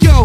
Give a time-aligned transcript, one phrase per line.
[0.00, 0.24] yo.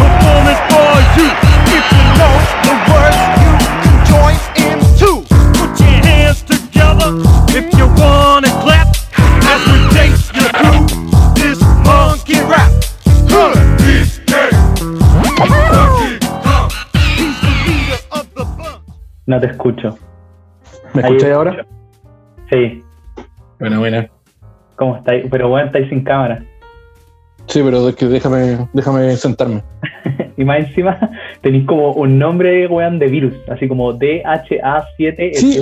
[0.00, 1.28] Performance for you.
[1.76, 2.34] If you know
[2.66, 5.18] the words, you can join in too.
[5.58, 7.10] Put your hands together
[7.58, 8.88] if you wanna clap.
[9.52, 10.84] As we take you through
[11.34, 12.70] this monkey rap.
[13.30, 13.52] Huh.
[13.84, 14.10] He's
[17.40, 18.82] the leader of the bunch.
[19.26, 19.98] No te escucho.
[20.94, 21.66] ¿Me Ahí escucháis ahora?
[22.50, 22.82] Sí.
[23.58, 24.08] Buena, buena.
[24.76, 25.26] ¿Cómo estáis?
[25.30, 26.42] Pero bueno, estáis sin cámara.
[27.50, 29.62] Sí, pero es que déjame, déjame sentarme.
[30.36, 31.10] Y más encima
[31.42, 33.34] tenéis como un nombre, weón, de virus.
[33.50, 35.60] Así como DHA7 Sí,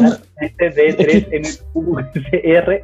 [1.75, 2.83] D3MUCR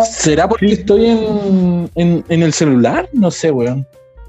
[0.00, 3.10] ¿Será porque estoy en, en, en el celular?
[3.12, 3.86] No sé, weón.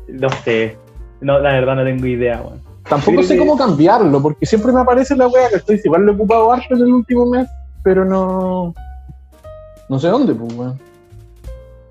[0.09, 0.75] No sé.
[1.21, 2.59] No, la verdad no tengo idea, weón.
[2.89, 5.79] Tampoco sé cómo cambiarlo, porque siempre me aparece la wea que estoy.
[5.85, 7.47] Igual lo he ocupado harto en el último mes,
[7.81, 8.73] pero no.
[9.87, 10.77] No sé dónde, pues, weón.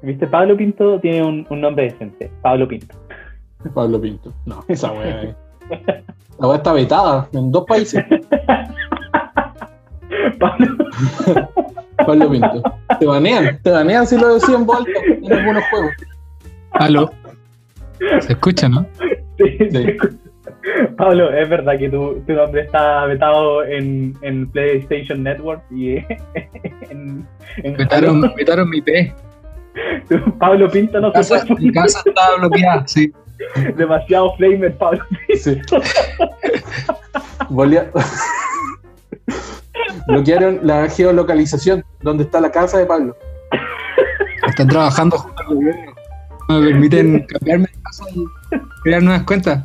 [0.03, 0.27] ¿Viste?
[0.27, 2.31] Pablo Pinto tiene un, un nombre decente.
[2.43, 2.95] Pablo Pinto.
[3.75, 4.33] Pablo Pinto.
[4.47, 5.23] No, esa wea.
[5.23, 5.35] eh.
[6.39, 8.05] La wea está vetada en dos países.
[10.39, 10.77] Pablo.
[12.07, 12.63] Pablo Pinto.
[12.99, 15.93] Te banean, te banean si lo decían en voz alta en algunos juegos.
[16.73, 17.11] Aló.
[18.21, 18.87] Se escucha, ¿no?
[19.39, 19.69] Sí, Sí.
[19.71, 19.97] sí.
[20.97, 25.97] Pablo, es verdad que tu, tu nombre está vetado en, en PlayStation Network y
[26.91, 29.13] en, en Vetaron, vetaron mi P.
[30.39, 33.13] Pablo Pinto no Mi se casa, puede mi casa está bloqueada, sí.
[33.77, 35.05] demasiado flamer, Pablo.
[35.35, 35.59] Sí.
[37.49, 37.91] Volía-
[40.09, 43.17] Bloquearon la geolocalización donde está la casa de Pablo.
[44.49, 45.93] Están trabajando junto al gobierno.
[46.49, 48.25] No me permiten cambiarme de casa y
[48.83, 49.65] crear nuevas cuentas.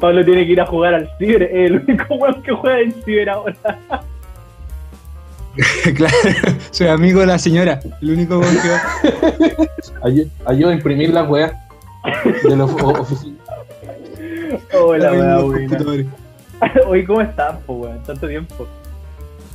[0.00, 2.92] Pablo tiene que ir a jugar al ciber, es el único weón que juega en
[3.04, 3.54] ciber ahora.
[5.96, 7.80] claro, soy amigo de la señora.
[8.00, 9.68] El único weón que
[10.46, 11.52] Ayuda a imprimir las weas
[12.44, 13.38] de los oficinas.
[14.72, 16.06] Hola, computadores.
[16.86, 18.02] Oye, ¿cómo están, po, weón?
[18.02, 18.66] Tanto tiempo.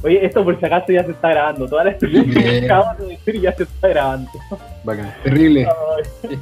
[0.04, 1.68] Oye, esto por si acaso ya se está grabando.
[1.68, 2.32] Todas las Bien.
[2.32, 4.30] que acabamos de decir ya se está grabando.
[4.84, 5.14] Bacán.
[5.24, 5.68] Terrible.
[6.28, 6.40] Ay,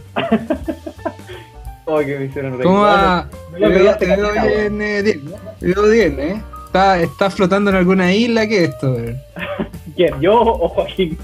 [1.85, 2.63] Ay, que me hicieron reír.
[2.63, 3.29] ¿Cómo va?
[3.51, 3.57] No
[3.97, 5.37] Te lo veo, bien, eh, Diego.
[5.59, 6.41] Te veo bien, ¿eh?
[6.73, 8.47] ¿Está, está flotando en alguna isla?
[8.47, 9.21] ¿Qué es esto, weón?
[9.95, 10.19] ¿Quién?
[10.19, 11.19] ¿Yo o Joaquín?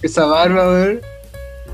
[0.00, 1.00] Esa barba, weón.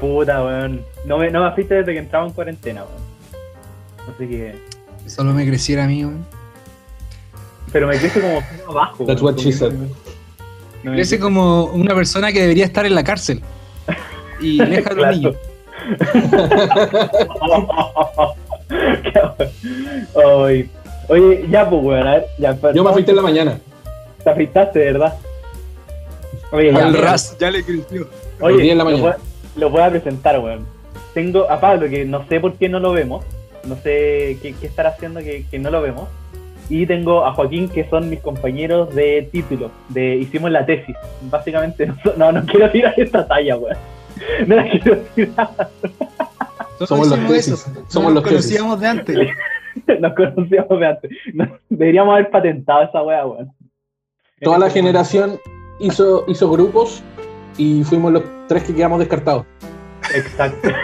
[0.00, 0.84] Puta, weón.
[1.06, 4.12] No me, no me afiste desde que entraba en cuarentena, weón.
[4.12, 4.58] Así que.
[5.06, 6.26] Solo me creciera a mí, weón.
[7.70, 9.04] Pero me crece como abajo.
[9.06, 9.72] That's weón, what she said.
[10.82, 13.40] no Crece como una persona que debería estar en la cárcel.
[14.40, 15.16] Y deja a los Claro.
[15.16, 15.36] niños.
[20.44, 20.68] Ay.
[21.12, 22.26] Oye, ya, pues, weón, a ver.
[22.38, 23.60] Ya, pues, Yo me afeité en la mañana.
[24.24, 25.14] Te afeitaste, ¿verdad?
[26.52, 26.86] Oye, ya.
[26.86, 28.08] Al ras ya le creció.
[28.40, 29.02] Oye, en la lo, mañana.
[29.02, 30.66] voy, lo voy a presentar, weón.
[31.12, 33.26] Tengo a Pablo, que no sé por qué no lo vemos.
[33.64, 36.08] No sé qué, qué estará haciendo que, que no lo vemos.
[36.70, 39.70] Y tengo a Joaquín, que son mis compañeros de título.
[39.90, 40.96] De, hicimos la tesis.
[41.30, 43.76] Básicamente, no, no, no quiero tirar esta talla, weón.
[44.46, 45.50] No la quiero tirar.
[46.86, 47.52] Somos los hicimos tesis.
[47.52, 47.84] eso.
[47.88, 48.38] Somos los tesis.
[48.38, 49.18] conocíamos de antes.
[50.00, 51.10] Nos conocíamos de antes.
[51.34, 53.52] No, deberíamos haber patentado esa weá, weón.
[54.40, 55.38] Toda la En generación
[55.80, 57.02] hizo, hizo grupos
[57.56, 59.46] y fuimos los tres que quedamos descartados.
[60.14, 60.68] Exacto.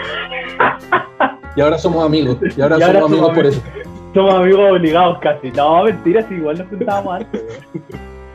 [1.55, 2.37] Y ahora somos amigos.
[2.55, 3.61] Y ahora Y ahora somos amigos por eso.
[4.13, 5.51] Somos amigos obligados casi.
[5.51, 7.43] No, mentira, si igual nos juntábamos antes.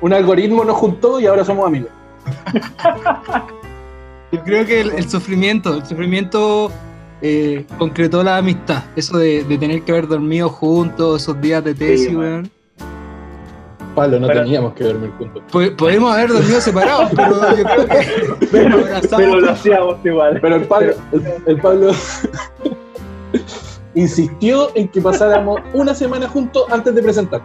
[0.03, 1.91] Un algoritmo nos juntó y ahora somos amigos.
[4.33, 6.71] Yo creo que el, el sufrimiento, el sufrimiento
[7.23, 8.85] eh, concretó la amistad.
[8.97, 12.51] Eso de, de tener que haber dormido juntos esos días de tesis, Sí, weón.
[13.95, 15.43] Pablo, no Pero- teníamos que dormir juntos.
[15.53, 18.79] Po- Podemos haber dormido separados, pero yo creo que Pero,
[19.41, 20.39] lo hacíamos igual.
[20.41, 21.93] Pero el Pablo, el, el Pablo
[23.95, 27.41] insistió en que pasáramos una semana juntos antes de presentar.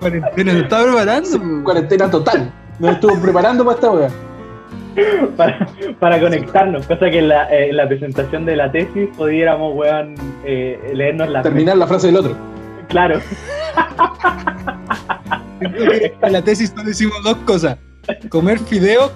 [0.00, 1.62] Cuarentena, se estaba preparando.
[1.64, 2.52] Cuarentena total.
[2.80, 4.10] Nos estuvo preparando para esta wea.
[5.36, 5.66] para,
[5.98, 10.14] para conectarnos, cosa que en la, eh, en la presentación de la tesis pudiéramos, weón,
[10.44, 12.34] eh, leernos la Terminar la frase del otro.
[12.88, 13.20] Claro,
[16.22, 17.76] En la tesis solo hicimos dos cosas:
[18.28, 19.10] comer fideo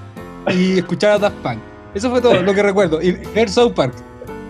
[0.53, 1.59] y escuchar a Daft Punk.
[1.95, 3.01] Eso fue todo lo que recuerdo.
[3.01, 3.95] Y ver South Park.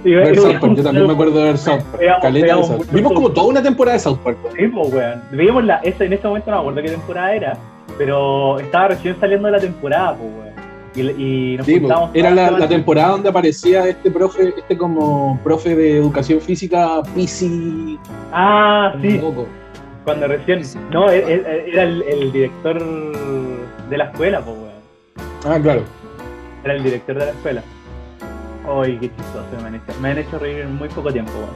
[0.03, 2.33] Ver South Park, yo también me acuerdo de ver South Park.
[2.33, 4.37] Veamos- South- Vimos como toda una temporada de South Park.
[4.57, 5.23] Sí, pues, weón.
[5.31, 7.57] Veíamos la, esa, en ese momento no me acuerdo qué temporada era,
[7.97, 10.54] pero estaba recién saliendo de la temporada, pues, weón.
[10.95, 15.75] Y, y nos Sí, juntábamos era la, temporada donde aparecía este profe, este como profe
[15.75, 17.99] de educación física, Pisi.
[18.33, 19.47] Ah, sí, Loco.
[20.05, 20.63] cuando recién.
[20.93, 22.81] No, e- e- era el, el director
[23.91, 24.75] de la escuela, pues, weón.
[25.45, 25.83] Ah, claro.
[26.63, 27.63] Era el director de la escuela.
[28.67, 31.51] Ay, qué chistoso, me han hecho, me han hecho reír en muy poco tiempo, weón.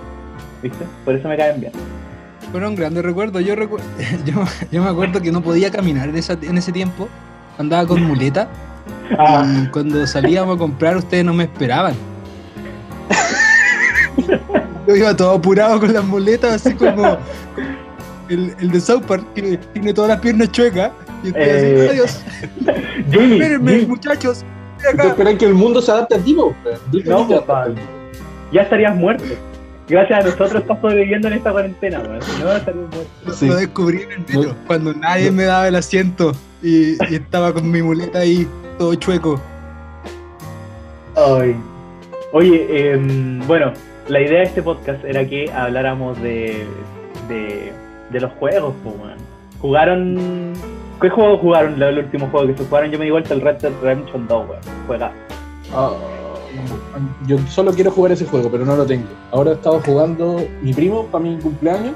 [0.63, 0.85] ¿Viste?
[1.05, 1.73] Por eso me caen bien.
[2.51, 3.45] Fueron grandes recuerdos.
[3.45, 3.79] Yo, recu-
[4.27, 4.43] yo,
[4.73, 7.09] yo me acuerdo que no podía caminar en, esa- en ese tiempo.
[7.57, 8.49] Andaba con muleta.
[9.19, 11.95] Ah, Y cuando salíamos a comprar, ustedes no me esperaban.
[14.87, 17.19] Yo iba todo apurado con las muletas, así como
[18.29, 20.91] el, el de South Park, que tiene todas las piernas chuecas.
[21.23, 22.23] Y estoy Eh, así, adiós.
[23.11, 24.45] Jimmy, Espérenme, Jimmy, muchachos.
[24.79, 25.09] estoy ¿Tú acá.
[25.09, 27.67] esperas que el mundo se adapte a ti, No, papá.
[27.67, 27.81] mundo.
[28.53, 29.25] ya estarías muerto.
[29.89, 32.23] Gracias a nosotros estás sobreviviendo en esta cuarentena, weón.
[32.23, 33.33] Si no, estarías muerto.
[33.35, 33.47] Sí.
[33.47, 36.33] Lo descubrí en el metro, cuando nadie me daba el asiento
[36.63, 38.47] y, y estaba con mi muleta ahí,
[38.79, 39.41] todo chueco.
[41.17, 41.57] Ay.
[42.33, 43.73] Oye, em, bueno,
[44.09, 46.67] la idea de este podcast era que habláramos de,
[47.29, 47.73] de,
[48.11, 48.95] de los juegos, pues.
[49.61, 50.53] Jugaron.
[51.01, 51.81] ¿Qué juego jugaron?
[51.83, 54.49] El último juego que se jugaron, yo me di vuelta el Red Dead Redemption 2,
[54.49, 54.61] weón.
[54.87, 55.13] Juega.
[55.75, 55.93] Ah,
[57.27, 59.07] yo solo quiero jugar ese juego, pero no lo tengo.
[59.31, 61.95] Ahora he estado jugando mi primo para mi cumpleaños,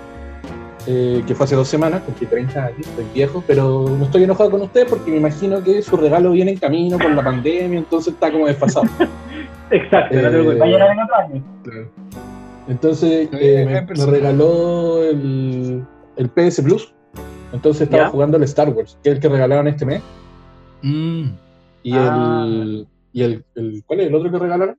[0.86, 4.50] eh, que fue hace dos semanas, cumplí 30 años, estoy viejo, pero no estoy enojado
[4.50, 8.14] con usted porque me imagino que su regalo viene en camino por la pandemia, entonces
[8.14, 8.86] está como desfasado.
[9.70, 11.44] Exacto, no te Eh, llegar en otro año.
[12.68, 15.84] Entonces eh, me, regaló el,
[16.16, 16.94] el PS Plus,
[17.52, 18.08] entonces estaba ¿Ya?
[18.10, 20.02] jugando el Star Wars, que es el que regalaron este mes,
[20.84, 21.26] Mm,
[21.84, 22.44] y Ah.
[22.44, 22.88] el...
[23.12, 24.76] Y el, el- ¿Cuál es el otro que regalaron?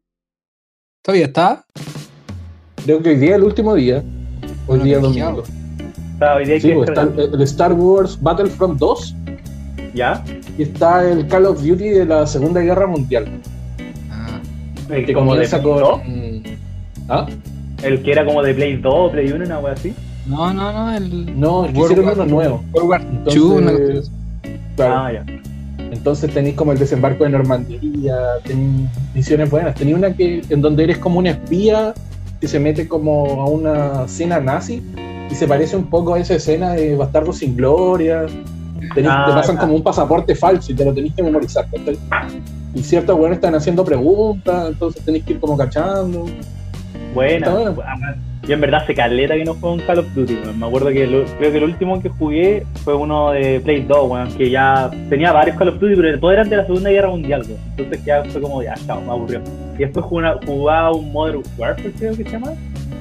[1.04, 1.64] ¿Todavía está?
[2.84, 4.04] Creo que hoy día es el último día.
[4.68, 5.44] Hoy No, día domingo.
[6.24, 6.36] Fiado.
[6.36, 9.16] Está, hoy día hay Sí, que pues, está el, el Star Wars Battlefront 2
[9.94, 10.24] ¿Ya?
[10.58, 13.28] y está el Call of Duty de la Segunda Guerra Mundial.
[14.12, 14.40] Ah,
[14.90, 15.64] El Que como de con.
[15.64, 16.00] 2,
[17.10, 17.28] ¿Ah?
[17.84, 19.94] El que era como de Play 2, Play 1, una wea así.
[20.26, 21.40] no, no, no, el.
[21.40, 22.64] No, hicieron uno nuevo.
[22.74, 24.12] World War Entonces,
[24.76, 25.26] claro, Ah, ya.
[25.92, 28.16] entonces tenéis como el desembarco de Normandía,
[28.46, 29.76] tenéis misiones buenas.
[29.76, 31.94] Tenéis una que en donde eres como un espía
[32.40, 34.82] que se mete como a una cena nazi
[35.34, 38.28] y se parece un poco a esa escena de Bastardo sin Gloria.
[38.94, 41.66] Tenés- Ah, te pasan como un pasaporte falso y te lo tenés que memorizar.
[42.76, 46.26] Y ciertos buenos están haciendo preguntas, entonces tenés que ir como cachando.
[46.28, 47.76] Está bueno.
[47.86, 48.16] Ah,
[48.46, 50.60] Yo en verdad hace caleta que no juego un Call of Duty, weón.
[50.60, 54.10] Me acuerdo que lo- creo que el último que jugué fue uno de Play 2,
[54.12, 57.08] weón, que ya tenía varios Call of Duty, pero todos eran de la Segunda Guerra
[57.10, 57.60] Mundial, weón.
[57.78, 59.42] Entonces ya fue como, ya, chao, me aburrió.
[59.76, 62.52] Y después jugué una- jugaba un Modern Warfare, creo que se llama,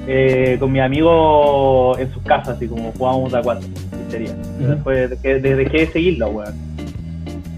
[0.07, 3.67] eh, con mi amigo en sus casas, así como jugábamos a cuatro.
[4.09, 4.35] Sería.
[4.59, 6.53] Después dejé, de- dejé de seguirlo, weón.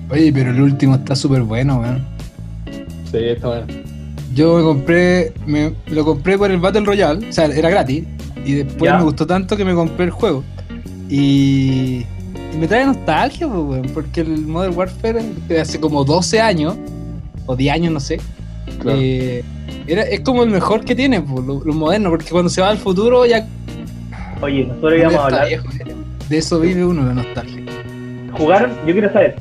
[0.09, 2.05] Oye, pero el último está súper bueno, weón.
[3.11, 3.65] Sí, está bueno.
[4.33, 8.03] Yo me compré, me lo compré por el Battle Royale, o sea, era gratis.
[8.45, 8.97] Y después Ya.
[8.97, 10.43] me gustó tanto que me compré el juego.
[11.09, 12.03] Y,
[12.53, 16.75] y me trae nostalgia, pues, weón, porque el Modern Warfare de hace como 12 años,
[17.45, 18.19] o 10 años, no sé,
[18.79, 18.99] Claro.
[19.01, 19.43] eh,
[19.87, 22.69] era, es como el mejor que tiene, pues, lo, lo moderno, porque cuando se va
[22.69, 23.45] al futuro ya
[24.41, 25.47] Oye, nosotros íbamos a hablar.
[25.47, 25.67] viejo.
[26.29, 27.63] De eso vive uno, la nostalgia.
[28.33, 28.71] ¿Jugaron?
[28.85, 29.35] Yo quiero saber.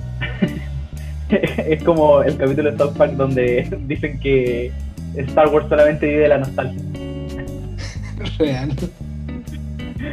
[1.69, 4.71] es como el capítulo de South Park donde dicen que
[5.17, 6.81] Star Wars solamente vive de la nostalgia.
[8.39, 8.73] Real.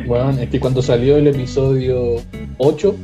[0.08, 2.16] Bueno, es que cuando salió el episodio
[2.58, 2.96] 8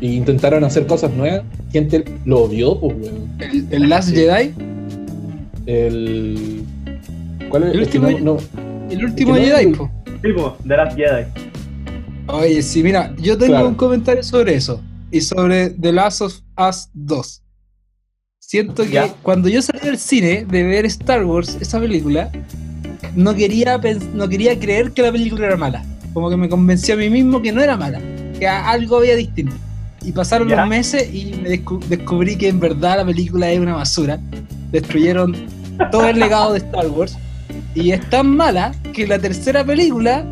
[0.00, 1.42] e intentaron hacer cosas nuevas,
[1.72, 3.30] gente lo odió, pues, weón.
[3.40, 4.16] El, el Last Sí.
[4.16, 4.52] Jedi,
[5.66, 6.64] El.
[7.48, 7.74] ¿Cuál es?
[7.74, 9.72] El Es que último- no- no- el último Es que no- Jedi.
[10.22, 11.24] Tipo, The Last Jedi.
[12.26, 13.68] Oye, sí, mira, yo tengo Claro.
[13.68, 14.80] un comentario sobre eso
[15.10, 17.42] y sobre The Last of Us 2.
[18.40, 19.08] Siento que Ya.
[19.22, 22.30] cuando yo salí del cine de ver Star Wars, esa película,
[23.14, 23.80] no quería,
[24.14, 25.84] no quería creer que la película era mala.
[26.12, 28.00] Como que me convencí a mí mismo que no era mala,
[28.38, 29.54] que algo había distinto.
[30.02, 30.56] Y pasaron Ya.
[30.56, 34.20] los meses y me descu- descubrí que en verdad la película es una basura.
[34.74, 35.34] Destruyeron
[35.92, 37.16] todo el legado de Star Wars.
[37.76, 40.24] Y es tan mala que la tercera película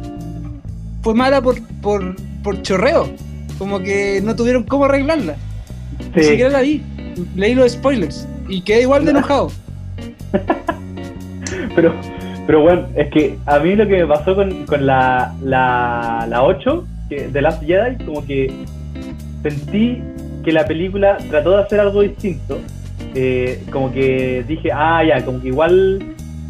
[1.02, 3.08] fue mala por, por, por chorreo.
[3.56, 5.36] Como que no tuvieron cómo arreglarla.
[6.16, 6.30] Ni Sí.
[6.30, 6.82] siquiera la vi.
[7.36, 8.26] Leí los spoilers.
[8.48, 9.52] Y quedé igual de enojado.
[11.76, 11.94] Pero,
[12.46, 16.42] pero bueno, es que a mí lo que me pasó con, con la, la, la
[16.42, 18.52] 8, que, The Last Jedi, como que
[19.42, 20.02] sentí
[20.44, 22.58] que la película trató de hacer algo distinto.
[23.14, 25.98] Eh, como que dije, ah, ya, como que igual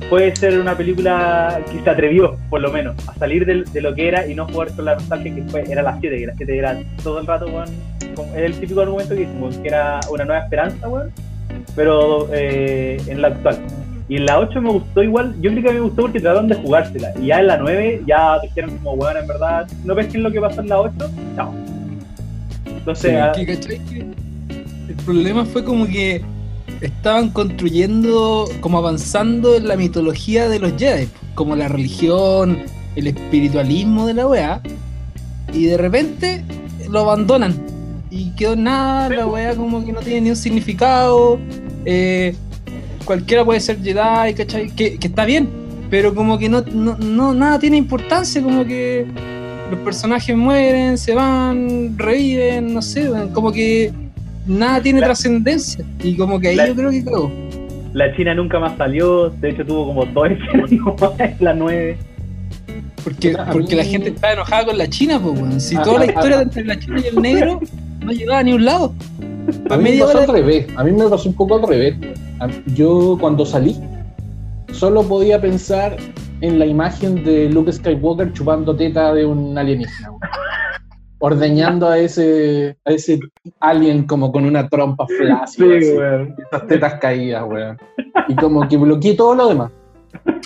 [0.08, 3.94] puede ser una película que se atrevió, por lo menos, a salir del- de, lo
[3.94, 6.34] que era y no jugar con la nostalgia que fue, era la 7, que la
[6.36, 7.68] 7 era todo el rato, weón,
[8.14, 11.10] como- era el típico argumento que hicimos, que era una nueva esperanza, weón,
[11.74, 13.58] pero eh, en la actual.
[14.08, 16.56] Y en la 8 me gustó igual, yo creo que me gustó porque trataron de
[16.56, 17.12] jugársela.
[17.20, 20.40] Y ya en la 9 ya dijeron como, weón, en verdad, no pesquen lo que
[20.40, 21.54] pasó en la 8, chao.
[22.66, 23.78] Entonces, Sí, ah, Que, ¿cachai?
[23.88, 23.98] Que
[24.88, 26.20] el problema fue como que
[26.82, 32.58] estaban construyendo, como avanzando en la mitología de los Jedi, como la religión,
[32.96, 34.60] el espiritualismo de la weá,
[35.52, 36.44] y de repente
[36.90, 37.54] lo abandonan.
[38.10, 41.38] Y quedó nada, la weá como que no tiene ni un significado.
[41.84, 42.34] eh,
[43.04, 44.70] cualquiera puede ser Jedi, ¿cachai?
[44.70, 45.48] Que, que está bien,
[45.90, 49.06] pero como que no, no, no- nada tiene importancia, como que
[49.70, 53.92] los personajes mueren, se van, reviven, no sé, como que
[54.46, 55.84] nada tiene La- trascendencia.
[56.02, 57.30] Y como que ahí La- yo creo que cagó.
[57.92, 61.98] La China nunca más salió, de hecho tuvo como dos escenas la 9.
[63.04, 65.60] Porque, porque la gente está enojada con la China, pues, weón.
[65.60, 66.42] Si Ah, toda la ah, historia ah.
[66.42, 67.60] entre la China y el negro
[68.00, 68.94] no llegaba a ni un lado.
[69.70, 70.66] A mí me pasó hora- al revés.
[70.76, 71.96] A mí me pasó un poco al revés.
[72.74, 73.76] Yo cuando salí
[74.72, 75.96] solo podía pensar
[76.40, 80.10] en la imagen de Luke Skywalker chupando teta de un alienígena.
[81.24, 83.20] Ordeñando a ese, a ese
[83.60, 85.42] alien como con una trompa flácida.
[85.44, 85.62] así,
[85.96, 86.34] weón.
[86.46, 87.78] esas tetas caídas, weón.
[88.26, 89.70] Y como que bloqueé todo lo demás.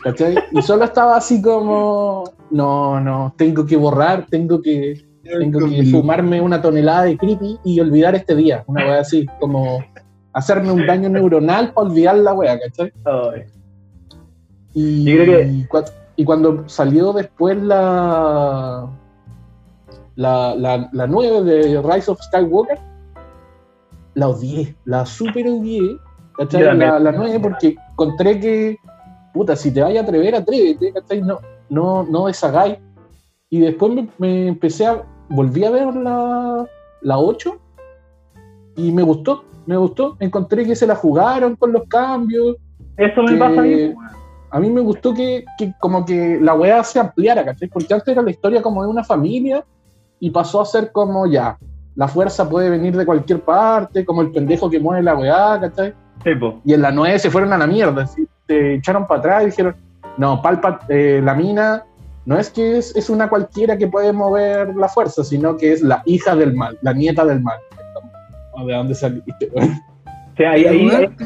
[0.02, 0.34] ¿Cachai?
[0.52, 6.42] Y solo estaba así como, no, no, tengo que borrar, tengo que, tengo que fumarme
[6.42, 8.62] una tonelada de creepy y olvidar este día.
[8.66, 9.82] Una wea así, como
[10.34, 12.92] hacerme un daño neuronal para olvidar la wea, ¿cachai?
[13.06, 13.44] Ay.
[14.74, 18.86] Y, Yo creo que- y cuando salió después la,
[20.16, 22.78] la, la, la 9 de Rise of Skywalker,
[24.14, 25.98] la odié, la super odié,
[26.36, 26.76] ¿cachai?
[26.76, 28.76] La, la 9 porque encontré que,
[29.32, 31.20] puta, si te vayas a atrever, atrévete, ¿cachai?
[31.20, 32.78] No, no, no deshagáis.
[33.50, 36.66] Y después me, me empecé a, volví a ver la,
[37.02, 37.58] la 8
[38.76, 40.16] y me gustó, me gustó.
[40.18, 42.56] Encontré que se la jugaron con los cambios.
[42.96, 44.16] Eso me pasa a mí, weón.
[44.50, 47.68] A mí me gustó que, que como que la weá se ampliara, ¿cachai?
[47.68, 49.64] Porque antes era la historia como de una familia
[50.20, 51.58] y pasó a ser como ya,
[51.94, 55.94] la fuerza puede venir de cualquier parte, como el pendejo que mueve la weá, ¿cachai?
[56.24, 56.30] Sí.
[56.64, 59.46] Y en la 9 se fueron a la mierda, así, se echaron para atrás y
[59.46, 59.76] dijeron,
[60.16, 61.84] no, Palpa, eh, la mina
[62.24, 65.82] no es que es, es una cualquiera que puede mover la fuerza, sino que es
[65.82, 67.58] la hija del mal, la nieta del mal.
[68.66, 69.50] ¿De dónde saliste?
[69.54, 71.16] O sea, ahí, ahí- weón,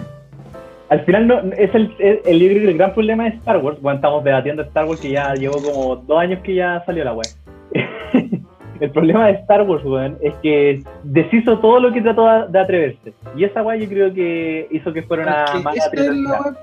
[0.91, 3.81] al final no, es el, el, que el gran problema de Star Wars.
[3.81, 7.15] Bueno, estamos debatiendo Star Wars que ya llevó como dos años que ya salió la
[7.15, 7.27] web.
[8.81, 13.13] el problema de Star Wars, weón, es que deshizo todo lo que trató de atreverse.
[13.37, 16.57] Y esa weá yo creo que hizo que fuera una Es mala.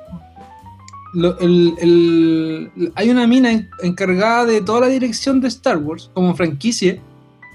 [1.14, 6.12] Lo- el- el- hay una mina en- encargada de toda la dirección de Star Wars
[6.14, 6.98] como franquicia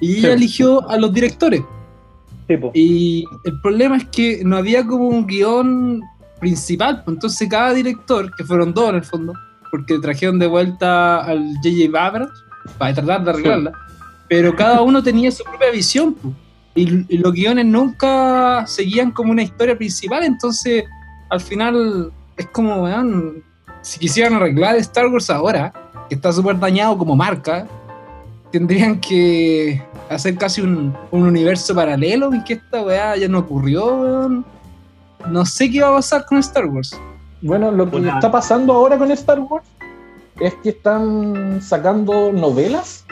[0.00, 0.35] y ella Sí.
[0.35, 1.62] eligió a los directores.
[2.49, 2.57] Sí.
[2.75, 6.00] Y el problema es que no había como un guion
[6.40, 9.33] principal, pues entonces cada director, que fueron dos en el fondo,
[9.71, 12.04] porque trajeron de vuelta al J.J.
[12.07, 12.45] Abrams
[12.78, 13.73] para tratar de arreglarla,
[14.33, 16.17] pero cada uno tenía su propia visión,
[16.75, 20.85] y, y los guiones nunca seguían como una historia principal, entonces
[21.29, 23.45] al final es como, weón,
[23.83, 25.71] si quisieran arreglar Star Wars ahora,
[26.09, 27.67] que está súper dañado como marca,
[28.51, 33.85] tendrían que hacer casi un, un universo paralelo en que esta weá ya no ocurrió,
[33.97, 34.47] weón.
[35.29, 36.99] No sé qué va a pasar con Star Wars.
[37.43, 39.67] Bueno, lo que está pasando ahora con Star Wars
[40.41, 43.05] es que están sacando novelas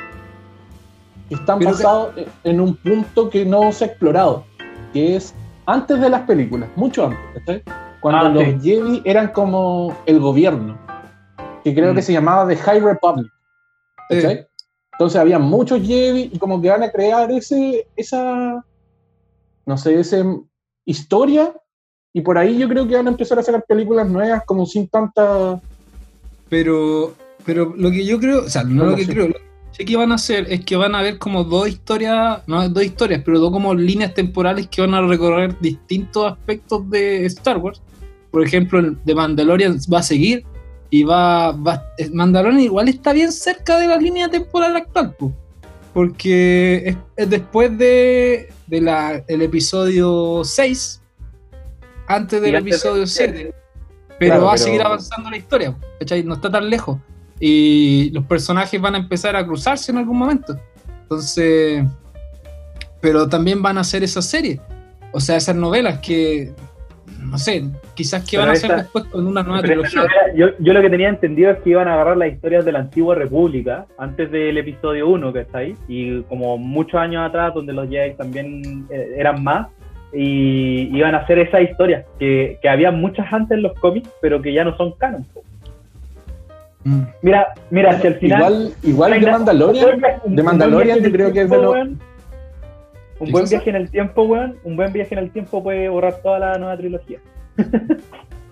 [1.30, 2.08] están Pero que- basadas
[2.44, 4.44] en un punto que no se ha explorado,
[4.92, 5.34] que es
[5.66, 7.62] antes de las películas, mucho antes, ¿cachai?
[8.00, 8.58] Cuando Ah, los sí.
[8.62, 10.78] Jedi eran como el gobierno,
[11.62, 11.96] que creo Mm.
[11.96, 13.30] que se llamaba The High Republic.
[14.10, 14.38] Sí.
[14.92, 18.64] Entonces había muchos Jedi y como que van a crear ese, esa,
[19.66, 20.24] no sé, esa
[20.84, 21.52] historia
[22.12, 24.88] y por ahí yo creo que van a empezar a sacar películas nuevas como sin
[24.88, 25.60] tanta...
[26.48, 27.12] Pero,
[27.46, 29.28] pero lo que yo creo, o sea, no lo que creo,
[29.80, 32.84] sé que van a hacer es que van a haber como dos historias, no dos
[32.84, 37.80] historias, pero dos como líneas temporales que van a recorrer distintos aspectos de Star Wars.
[38.30, 40.44] Por ejemplo, el de Mandalorian va a seguir
[40.90, 45.32] y va, va eh, Mandalorian igual está bien cerca de la línea temporal actual, po,
[45.94, 51.00] porque es, es después de, de la, el episodio 6,
[52.06, 53.54] antes del antes episodio del 7.
[54.18, 56.22] Pero Claro, va a pero- seguir avanzando la historia, ¿cachai?
[56.22, 56.98] No está tan lejos.
[57.40, 60.56] Y los personajes van a empezar a cruzarse en algún momento.
[61.02, 61.84] Entonces,
[63.00, 64.60] pero también van a hacer esa serie.
[65.12, 66.52] O sea, esas novelas que,
[67.18, 70.02] no sé, quizás que Pero van a hacer después con una nueva trilogía.
[70.02, 72.72] novela, yo, yo lo que tenía entendido es que iban a agarrar las historias de
[72.72, 77.54] la antigua república antes del episodio 1 que está ahí y como muchos años atrás
[77.54, 79.68] donde los Jedi también eh, eran más
[80.12, 84.40] y iban a hacer esa historia que, que había muchas antes en los cómics pero
[84.42, 85.26] que ya no son canon.
[86.84, 87.02] Mm.
[87.22, 88.40] mira mira si al final
[88.82, 91.72] Igual, igual de Mandalorian, de Mandalorian yo en el creo que es de lo...
[91.72, 91.98] un
[93.18, 96.22] ¿Qué buen viaje en el tiempo weón un buen viaje en el tiempo puede borrar
[96.22, 97.18] toda la nueva trilogía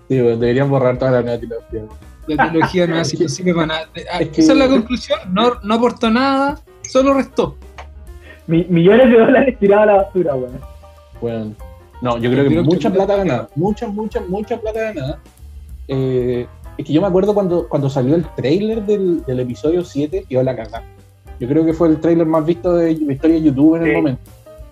[0.07, 1.81] Sí, weón, deberían borrar toda la nueva trilogía.
[2.27, 3.81] La trilogía no es imposible para nada.
[4.11, 5.19] Ah, Es que- Esa es la conclusión.
[5.31, 7.55] No, no aportó nada, solo restó.
[8.47, 10.59] Mi- millones de dólares tirados a la basura, weón.
[11.21, 11.53] Bueno,
[12.01, 13.49] no, yo creo que Creo que- mucha plata ganada.
[13.55, 15.19] Mucha, mucha, mucha plata ganada.
[15.87, 16.47] Eh,
[16.79, 20.43] es que yo me acuerdo cuando, cuando salió el trailer del, del episodio 7, quedó
[20.43, 20.85] la cagada.
[21.37, 23.93] Yo creo que fue el trailer más visto de la historia de YouTube en el
[23.97, 24.21] momento.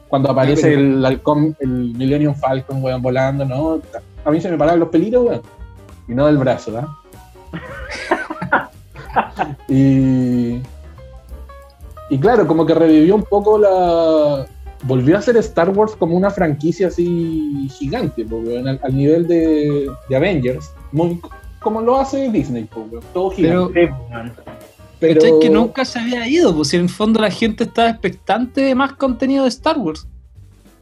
[0.07, 3.81] Cuando aparece el halcón, el Millennium Falcon, weón, volando, ¿no?
[4.23, 5.41] A mí se me paraban los pelitos, weón.
[6.07, 8.71] Y no del brazo, ¿ah?
[9.67, 10.61] y,
[12.09, 14.47] y claro, como que revivió un poco la.
[14.83, 19.27] Volvió a ser Star Wars como una franquicia así gigante, po, weón, al, al nivel
[19.27, 21.19] de, de Avengers, muy,
[21.67, 22.65] como lo hace Disney,
[23.13, 23.73] todo gigante.
[23.73, 23.97] Pero.
[24.99, 25.39] Pero, ¿cachai?
[25.41, 28.73] Que nunca se había ido, pues si en el fondo la gente estaba expectante de
[28.73, 30.07] más contenido de Star Wars.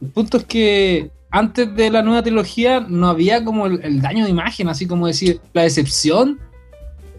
[0.00, 4.24] El punto es que antes de la nueva trilogía no había como el, el daño
[4.24, 6.38] de imagen, así como decir, la decepción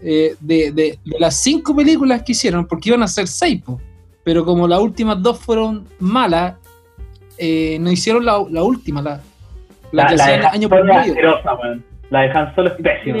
[0.02, 3.80] eh, de, de- de las cinco películas que hicieron, porque iban a ser seis, po.
[4.24, 6.54] pero como las últimas dos fueron malas,
[7.36, 9.20] eh, no hicieron la, la última, la,
[9.92, 10.84] la, La, que Han año por
[12.10, 13.18] La de Han Solo es pésima.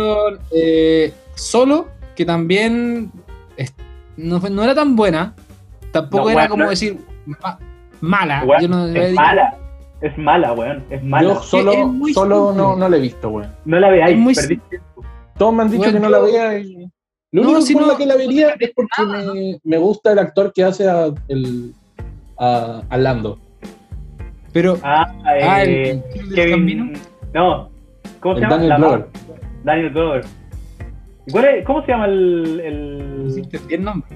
[0.50, 3.10] Eh, solo, que también
[3.56, 3.74] es-
[4.16, 5.34] no, no era tan buena,
[5.92, 7.58] tampoco No, era bueno, como no- decir ma-
[8.00, 8.44] mala.
[8.44, 9.56] Weón, yo no es mala.
[10.00, 10.84] Es mala, weón.
[10.90, 11.28] Es mala.
[11.34, 12.62] yo solo, es solo simple.
[12.62, 13.52] no, no la he visto, weón.
[13.64, 15.04] No la veáis, muy perdiste tiempo.
[15.36, 16.90] Todos me han dicho Weón, que no yo- la vea y...
[17.30, 19.76] Lo No, único si por no- la que la vería es porque nada, me, me
[19.76, 21.74] gusta el actor que hace a, el,
[22.38, 23.38] a, a Lando.
[24.52, 26.92] Pero, Ah, ah, el, eh, el del Kevin.
[27.34, 27.68] No.
[28.20, 28.56] ¿Cómo se El llama?
[28.56, 29.06] Daniel Glover.
[29.64, 30.24] Daniel Glover.
[31.26, 34.08] ¿Y cuál es- ¿Cómo se llama el, el- Hiciste bien nombre.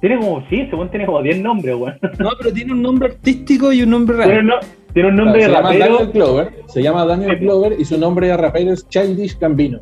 [0.00, 1.98] Tiene como, sí, según tiene como 10 nombres, weón.
[2.18, 4.40] No, pero tiene un nombre artístico y un nombre Tiene, real.
[4.42, 4.60] un no-
[4.92, 5.94] tiene un nombre se de llama rapero.
[5.94, 7.44] Daniel Glover, se llama Daniel Sí.
[7.44, 9.80] Glover y su nombre de rapero es Childish Gambino.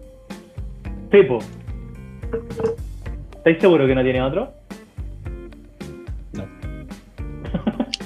[1.11, 1.39] Tipo.
[3.39, 4.52] ¿Estáis seguros que no tiene otro?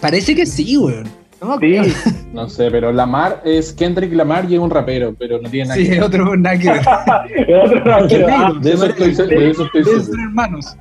[0.01, 1.05] Parece que sí, weón.
[1.41, 2.55] No Sí.
[2.57, 5.87] sé, pero Lamar es Kendrick Lamar y es un rapero, pero no tiene nada Sí,
[5.87, 6.05] que es ver.
[6.09, 6.81] otro nada que ver.
[7.49, 8.27] es otro rapero.
[8.31, 10.03] Ah, De eso estoy, de eso estoy Deben seguro.
[10.03, 10.77] ser hermanos.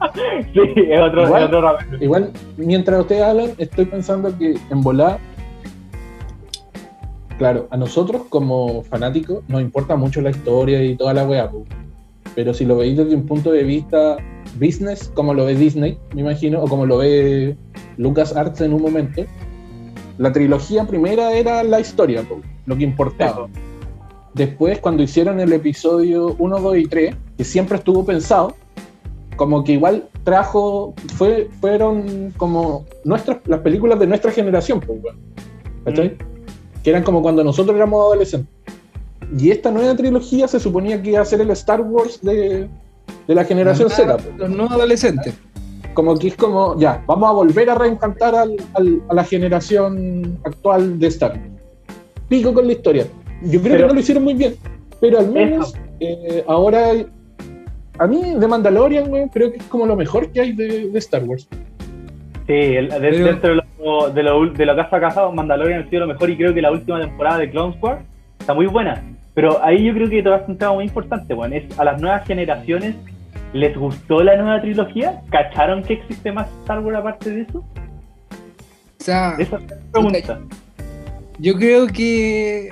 [0.53, 1.41] sí, es otro, Igual.
[1.41, 2.03] es otro rapero.
[2.03, 5.19] Igual, mientras ustedes hablan, estoy pensando que en volar,
[7.37, 11.49] claro, a nosotros como fanáticos nos importa mucho la historia y toda la weá,
[12.33, 14.17] pero si lo veis desde un punto de vista
[14.59, 17.55] business, como lo ve Disney, me imagino, o como lo ve
[17.97, 19.23] Lucas Arts en un momento,
[20.17, 22.25] la trilogía primera era la historia,
[22.65, 23.47] lo que importaba.
[24.33, 28.55] Después, cuando hicieron el episodio 1, 2 y 3, que siempre estuvo pensado,
[29.35, 34.99] como que igual trajo, fue, fueron como nuestras, las películas de nuestra generación, pues.
[35.83, 36.17] ¿Cachai?
[36.83, 38.53] Que eran como cuando nosotros éramos adolescentes.
[39.37, 42.69] Y esta nueva trilogía se suponía que iba a ser el Star Wars de,
[43.27, 44.17] de la generación Z.
[44.37, 45.33] Los nuevos adolescentes.
[45.95, 50.37] Como que es como, ya, vamos a volver a reencantar al- al- a la generación
[50.43, 51.41] actual de Star Wars.
[52.29, 53.05] Pico con la historia.
[53.41, 54.53] Yo creo Pero- que no lo hicieron muy bien,
[55.01, 56.91] pero al menos eh, ahora,
[57.97, 60.99] a mí de Mandalorian, güey, creo que es como lo mejor que hay de, de
[60.99, 61.47] Star Wars.
[62.45, 65.83] Sí, el- de- Pero- dentro de lo, de, lo, de lo que ha fracasado, Mandalorian
[65.83, 68.01] ha sido lo mejor y creo que la última temporada de Clone Wars
[68.39, 69.01] está muy buena.
[69.33, 72.25] Pero ahí yo creo que tocaste un tema muy importante, bueno, es a las nuevas
[72.27, 72.95] generaciones,
[73.55, 75.21] ¿les gustó la nueva trilogía?
[75.31, 77.59] ¿Cacharon que existe más Star Wars aparte de eso?
[77.59, 80.39] O sea, Esa es la pregunta.
[81.39, 82.69] yo creo que.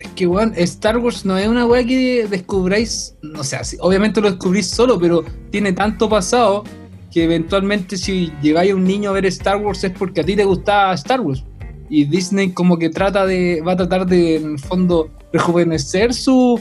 [0.00, 3.16] Es que, weón, Star Wars no es una weá que descubráis.
[3.36, 6.64] O sea, obviamente lo descubrís solo, pero tiene tanto pasado
[7.12, 10.34] que eventualmente si llegáis a un niño a ver Star Wars es porque a ti
[10.34, 11.44] te gustaba Star Wars.
[11.88, 13.62] Y Disney como que trata de.
[13.66, 16.60] va a tratar de, en el fondo, rejuvenecer su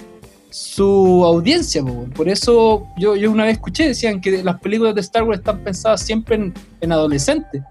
[0.50, 5.02] su audiencia, po, por eso yo, yo una vez escuché, decían que las películas de
[5.02, 7.62] Star Wars están pensadas siempre en, en adolescentes,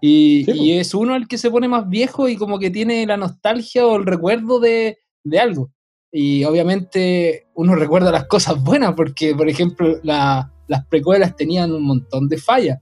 [0.00, 0.56] y, Sí, po.
[0.64, 3.86] y es uno el que se pone más viejo y como que tiene la nostalgia
[3.86, 5.70] o el recuerdo de, de algo.
[6.12, 11.82] Y obviamente uno recuerda las cosas buenas, porque por ejemplo la- las precuelas tenían un
[11.82, 12.78] montón de fallas.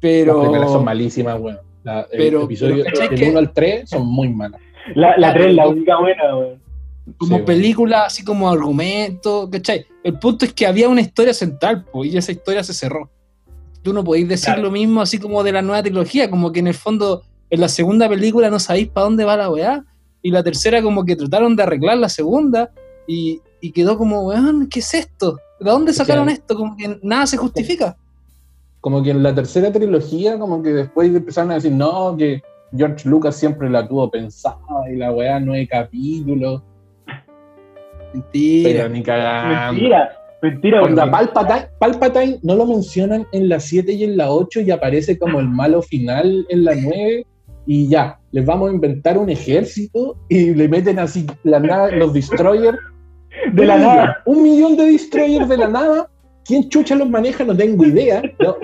[0.00, 1.56] Pero, Las primeras son malísimas, güey.
[1.84, 4.60] La- el Pero- episodio pero ¿cachai del que- 1 al 3 son muy malas.
[4.94, 6.59] La, la Claro, 3 es la yo- única buena, weón.
[7.18, 9.86] Como Sí, película, así como argumento, ¿cachai?
[10.02, 13.10] El punto es que había una historia central, pues, y esa historia se cerró.
[13.82, 14.62] Tú no podéis decir Claro.
[14.62, 17.68] lo mismo así como de la nueva trilogía, como que en el fondo, en la
[17.68, 19.84] segunda película no sabéis para dónde va la weá,
[20.22, 22.70] y la tercera como que trataron de arreglar la segunda,
[23.06, 25.38] y, y quedó como, weón, ¿qué es esto?
[25.58, 26.54] ¿De dónde sacaron esto?
[26.54, 27.96] Como que nada se justifica.
[28.80, 32.42] Como que en la tercera trilogía, como que después empezaron a decir, no, que
[32.74, 34.56] George Lucas siempre la tuvo pensada
[34.90, 36.62] y la weá nueve capítulos.
[38.12, 38.70] Mentira.
[38.70, 39.72] Pero ni cagando.
[39.72, 40.10] Mentira,
[40.42, 44.60] mentira, Onda, porque- Palpatine, Palpatine no lo mencionan en la 7 y en la 8
[44.60, 47.26] y aparece como el malo final en la 9
[47.66, 52.12] y ya, les vamos a inventar un ejército y le meten así la nada, los
[52.12, 52.78] destroyers.
[53.52, 53.94] de la Un nada.
[54.02, 56.08] millón, Un millón de destroyers de la nada.
[56.44, 57.44] ¿Quién chucha los maneja?
[57.44, 58.22] No tengo idea.
[58.40, 58.56] No,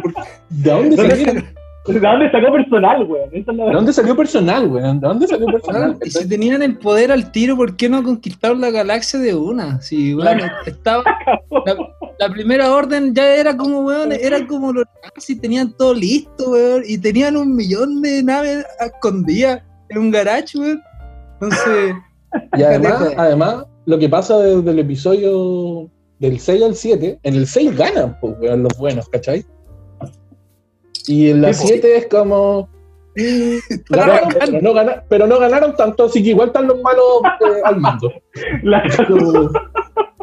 [0.48, 1.44] ¿De dónde ¿Dónde salieron?
[1.86, 3.28] ¿De dónde sacó personal, weón?
[3.32, 5.00] Es ¿De dónde salió personal, weón?
[5.00, 5.96] ¿De dónde salió personal?
[6.04, 9.80] Y si tenían el poder al tiro, ¿por qué no conquistaron la galaxia de una?
[9.80, 11.04] Si, weón, estaba.
[11.64, 11.76] La,
[12.18, 16.82] la primera orden ya era como, weón, era como los nazis, tenían todo listo, weón,
[16.86, 20.82] y tenían un millón de naves escondidas en un garage, weón.
[21.34, 21.94] Entonces,
[22.56, 27.46] Y además, además, lo que pasa desde el episodio del 6 al 7, en el
[27.46, 29.44] 6 ganan, pues, weón, los buenos, ¿cachai?
[31.06, 31.72] Y en la Sí, pues.
[31.82, 32.68] 7 es como.
[33.88, 37.04] ganaron, pero, no gana- pero no ganaron tanto, así que igual están los malos
[37.40, 38.12] eh, al mando.
[38.62, 38.82] La-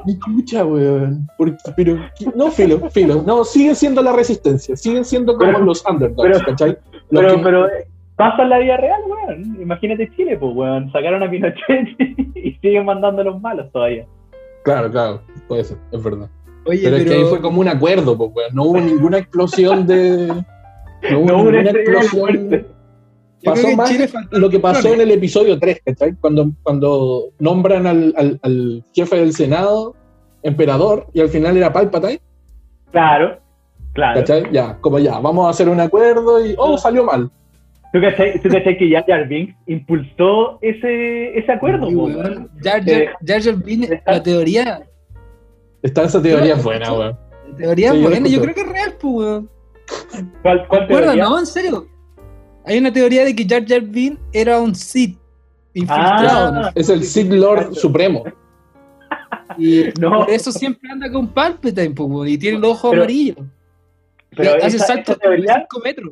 [0.06, 1.28] Mi escucha, weón.
[1.38, 1.98] Porque- pero,
[2.36, 3.24] no, filo, filo.
[3.26, 4.76] No, siguen siendo la resistencia.
[4.76, 6.78] Siguen siendo como Pero- los underdogs, pero- ¿cachai?
[7.10, 9.58] Los Pero, que- pero eh, pasa en la vida real, weón.
[9.62, 10.92] Imagínate Chile, pues, weón.
[10.92, 11.88] Sacaron a Pinochet
[12.36, 14.06] y siguen mandando a los malos todavía.
[14.64, 16.30] Claro, claro, puede ser, es verdad.
[16.66, 16.98] oye, Pero, pero.
[16.98, 18.54] es que ahí fue como un acuerdo, pues, weón.
[18.56, 20.32] No hubo ninguna explosión de.
[21.12, 22.68] No hubo No una la explosión.
[23.44, 23.92] Pasó que más
[24.32, 26.16] lo que pasó en el episodio 3, ¿cachai?
[26.22, 29.96] Cuando, cuando nombran al, al- al jefe del Senado
[30.44, 32.22] emperador y al final era Palpatine,
[32.92, 33.40] Claro,
[33.94, 34.20] claro.
[34.20, 34.44] ¿cachai?
[34.52, 36.54] Ya, como ya, vamos a hacer un acuerdo y.
[36.58, 37.30] Oh, salió mal.
[37.92, 42.50] ¿Tú cachai, tú cachai que Jar Jar Binks impulsó ese, ese acuerdo, Sí, weón.
[42.64, 44.84] Jar Eh, Jar- Jar Binks, la teoría,
[45.82, 47.18] Está esa teoría buena, weón.
[47.52, 49.50] la teoría Sí, yo buena, yo creo que es real, pues, weón.
[50.42, 51.24] ¿Cuál, cuál teoría?
[51.24, 51.88] No, en serio.
[52.66, 55.18] Hay una teoría de que Jar Jar Binks era un Sith
[55.74, 56.60] infiltrado, ¿no?
[56.68, 58.24] Ah, Es el Sith Lord Supremo.
[59.58, 60.20] Y No.
[60.26, 61.94] por eso siempre anda con Palpatine,
[62.28, 63.36] y tiene el ojo Pero- amarillo.
[64.36, 66.12] pero Y hace esa, saltos esa de teoría, 5 metros.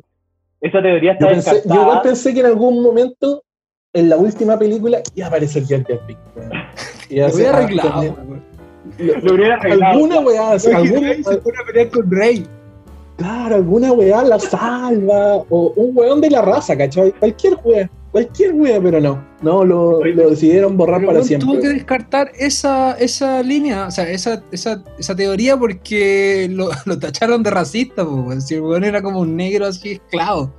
[0.60, 3.42] esa teoría está Yo, pensé, yo igual pensé que en algún momento,
[3.94, 6.22] en la última película, iba a aparecer Jar Jar Binks,
[7.10, 8.16] Lo hubiera arreglado.
[8.98, 9.92] Lo hubiera arreglado.
[9.92, 12.46] alguna weá, alguna, se pone a pelear con Rey.
[13.22, 17.12] Claro, alguna weá la salva, o un weón de la raza, ¿cachai?
[17.12, 21.48] Cualquier weá, cualquier weá, pero no, no, lo, lo decidieron borrar Pero, para siempre.
[21.48, 26.98] tuvo que descartar esa, esa línea, o sea, esa, esa, esa teoría porque lo, lo
[26.98, 28.42] tacharon de racista, pues, weón.
[28.42, 30.52] si el weón era como un negro así esclavo,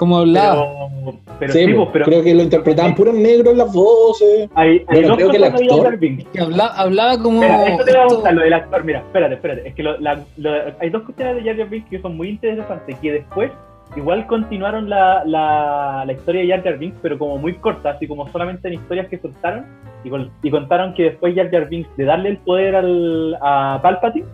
[0.00, 0.66] como hablaba.
[1.04, 4.48] Pero, pero Sí, po, pues, pero creo que lo interpretaban puros negros en las voces.
[4.54, 5.98] hay, Bueno, creo que el actor-.
[6.32, 7.42] Que hablaba, hablaba como...
[7.42, 8.84] Espera, esto te va a gustar, lo del actor.
[8.84, 9.68] Mira, espérate, espérate.
[9.68, 12.28] Es que lo- la- lo- hay dos cuestiones de Jar Jar Binks que son muy
[12.30, 12.96] interesantes.
[13.00, 13.50] Que después,
[13.96, 18.06] igual continuaron la, la, la historia de Jar Jar Binks, pero como muy corta, así
[18.06, 19.66] como solamente en historias que soltaron.
[20.04, 23.80] Y, con- y contaron que después Jar Jar Binks, de darle el poder al, a
[23.82, 24.24] Palpatine,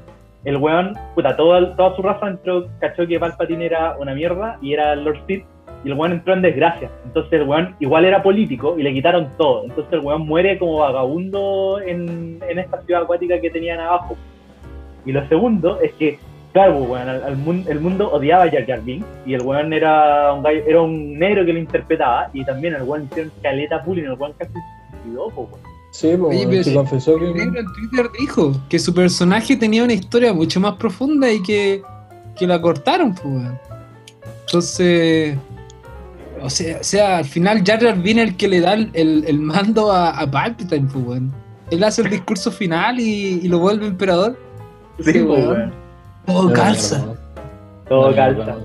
[0.44, 4.74] el weón, puta, toda, toda su raza entró, cachó que Palpatine era una mierda y
[4.74, 5.44] era Lord Sith.
[5.86, 6.90] Y el weón entró en desgracia.
[7.04, 9.62] Entonces el weón igual era político y le quitaron todo.
[9.64, 14.16] Entonces el weón muere como vagabundo en, en esta ciudad acuática que tenían abajo.
[15.04, 16.18] Y lo segundo es que,
[16.52, 19.42] claro, pues, weón, al- al mun- el mundo odiaba a Jar Jar Binks y el
[19.42, 23.30] weón era un, gallo- era un negro que lo interpretaba y también el weón hicieron
[23.40, 24.58] caleta bullying, el weón casi se
[25.04, 25.60] suicidó, po, weón.
[25.92, 27.26] Sí, pues, Oye, pero se sí, confesó que.
[27.26, 31.40] El negro en Twitter dijo que su personaje tenía una historia mucho más profunda y
[31.44, 31.80] que,
[32.36, 33.58] que la cortaron, pues, weón.
[34.46, 35.38] Entonces,
[36.42, 39.38] o sea, o sea, al final Jar Jar es el que le da el, el-
[39.38, 41.32] mando a, a Palpatine, pues, weón.
[41.70, 44.38] Él hace el discurso final y, y lo vuelve emperador.
[45.00, 45.48] Sí, weón.
[45.48, 45.72] weón.
[46.26, 46.98] Todo No, calza.
[46.98, 47.14] no, no.
[47.88, 48.56] Todo calza.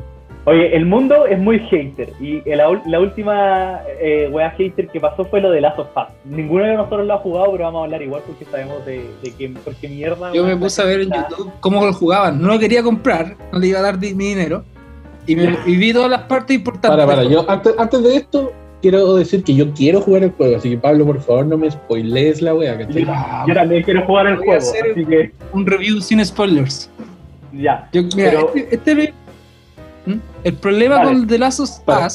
[0.46, 5.00] Oye, el mundo es muy hater y la, ul- la última eh, wea hater que
[5.00, 6.06] pasó fue lo de Last of Us.
[6.26, 9.32] Ninguno de nosotros lo ha jugado, pero vamos a hablar igual porque sabemos de, de
[9.36, 10.34] que, por qué mierda.
[10.34, 12.42] Yo me puse a ver en YouTube cómo lo jugaban.
[12.42, 14.64] No lo quería comprar, no le iba a dar mi dinero.
[15.28, 16.90] Y, me, y vi todas las partes importantes.
[16.90, 20.58] Para, para, yo antes, antes de esto quiero decir que yo quiero jugar el juego,
[20.58, 23.06] así que Pablo, por favor, no me spoilees la wea, ¿cachai?
[23.06, 23.14] Yo,
[23.48, 26.90] yo también quiero jugar el Voy a juego, hacer- así que Un review sin spoilers.
[27.54, 27.88] ya.
[27.94, 29.14] Yo, mira, Pero- este, este
[30.08, 30.14] ¿Mm?
[30.44, 31.12] el problema Vale.
[31.12, 32.08] con The Last of Us, Para.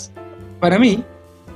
[0.59, 1.05] para mí,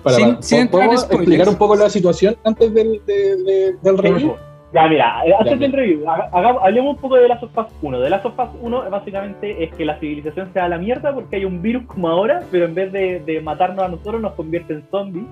[0.04, 1.20] Para, sin- para, sin entrar en ¿podemos spoilers.
[1.28, 4.34] explicar un poco la situación antes del, de- de- del review?
[4.72, 8.00] Ya, mira, eh, antes review, hablemos un poco de Last of Us 1.
[8.00, 10.78] De Last of Us 1 eh, básicamente es que la civilización se da a la
[10.78, 14.20] mierda porque hay un virus como ahora, pero en vez de, de matarnos a nosotros
[14.20, 15.26] nos convierte en zombies.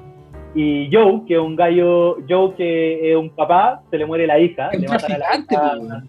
[0.54, 4.40] Y Joe, que es un gallo, Joe que es un papá, se le muere la
[4.40, 4.70] hija.
[4.72, 6.02] Le matan a la hija.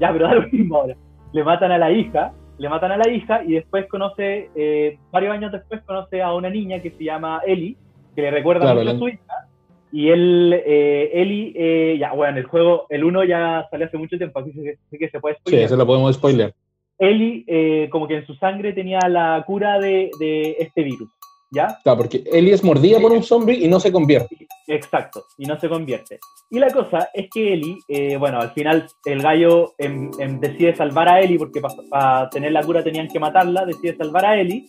[0.00, 0.96] Ya, pero da lo mismo ahora.
[1.32, 5.34] Le matan a la hija le matan a la hija y después conoce, eh, varios
[5.34, 7.76] años después conoce a una niña que se llama Ellie,
[8.14, 9.45] que le recuerda Claro, mucho a su hija.
[9.96, 14.18] Y él, eh, Ellie, eh, ya, bueno, el juego, el 1 ya salió hace mucho
[14.18, 15.64] tiempo, así que, así que se puede Sí, spoilear.
[15.64, 16.52] eso lo podemos spoiler.
[16.98, 21.08] Ellie, eh, como que en su sangre tenía la cura de, de este virus,
[21.50, 21.78] ¿ya?
[21.82, 24.46] Claro, porque Ellie es mordida por un zombie y no se convierte.
[24.66, 26.18] Exacto, y no se convierte.
[26.50, 30.74] Y la cosa es que Ellie, eh, bueno, al final el gallo em, em, decide
[30.74, 34.64] salvar a Ellie porque para tener la cura tenían que matarla, decide salvar a Ellie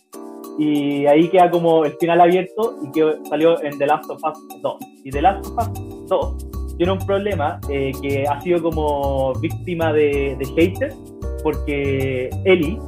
[0.58, 4.62] y ahí queda como el final abierto y que salió en The Last of Us
[4.62, 4.76] 2.
[5.04, 9.92] Y The Last of Us 2 tiene un problema eh, que ha sido como víctima
[9.94, 10.96] de, de haters
[11.44, 12.80] porque Ellie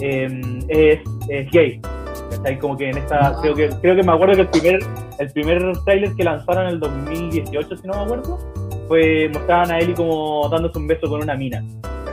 [0.00, 1.80] em, es, es gay.
[2.30, 2.58] ¿Cachai?
[2.58, 3.38] Como que en esta, Ah.
[3.42, 4.78] creo que creo que me acuerdo que el primer
[5.18, 8.38] el primer tráiler que lanzaron en el 2018, si no me acuerdo,
[8.88, 11.64] fue mostraban a Ellie como dándose un beso con una mina.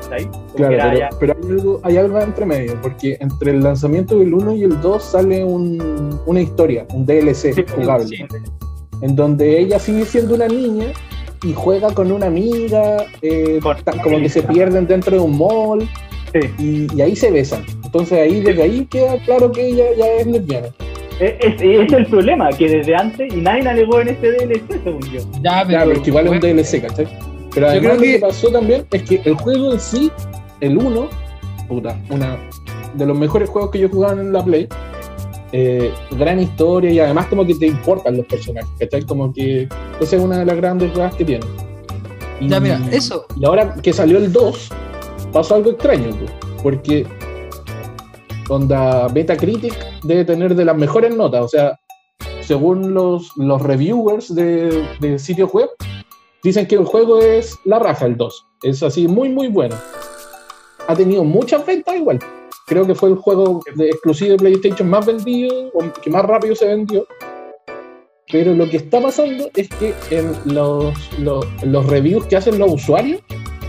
[0.07, 4.33] Claro, pero, ya- pero hay, algo, hay algo entre medio, porque entre el lanzamiento del
[4.35, 8.23] 1 y el 2 sale un- una historia, un DLC Sí, jugable, sí.
[9.01, 10.87] en donde ella sigue siendo una niña
[11.43, 13.59] y juega con una amiga, eh,
[14.03, 15.89] como que se pierden dentro de un mall
[16.33, 16.39] sí.
[16.59, 17.63] y, y ahí se besan.
[17.95, 20.67] Entonces ahí desde ahí queda claro que ella ya es lesbiana.
[21.17, 24.83] Es, es- ese es el problema, que desde antes, y nadie alegó en este DLC,
[24.83, 25.21] según yo.
[25.41, 27.07] Ya, pero, Claro, pero que igual es un DLC, ¿cachai?
[27.53, 30.11] Pero Yo además lo que que- pasó también es que el juego en sí,
[30.59, 31.07] el 1,
[31.69, 32.37] puta, una
[32.95, 34.67] de los mejores juegos que yo jugaba en la Play,
[35.53, 39.03] eh, gran historia y además como que te importan los personajes, ¿cachai?
[39.03, 39.69] Como que
[40.01, 41.45] esa es una de las grandes cosas que tiene.
[42.41, 43.25] Y, Ya, mira, eso.
[43.39, 44.69] Y ahora que salió el 2,
[45.31, 46.31] pasó algo extraño, pues,
[46.61, 47.07] porque
[48.49, 51.79] onda Metacritic debe tener de las mejores notas, o sea,
[52.41, 55.69] según los, los reviewers de, de sitios web,
[56.43, 58.45] dicen que el juego es la raja, el 2.
[58.63, 59.75] Es así, muy, muy bueno.
[60.87, 62.19] Ha tenido muchas ventas igual.
[62.67, 66.55] Creo que fue el juego de, exclusivo de PlayStation más vendido, o que más rápido
[66.55, 67.07] se vendió.
[68.31, 72.73] Pero lo que está pasando es que en los, los, los reviews que hacen los
[72.73, 73.21] usuarios,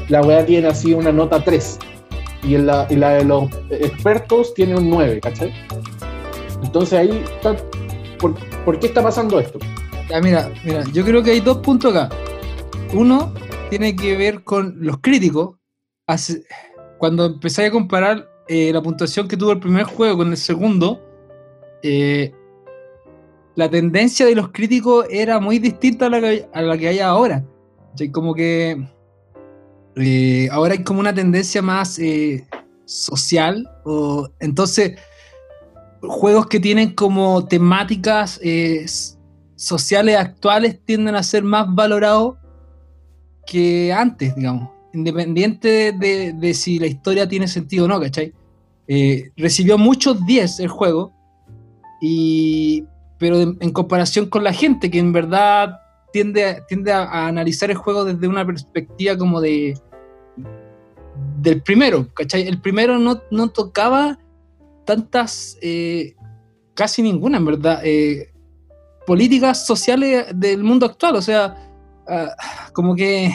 [0.09, 1.79] la weá tiene así una nota 3.
[2.47, 5.53] Y la, y la de los expertos tiene un 9, ¿cachai?
[6.63, 7.57] Entonces ahí está.
[8.19, 9.59] ¿Por, por qué está pasando esto?
[10.23, 12.15] Mira, mira, yo creo que hay dos puntos acá.
[12.95, 13.35] Uno
[13.69, 15.57] tiene que ver con los críticos.
[16.99, 21.03] Cuando empecé a comparar eh, la puntuación que tuvo el primer juego con el segundo,
[21.83, 22.33] eh,
[23.57, 27.01] la tendencia de los críticos era muy distinta a la que, a la que hay
[27.01, 27.45] ahora.
[27.93, 28.87] O Como que
[29.97, 32.47] eh, ahora hay como una tendencia más eh,
[32.85, 33.69] social.
[33.85, 34.99] O, entonces,
[36.03, 38.85] juegos que tienen como temáticas eh,
[39.57, 42.37] sociales actuales tienden a ser más valorados
[43.47, 44.71] que antes, digamos.
[44.93, 48.33] Independiente de, si la historia tiene sentido o no, ¿cachai?
[49.37, 51.13] Recibió muchos 10 el juego,
[52.01, 52.85] y,
[53.19, 55.81] pero en comparación con la gente que en verdad
[56.13, 59.79] tiende, tiende a analizar el juego desde una perspectiva como de
[61.41, 62.43] del primero, ¿cachai?
[62.47, 64.19] El primero no, no tocaba
[64.85, 66.15] tantas, eh,
[66.75, 68.33] casi ninguna, en verdad, eh,
[69.07, 71.55] políticas sociales del mundo actual, o sea,
[72.09, 72.31] ah,
[72.73, 73.33] como que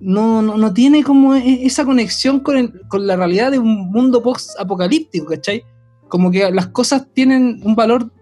[0.00, 4.22] no, no, no tiene como e- esa conexión con, con la realidad de un mundo
[4.22, 5.64] post-apocalíptico, ¿cachai?
[6.08, 8.12] Como que las cosas tienen un valor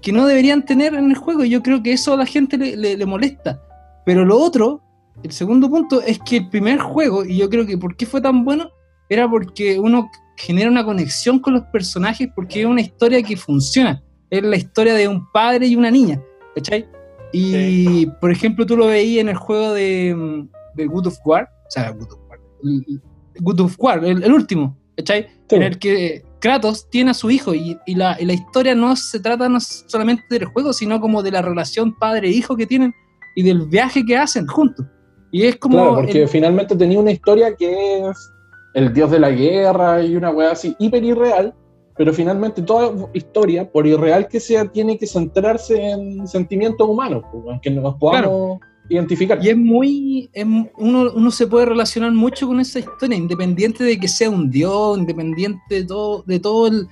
[0.00, 2.56] que no deberían tener en el juego y yo creo que eso a la gente
[2.56, 3.60] le- le molesta.
[4.06, 4.80] Pero lo otro,
[5.22, 8.20] el segundo punto, es que el primer juego, y yo creo que por qué fue
[8.20, 8.70] tan bueno,
[9.08, 14.02] era porque uno genera una conexión con los personajes porque es una historia que funciona.
[14.30, 16.22] Es la historia de un padre y una niña,
[16.54, 16.86] ¿cachai?
[17.32, 21.48] Y, por ejemplo, tú lo veías en el juego de, mm, de Good of War,
[21.66, 23.02] o sea, Good of War, el- el-
[23.40, 25.26] Good of War, el, el último, ¿cachai?
[25.48, 25.56] Sí.
[25.56, 28.94] En el que Kratos tiene a su hijo y, y la, y la historia no
[28.96, 32.94] se trata no solamente del juego, sino como de la relación padre-hijo que tienen
[33.34, 34.86] y del viaje que hacen juntos.
[35.30, 35.76] Y es como...
[35.76, 38.32] Claro, porque el- finalmente tenía una historia que es
[38.74, 41.54] el dios de la guerra y una weá así, hiper irreal,
[41.96, 47.44] pero finalmente toda historia, por irreal que sea, tiene que centrarse en sentimientos humanos, pues,
[47.48, 49.44] aunque nos podamos identificar.
[49.44, 50.30] Y es muy.
[50.32, 54.48] es uno, uno se puede relacionar mucho con esa historia, independiente de que sea un
[54.48, 56.86] dios, independiente de todo, de todo el,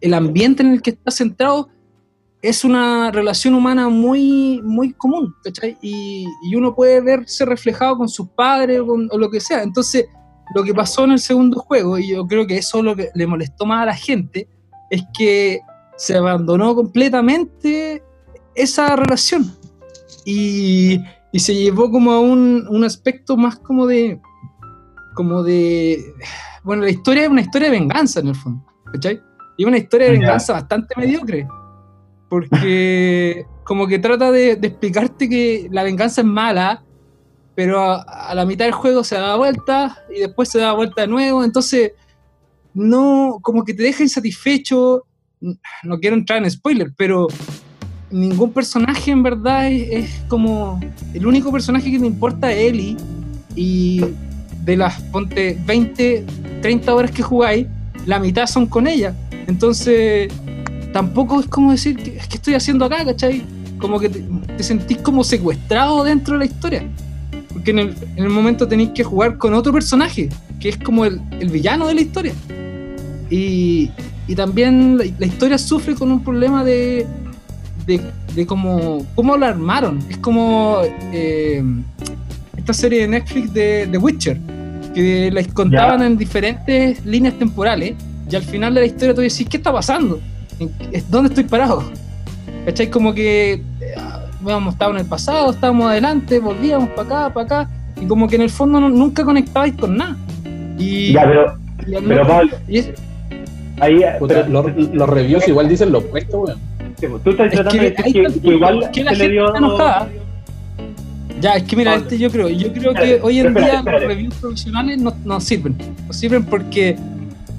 [0.00, 1.68] el ambiente en el que está centrado.
[2.48, 5.76] Es una relación humana muy, muy común, ¿cachai?
[5.82, 9.62] Y, y uno puede verse reflejado con sus padres o, con- o lo que sea.
[9.62, 10.06] Entonces,
[10.54, 13.08] lo que pasó en el segundo juego, y yo creo que eso es lo que
[13.14, 14.48] le molestó más a la gente,
[14.90, 15.60] es que
[15.96, 18.02] se abandonó completamente
[18.54, 19.50] esa relación.
[20.24, 21.00] Y,
[21.32, 24.20] y se llevó como a un, un aspecto más como de
[25.14, 25.98] como de,
[26.62, 29.20] bueno, la historia es una historia de venganza en el fondo, ¿cachai?
[29.56, 31.48] Y una historia de venganza bastante mediocre,
[32.28, 36.82] porque como que trata de, de explicarte que la venganza es mala,
[37.54, 41.02] pero a, a la mitad del juego se da vuelta y después se da vuelta
[41.02, 41.92] de nuevo, entonces
[42.74, 45.04] no, como que te deja insatisfecho,
[45.82, 47.28] no quiero entrar en spoiler, pero
[48.10, 50.80] ningún personaje en verdad es, es como,
[51.14, 52.96] el único personaje que me importa es Ellie.
[53.54, 54.02] Y
[54.64, 56.26] de las, ponte, 20,
[56.60, 57.66] 30 horas que jugáis,
[58.04, 59.14] la mitad son con ella.
[59.46, 60.32] Entonces,
[60.96, 63.42] tampoco es como decir, que, es que estoy haciendo acá, ¿cachai?
[63.78, 64.24] Como que te,
[64.56, 66.84] te sentís como secuestrado dentro de la historia.
[67.52, 71.04] Porque en el, en el momento tenéis que jugar con otro personaje, que es como
[71.04, 72.32] el, el villano de la historia.
[73.28, 73.90] Y,
[74.26, 77.06] y también la, la historia sufre con un problema de,
[77.84, 78.00] de,
[78.34, 79.98] de cómo, cómo lo armaron.
[80.08, 80.78] Es como
[81.12, 81.62] eh,
[82.56, 84.40] esta serie de Netflix de The Witcher,
[84.94, 87.96] que la contaban en diferentes líneas temporales
[88.30, 90.22] y al final de la historia tú decís, ¿qué está pasando?
[90.58, 91.82] ¿En qué- ¿Dónde estoy parado?
[92.64, 92.90] ¿Cachai?
[92.90, 93.62] Como que eh,
[94.42, 98.36] habíamos estado en el pasado, estábamos adelante, volvíamos para acá, para acá, y como que
[98.36, 100.16] en el fondo no- nunca conectabais con nada.
[100.78, 102.90] Y, Ya, pero, y pero Pablo, y es-
[103.80, 104.00] ahí.
[104.18, 106.58] Puta, pero- los, los reviews igual dicen lo opuesto, weón.
[106.98, 109.32] pues, tú estás Es tratando que de decir que, igual que la se le gente
[109.32, 109.46] dio.
[109.46, 110.08] está enojada.
[111.40, 112.04] Ya, es que mira, Pablo.
[112.06, 114.04] este yo creo, yo creo que hoy en espérate, día espérate.
[114.06, 115.76] los reviews profesionales no, no sirven.
[116.06, 116.96] No sirven porque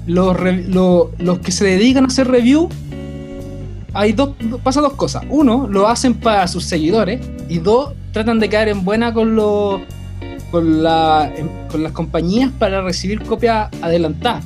[0.06, 2.68] los, re- lo- los que se dedican a hacer review,
[3.94, 4.30] hay dos,
[4.62, 5.22] pasa dos cosas.
[5.30, 9.80] Uno, lo hacen para sus seguidores y dos, tratan de caer en buena con los
[10.50, 11.30] con, la,
[11.70, 14.44] con las compañías para recibir copias adelantadas.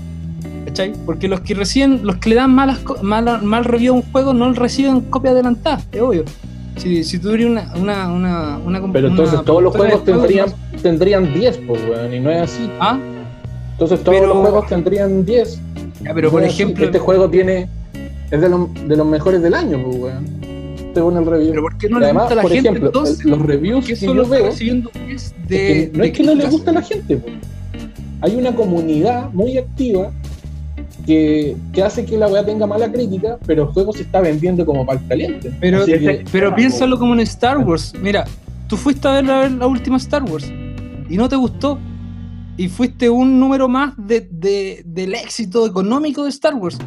[0.67, 0.93] ¿Cachai?
[1.07, 4.33] Porque los que reciben, los que le dan malas, mala- mal review a un juego
[4.33, 6.25] no reciben copia adelantada, es obvio.
[6.77, 10.83] Si, si eres una, una, una, una Pero entonces una todos los juegos tendrían, juegos,
[10.83, 12.63] tendrían 10, pues, weón, y no es así.
[12.63, 12.73] ¿no?
[12.81, 12.99] ¿Ah?
[13.73, 15.61] Entonces todos Pero- los juegos tendrían 10.
[16.03, 16.63] Ya, pero por No así.
[16.63, 17.69] ejemplo, Este juego tiene.
[18.33, 20.25] Es de, los- de los mejores del año, pues, weón.
[20.95, 21.51] Según el review.
[21.51, 23.21] pero ¿por qué no le además, gusta a la por gente ejemplo, entonces?
[23.25, 24.45] el- los reviews ¿Por qué que yo veo.
[24.47, 27.17] recibiendo 10 es de, que no de es que no le gusta a la gente,
[27.19, 27.35] pues.
[28.23, 30.11] Hay una comunidad muy activa
[31.07, 34.65] que, que hace que la weá tenga mala crítica, pero el juego se está vendiendo
[34.67, 35.53] como pan caliente.
[35.61, 37.93] Pero, que- pero Ah, piénsalo como en Star Wars.
[38.01, 38.25] Mira,
[38.69, 40.51] tú fuiste a ver la, la última Star Wars
[41.09, 41.79] y no te gustó.
[42.57, 46.79] Y fuiste un número más de, de- del éxito económico de Star Wars.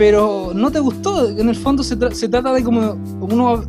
[0.00, 1.28] Pero no te gustó.
[1.28, 3.62] En el fondo se, tra- se trata de como uno.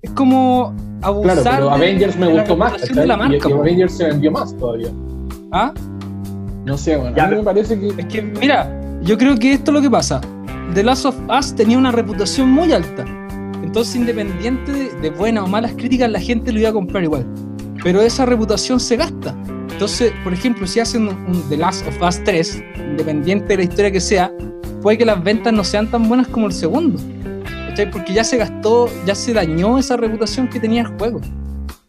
[0.00, 1.40] Es como abusar.
[1.42, 3.52] Claro, pero de- Avengers me de la gustó más, de la marca, y.
[3.52, 4.90] Avengers se vendió más todavía.
[5.50, 5.74] ¿Ah?
[6.64, 8.70] No sé, bueno, Ya, a mí pero- me parece que Es que, mira,
[9.02, 10.20] yo creo que esto es lo que pasa.
[10.74, 13.04] The Last of Us tenía una reputación muy alta.
[13.60, 17.26] Entonces, independiente de, de buenas o malas críticas, la gente lo iba a comprar igual.
[17.82, 19.34] Pero esa reputación se gasta.
[19.72, 23.62] Entonces, por ejemplo, si hacen un, un The Last of Us 3, independiente de la
[23.64, 24.32] historia que sea,
[24.82, 26.98] puede que las ventas no sean tan buenas como el segundo.
[27.68, 27.90] ¿Cachai?
[27.90, 31.20] Porque ya se gastó, ya se dañó esa reputación que tenía el juego.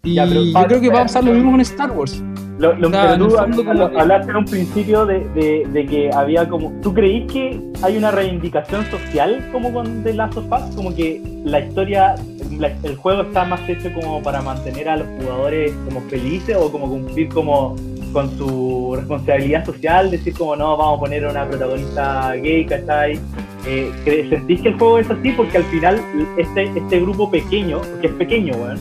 [0.04, 2.22] Y Ya, pero, yo creo que va a pasar lo mismo con Star Wars.
[2.58, 4.46] Lo, lo, O sea, en pero el tú fondo como habl- que- hablaste en un
[4.46, 6.72] principio de, de, de que había como...
[6.82, 10.76] ¿Tú creís que hay una reivindicación social como con The Last of Us?
[10.76, 12.16] Como que la historia,
[12.58, 16.70] la- el juego está más hecho como para mantener a los jugadores como felices o
[16.70, 17.76] como cumplir como
[18.12, 23.20] con su responsabilidad social, decir como no, vamos a poner a una protagonista gay, ¿cachai?
[23.68, 25.32] Eh, ¿cre- ¿Sentís que el juego es así?
[25.32, 26.02] Porque al final
[26.38, 28.78] este, este grupo pequeño, que es pequeño, weón,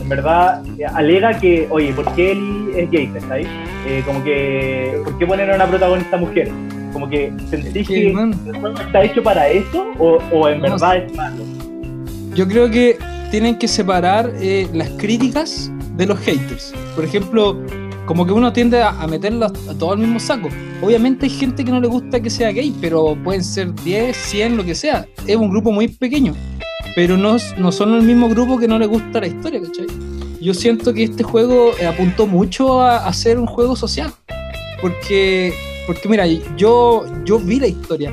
[0.00, 3.46] en verdad eh, alega que, oye, ¿por qué Ellie es gay, ¿cachai?
[3.86, 6.50] Eh, como que, ¿por qué poner a una protagonista mujer?
[6.92, 10.58] Como que, ¿sentís que, que, man, el juego está hecho para eso o, o en
[10.60, 11.42] No verdad es malo?
[12.34, 12.98] Yo creo que
[13.30, 16.74] tienen que separar eh, las críticas de los haters.
[16.94, 17.56] Por ejemplo,
[18.06, 20.48] como que uno tiende a, meterlos a todo al mismo saco.
[20.82, 24.56] Obviamente hay gente que no le gusta que sea gay, pero pueden ser 10, 100,
[24.56, 25.06] lo que sea.
[25.26, 26.34] Es un grupo muy pequeño.
[26.94, 29.86] Pero no, no son el mismo grupo que no le gusta la historia, ¿cachai?
[30.40, 34.12] Yo siento que este juego eh, apuntó mucho a, a ser un juego social.
[34.80, 35.52] Porque,
[35.86, 38.12] porque mira, yo, yo vi la historia,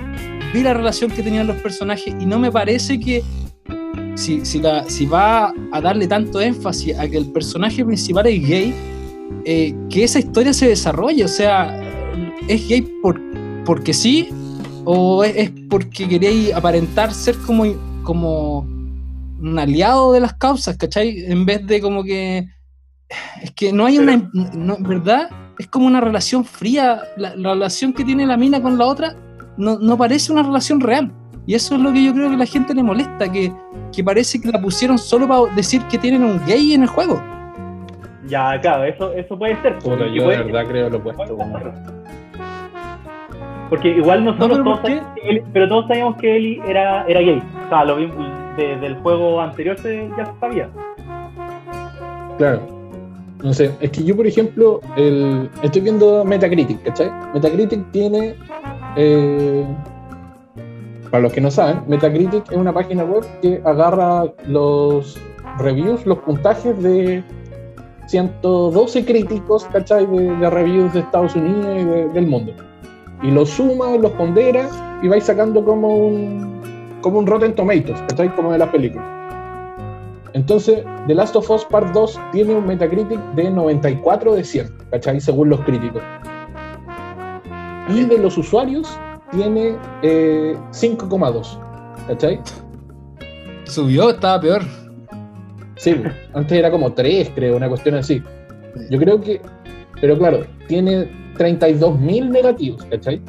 [0.53, 3.23] vi la relación que tenían los personajes y no me parece que
[4.15, 8.47] si, si, la- si va a darle tanto énfasis a que el personaje principal es
[8.47, 8.73] gay,
[9.45, 11.25] eh, que esa historia se desarrolle.
[11.25, 11.79] O sea,
[12.47, 13.19] ¿es gay por,
[13.65, 14.29] porque sí?
[14.85, 17.65] ¿O es, es porque queréis aparentar ser como,
[18.03, 21.25] como un aliado de las causas, ¿cachai?
[21.25, 22.47] En vez de como que...
[23.41, 24.29] Es que no hay una...
[24.33, 27.01] no, verdad, es como una relación fría.
[27.17, 29.15] La, la relación que tiene la mina con la otra
[29.57, 31.11] no, no parece una relación real.
[31.45, 33.51] Y eso es lo que yo creo que a la gente le molesta, que,
[33.91, 37.19] que parece que la pusieron solo para decir que tienen un gay en el juego.
[38.29, 39.73] Ya, claro, eso, eso puede ser.
[39.79, 41.37] Puta, porque yo de verdad creo lo opuesto.
[43.69, 47.05] Porque igual nosotros No, pero todos sabíamos que Eli- pero todos sabíamos que Eli era,
[47.07, 47.41] era gay.
[47.65, 48.15] O sea, lo vimos
[48.57, 50.69] desde el juego anterior se, ya se sabía.
[52.37, 52.61] Claro.
[53.43, 57.09] No sé, es que yo, por ejemplo, el, estoy viendo Metacritic, ¿cachai?
[57.33, 58.35] Metacritic tiene.
[58.95, 59.63] eh,
[61.09, 65.19] para los que no saben, Metacritic es una página web que agarra los
[65.57, 67.23] reviews, los puntajes de
[68.09, 70.05] 112 críticos, ¿cachai?
[70.07, 72.53] De, reviews de Estados Unidos y de- del mundo.
[73.21, 74.67] Y los suma, los pondera
[75.03, 78.33] y vais sacando como un, como un Rotten Tomatoes, ¿cachai?
[78.35, 79.05] Como de las películas.
[80.33, 85.21] Entonces, The Last of Us Part 2 tiene un Metacritic de 94 de 100, ¿cachai?
[85.21, 86.01] Según los críticos.
[87.89, 88.87] Y de los usuarios
[89.31, 91.59] tiene eh, 5,2,
[92.07, 92.39] ¿cachai?
[93.65, 94.61] Subió, estaba peor.
[95.79, 95.95] Sí,
[96.33, 98.21] antes era como 3, creo, una cuestión así.
[98.89, 99.39] Yo creo que,
[100.01, 101.07] pero claro, tiene
[101.37, 103.21] 32.000 negativos, ¿cachai?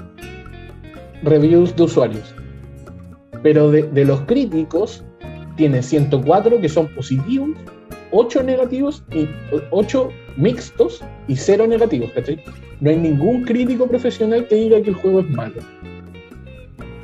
[1.23, 2.35] Reviews de usuarios.
[3.45, 5.05] Pero de, de los críticos,
[5.57, 7.51] tiene 104 que son positivos,
[8.11, 9.29] 8 negativos y
[9.71, 12.43] 8 mixtos y 0 negativos, ¿cachai?
[12.81, 15.61] No hay ningún crítico profesional que diga que el juego es malo.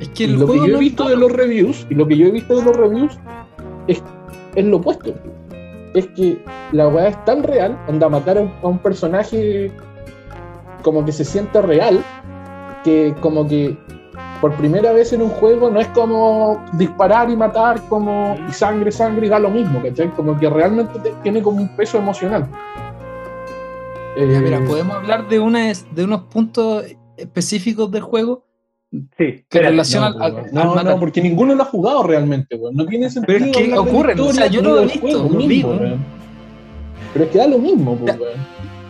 [0.01, 2.17] Es que el lo que yo he no visto de los reviews, y lo que
[2.17, 3.17] yo he visto de los reviews,
[3.87, 4.03] es,
[4.57, 5.13] es lo opuesto.
[5.93, 6.37] Es que
[6.73, 9.71] la weá es tan real, onda matar a un, a un personaje
[10.83, 12.03] como que se siente real,
[12.83, 13.77] que como que
[14.41, 18.91] por primera vez en un juego no es como disparar y matar como y sangre,
[18.91, 20.09] sangre y da lo mismo, ¿cachai?
[20.11, 22.47] Como que realmente te- tiene como un peso emocional.
[24.15, 26.85] Ya, Eh, mira, podemos hablar de, una, de unos puntos
[27.17, 28.43] específicos del juego
[28.91, 29.69] Sí, que espérate.
[29.71, 30.85] relacionan no, al, pues, al no, matar.
[30.93, 32.75] no, porque ninguno lo ha jugado realmente, weón.
[32.75, 33.37] No tiene sentido.
[33.39, 35.69] Pero es que la ocurren, o sea, yo ni lo he visto, juego lo mismo,
[35.69, 35.81] weón.
[35.83, 36.05] weón.
[37.13, 38.39] Pero es que da lo mismo, pues, weón.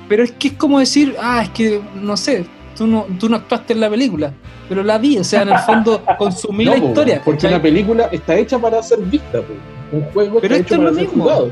[0.08, 2.46] Pero es que es como decir, ah, es que, no sé,
[2.78, 4.32] tú no, tú no actuaste en la película,
[4.70, 7.22] pero la vi, o sea, en el fondo consumí No, la po, historia.
[7.26, 9.58] Porque una película está hecha para ser vista, pues.
[9.92, 11.24] Un juego Pero está esto hecho es para lo ser mismo.
[11.24, 11.52] jugado.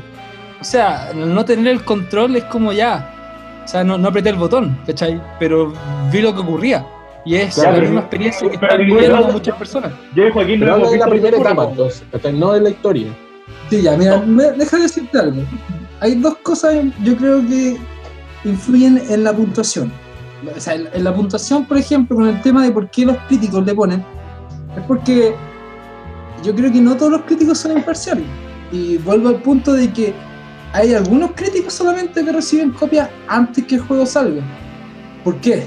[0.60, 4.36] O sea, no tener el control es como ya, o sea, no, no apreté el
[4.36, 5.20] botón, ¿cachai?
[5.38, 5.72] Pero
[6.12, 6.86] vi lo que ocurría.
[7.26, 9.92] Y es Claro, misma experiencia que está viviendo muchas personas.
[10.14, 13.08] Yo y Joaquín Pero no hemos de la primera etapa, entonces, no de la historia.
[13.68, 15.42] Sí, ya, mira, me- deja de decirte algo.
[16.00, 17.76] Hay dos cosas, yo creo que
[18.44, 19.90] influyen en la puntuación.
[20.56, 23.16] O sea, en, en la puntuación, por ejemplo, con el tema de por qué los
[23.26, 24.04] críticos le ponen,
[24.76, 25.34] es porque
[26.44, 28.24] yo creo que no todos los críticos son imparciales.
[28.70, 30.14] Y vuelvo al punto de que
[30.72, 34.42] hay algunos críticos solamente que reciben copias antes que el juego salga.
[35.24, 35.66] ¿Por qué?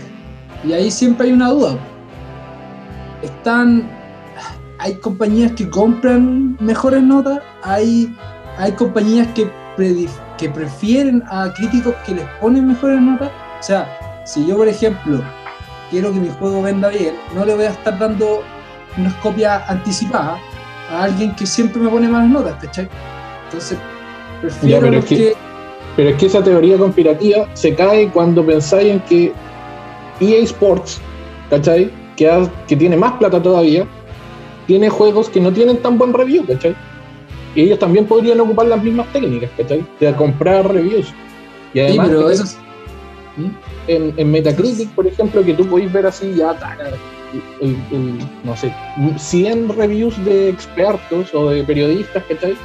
[0.63, 1.77] Y ahí siempre hay una duda.
[3.21, 3.89] Están
[4.81, 8.15] hay compañías que compran mejores notas, hay,
[8.57, 9.49] hay compañías que,
[10.37, 13.29] que prefieren a críticos que les ponen mejores notas.
[13.59, 15.21] O sea, si yo, por ejemplo,
[15.91, 18.41] quiero que mi juego venda bien, no le voy a estar dando
[18.97, 20.39] unas copias anticipadas
[20.89, 22.87] a alguien que siempre me pone malas notas, ¿cachai?
[23.45, 23.77] Entonces,
[24.39, 25.35] prefiero Ya, pero es que- que...
[25.97, 29.33] Pero es que esa teoría conspirativa se cae cuando pensáis en que
[30.21, 30.99] EA Sports,
[31.49, 31.89] ¿cachai?
[32.15, 33.85] Que, ha- que tiene más plata todavía,
[34.67, 36.75] tiene juegos que no tienen tan buen review, ¿cachai?
[37.55, 39.83] Y ellos también podrían ocupar las mismas técnicas, ¿cachai?
[39.99, 41.07] De comprar reviews.
[41.73, 42.33] Y Sí, además, pero ¿cachai?
[42.35, 42.57] eso es-
[43.37, 43.47] ¿Mm?
[43.87, 46.89] en, en Metacritic, por ejemplo, que tú podéis ver así ya, taca,
[47.61, 48.73] el- el- no sé,
[49.17, 52.55] 100 reviews de expertos o de periodistas, ¿cachai?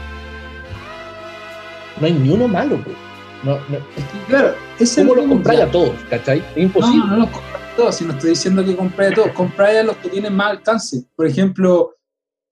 [2.00, 2.96] No hay ni uno malo, pues.
[3.44, 6.38] No, no, es que, claro, es ¿Cómo los compráis a todos, cachai?
[6.38, 7.06] Es No, imposible.
[7.08, 10.08] no los compras todos, si no estoy diciendo que compré todos, compré a los que
[10.08, 11.04] tienen más alcance.
[11.16, 11.94] Por ejemplo,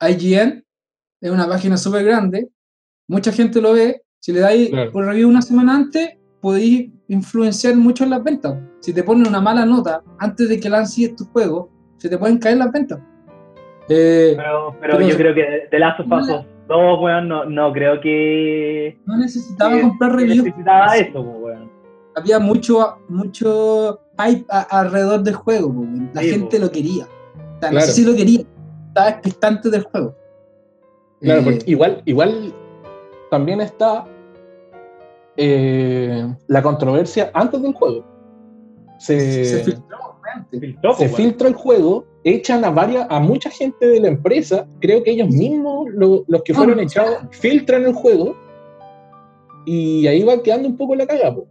[0.00, 0.64] IGN
[1.20, 2.48] es una página súper grande,
[3.08, 4.90] mucha gente lo ve, si le dais Claro.
[4.94, 8.58] un review una semana antes, podéis influenciar mucho en las ventas.
[8.80, 12.38] Si te ponen una mala nota antes de que lances tu juego, se te pueden
[12.38, 12.98] caer las ventas.
[13.88, 16.06] Eh, Pero, pero Pero- yo creo que de Last of
[16.76, 16.90] No.
[16.96, 18.98] 2, weón, no, no creo que.
[19.06, 20.44] no necesitaba que- comprar reviews.
[20.44, 21.70] necesitaba eso, weón.
[22.14, 25.68] Había mucho, mucho hype a- alrededor del juego.
[25.68, 26.10] weón.
[26.14, 27.04] La Sí, gente lo quería.
[27.04, 27.86] O sea, no Claro.
[27.86, 28.40] sé si lo quería.
[28.88, 30.14] Estaba expectante del juego.
[31.20, 32.52] Claro, Eh, porque igual, igual
[33.30, 34.04] también está
[35.36, 38.04] eh, la controversia antes del juego.
[38.98, 39.98] Se, se filtró
[40.34, 40.60] antes.
[40.60, 41.16] Filtró, se weón.
[41.16, 45.28] filtra el juego, echan a varias, a mucha gente de la empresa, creo que ellos
[45.28, 48.36] mismos, lo- los que fueron no, echados, filtran el juego
[49.64, 51.34] y ahí va quedando un poco la caga.
[51.34, 51.46] po.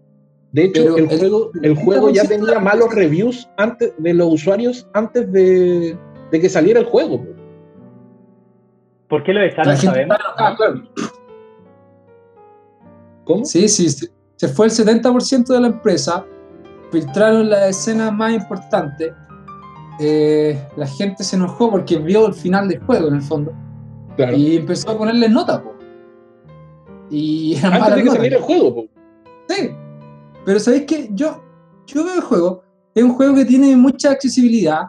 [0.53, 3.49] De hecho, el, el- juego, el el juego ya 30% de tenía la malos reviews
[3.57, 5.97] antes de los usuarios antes de,
[6.31, 7.19] de que saliera el juego.
[7.23, 7.29] po.
[9.09, 9.77] ¿Por qué lo La echaron?
[9.77, 10.17] Sabemos.
[10.17, 10.81] enojada, claro.
[13.25, 13.45] ¿Cómo?
[13.45, 16.25] Sí, sí, sí, se fue el 70% de la empresa,
[16.91, 19.13] filtraron las escenas más importantes,
[20.01, 23.51] eh, la gente se enojó porque vio el final del juego en el fondo
[24.17, 24.35] Claro.
[24.35, 25.61] y empezó a ponerle nota.
[25.63, 25.73] po.
[27.09, 28.85] Y eran Antes de que saliera el juego, po.
[29.47, 29.69] Sí,
[30.45, 31.41] pero ¿sabéis que Yo,
[31.87, 32.63] yo veo el juego,
[32.95, 34.83] es un juego que tiene mucha accesibilidad.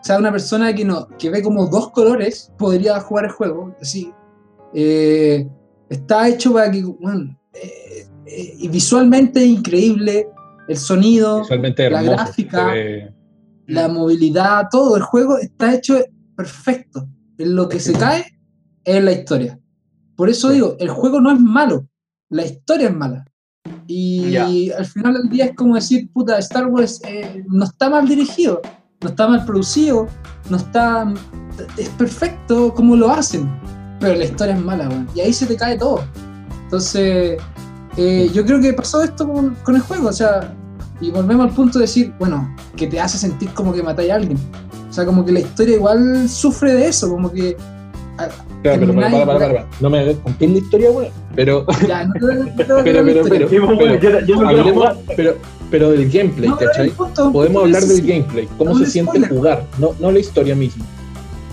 [0.00, 3.74] O sea, una persona que, no, que ve como dos colores podría jugar el juego.
[3.80, 4.12] Así,
[4.74, 5.48] Eh,
[5.88, 10.28] está hecho para que, bueno, eh, eh, y visualmente es increíble,
[10.68, 12.16] el sonido, Visualmente la hermoso.
[12.16, 12.58] gráfica.
[12.68, 13.14] se ve-
[13.68, 15.96] la movilidad, todo el juego está hecho
[16.36, 17.06] perfecto.
[17.36, 18.24] En lo que se cae
[18.84, 19.60] es la historia.
[20.16, 21.86] Por eso digo, el juego no es malo,
[22.30, 23.24] la historia es mala.
[23.86, 28.08] Y al final del día es como decir, puta, Star Wars eh, no está mal
[28.08, 28.60] dirigido,
[29.00, 30.08] no está mal producido,
[30.50, 31.12] no está.
[31.76, 33.48] Es perfecto como lo hacen,
[34.00, 35.08] pero la historia es mala, weón.
[35.14, 36.02] Y ahí se te cae todo.
[36.64, 37.40] Entonces,
[37.96, 40.54] eh, yo creo que pasó esto con, con el juego, o sea,
[41.00, 44.16] y volvemos al punto de decir, bueno, que te hace sentir como que matáis a
[44.16, 44.38] alguien.
[44.88, 47.56] O sea, como que la historia igual sufre de eso, como que.
[48.62, 49.66] Claro, pero para, para, para, para.
[49.80, 51.12] No me contéis la historia, weón.
[51.36, 52.12] Pero, Ya, no
[52.56, 53.28] pero, pero, pero, pues,
[54.00, 55.36] pero, pero,
[55.70, 56.92] pero del gameplay, ¿cachai?
[57.32, 59.30] Podemos hablar del gameplay, cómo No se siente spoiler.
[59.30, 60.84] jugar, no, no la historia misma.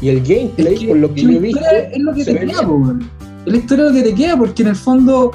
[0.02, 2.26] Y el gameplay, Es que por lo que yo he visto, historia es lo que
[2.26, 3.10] te queda, po, weón.
[3.46, 5.32] Es la historia lo que te queda, porque en el fondo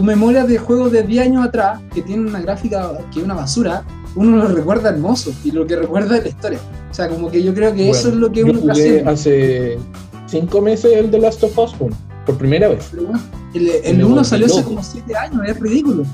[0.00, 3.34] tu memoria de juegos de 10 años atrás, que tienen una gráfica que es una
[3.34, 3.84] basura,
[4.16, 6.58] uno lo recuerda hermoso y lo que recuerda es la historia.
[6.90, 9.04] O sea, como que yo creo que eso es Bueno, lo que yo uno jugué
[9.06, 9.78] hace
[10.26, 11.94] cinco meses el The Last of Us 1,
[12.24, 12.88] por primera vez.
[12.90, 13.12] Pero,
[13.52, 16.04] El, Me el 1 volví salió hace como 7 años, es ridículo.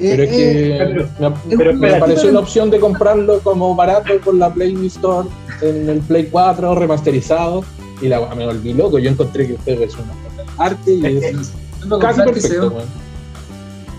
[0.00, 3.72] Pero Eh, es eh, que me, pero me pareció pero- una opción de comprarlo como
[3.76, 5.28] barato con la Play Store
[5.62, 7.62] en el Play 4 remasterizado
[8.02, 8.98] y la me volví loco.
[8.98, 10.12] Yo encontré que es una
[10.58, 12.82] arte y es casi comprar que se perfecto.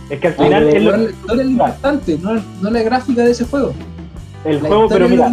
[0.10, 3.24] Es que al final es lo- la historia es lo importante, no, no la gráfica
[3.24, 3.74] de ese juego.
[4.46, 5.30] el La juego, pero mira,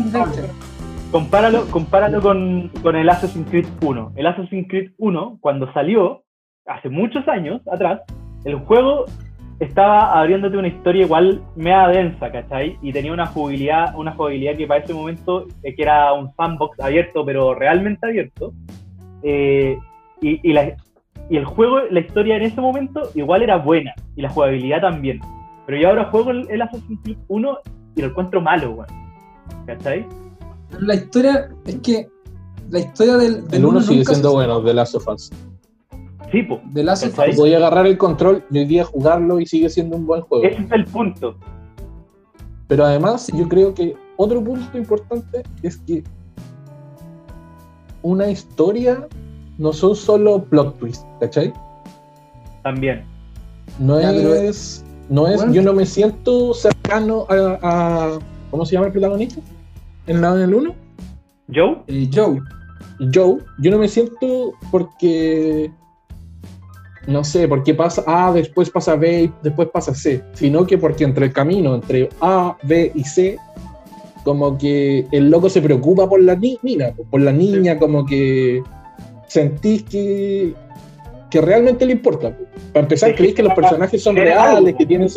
[1.10, 4.12] compáralo, compáralo con, con el Assassin's Creed 1.
[4.16, 6.24] El Assassin's Creed 1, cuando salió,
[6.66, 8.00] hace muchos años atrás,
[8.44, 9.04] el juego
[9.60, 12.76] estaba abriéndote una historia igual mea densa, ¿cachai?
[12.82, 16.78] Y tenía una jugabilidad, una jugabilidad que para ese momento, eh, que era un sandbox
[16.80, 18.52] abierto, pero realmente abierto.
[19.22, 19.78] Eh,
[20.20, 20.74] y, y, la-
[21.28, 25.20] y el juego, la historia en ese momento igual era buena, y la jugabilidad también.
[25.66, 27.58] Pero yo ahora juego el, el Assassin's Creed 1
[27.96, 28.86] y lo encuentro malo, weón.
[29.66, 30.06] ¿Cachai?
[30.80, 32.08] La historia es que
[32.70, 35.08] la historia del, del El 1 uno sigue nunca siendo se- bueno, The Last of
[35.08, 35.30] Us.
[36.32, 36.60] Sí, po.
[36.72, 37.18] De Last of.
[37.18, 37.36] Us.
[37.36, 40.44] Podía agarrar el control y hoy día jugarlo y sigue siendo un buen juego.
[40.44, 41.36] Ese es el punto.
[42.68, 46.02] Pero además, yo creo que otro punto importante es que
[48.02, 49.06] una historia
[49.58, 51.52] no son solo plot twists, ¿cachai?
[52.62, 53.04] También.
[53.78, 54.84] No Ya, es.
[55.08, 55.36] No es.
[55.36, 55.52] Bueno.
[55.52, 57.58] Yo no me siento cercano a.
[57.62, 58.18] a-
[58.50, 59.40] ¿Cómo se llama el protagonista?
[60.06, 60.74] En la del 1.
[61.54, 62.40] Joe, Eh, Joe,
[63.12, 63.38] Joe.
[63.58, 65.70] Yo no me siento porque.
[67.06, 70.24] No sé, porque pasa A, después pasa B y después pasa C.
[70.32, 73.38] Sino que porque entre el camino, entre A, B y C,
[74.24, 78.60] como que el loco se preocupa por la ni- mina, por la niña, como que
[79.36, 80.54] sentís que,
[81.30, 82.26] que realmente le importa.
[82.72, 85.08] Para empezar, Sí, creéis que los personajes son reales, que tienen,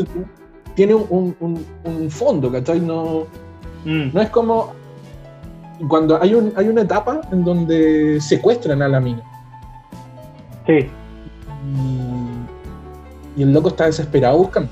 [0.76, 2.80] tienen un, un- un fondo, ¿cachai?
[2.82, 3.26] No,
[3.86, 4.74] mm, no es como
[5.88, 9.24] cuando hay, un, hay una etapa en donde secuestran a la mina
[10.68, 10.80] sí,
[13.38, 14.70] y, y el loco está desesperado buscando.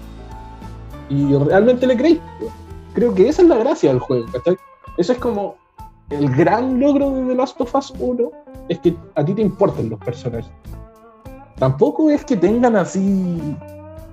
[1.10, 2.20] Y realmente le creí.
[2.94, 4.58] Creo que esa es la gracia del juego, ¿cachai?
[4.98, 5.56] Eso es como
[6.10, 8.32] el gran logro de The Last of Us 1,
[8.70, 10.50] es que a ti te importan los personajes.
[11.60, 13.56] Tampoco es que tengan así...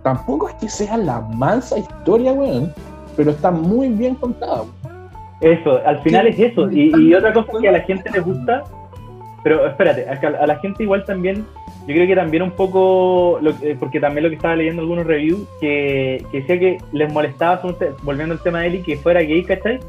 [0.03, 2.73] Tampoco es que sea la mansa historia, weón,
[3.17, 4.65] pero está muy bien contada.
[5.41, 6.71] eso, al final es eso.
[6.71, 8.65] Y, otra cosa que a la gente le gusta,
[9.43, 11.47] pero espérate, a, la gente igual también,
[11.87, 15.07] yo creo que también un poco, lo que- porque también lo que estaba leyendo algunos
[15.07, 17.63] reviews, que, que decía que les molestaba,
[18.03, 19.81] volviendo al tema de Eli, que fuera gay, ¿cachai?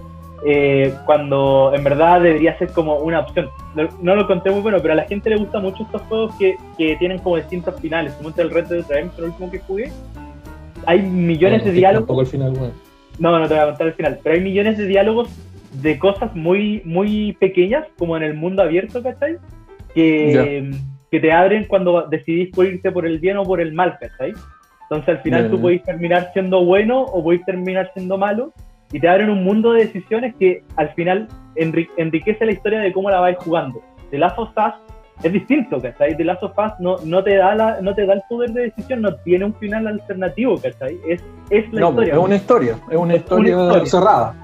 [0.47, 3.49] Eh, cuando en verdad debería ser como una opción.
[3.73, 6.35] No, no lo conté muy bueno, pero a la gente le gusta mucho estos juegos
[6.37, 8.13] que, que tienen como distintos finales.
[8.13, 9.91] Como el Red Dead Redemption, el último que jugué.
[10.85, 12.19] Hay millones Bueno, de diálogos.
[12.19, 12.73] Al final, weón.
[13.17, 15.29] No, no te voy a contar el final, pero hay millones de diálogos
[15.81, 19.37] de cosas muy, muy pequeñas, como en el mundo abierto, ¿cachai?
[19.93, 20.71] Que,
[21.09, 24.33] que te abren cuando decidís por irte por el bien o por el mal, ¿cachai?
[24.83, 28.53] Entonces al final Ya, tú podés terminar siendo bueno o podés terminar siendo malo,
[28.91, 32.91] y te abren un mundo de decisiones que al final enri- enriquece la historia de
[32.93, 33.81] cómo la vais jugando.
[34.11, 34.73] The Last of Us
[35.23, 36.15] es distinto, ¿cachai?
[36.15, 38.63] The Last of Us no, no, te da la, no te da el poder de
[38.63, 40.97] decisión, no tiene un final alternativo, ¿cachai?
[41.07, 42.13] Es, es la No, historia.
[42.13, 43.85] es una historia, es una historia, historia.
[43.85, 44.35] cerrada.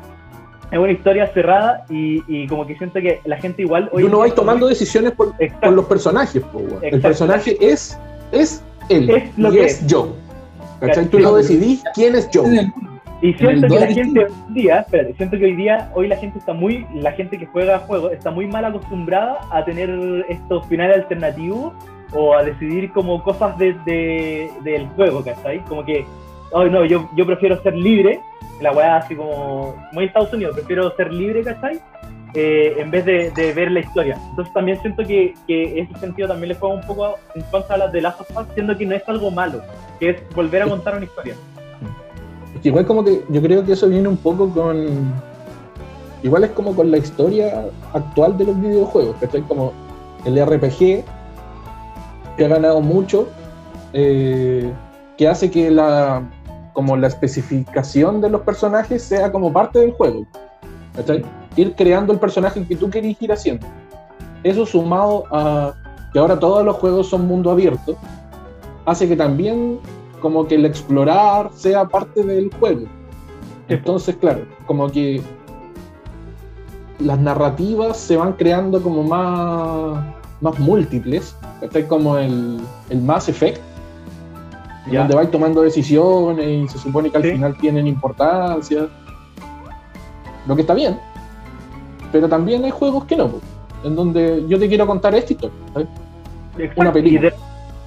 [0.71, 3.89] Es una historia cerrada y, y como que siento que la gente igual...
[3.91, 5.33] Y hoy en uno va tomando decisiones por,
[5.69, 6.41] los personajes.
[6.81, 7.99] El personaje es,
[8.31, 9.93] es él Es lo y que es es.
[9.93, 10.09] Joe.
[10.79, 11.07] ¿Cachai?
[11.07, 12.71] Tú no decidís quién es Joe.
[13.21, 16.39] Y siento que la gente hoy día, espérate, siento que hoy día, hoy la gente
[16.39, 19.89] está muy, la gente que juega juegos está muy mal acostumbrada a tener
[20.27, 21.73] estos finales alternativos
[22.13, 25.59] o a decidir como cosas de, de- del juego, ¿cachai?
[25.65, 26.03] Como que,
[26.53, 28.19] ay no, yo, yo prefiero ser libre,
[28.59, 31.79] la weá así como, muy Estados Unidos, prefiero ser libre, ¿cachai?
[32.33, 34.17] Eh, en vez de, de ver la historia.
[34.31, 37.77] Entonces también siento que, que ese sentido también le juega un poco en contra a
[37.77, 39.61] las de Last of Us, siendo que no es algo malo,
[39.99, 41.35] que es volver a contar una historia.
[42.63, 45.13] Igual como que yo creo que eso viene un poco con...
[46.23, 49.15] Igual es como con la historia actual de los videojuegos.
[49.47, 49.73] Como
[50.25, 51.03] el RPG
[52.37, 53.27] que ha ganado mucho,
[53.93, 54.71] eh,
[55.17, 56.23] que hace que la
[56.73, 60.25] como la especificación de los personajes sea como parte del juego.
[60.95, 61.23] ¿cachai?
[61.55, 63.67] Ir creando el personaje que tú querís ir haciendo.
[64.43, 65.73] Eso sumado a
[66.13, 67.95] que ahora todos los juegos son mundo abierto,
[68.85, 69.79] hace que también
[70.21, 72.83] como que el explorar sea parte del juego.
[73.67, 75.21] Entonces, claro, como que
[76.99, 80.03] las narrativas se van creando como más,
[80.41, 81.87] más múltiples, ¿cachai?
[81.87, 82.59] como el,
[82.89, 83.59] el Mass Effect,
[84.91, 84.99] Ya.
[85.01, 87.31] donde vais tomando decisiones y se supone que al Sí.
[87.31, 88.87] final tienen importancia,
[90.47, 90.99] lo que está bien,
[92.11, 93.29] pero también hay juegos que no,
[93.83, 95.55] en donde yo te quiero contar esta historia.
[96.75, 97.31] Una película.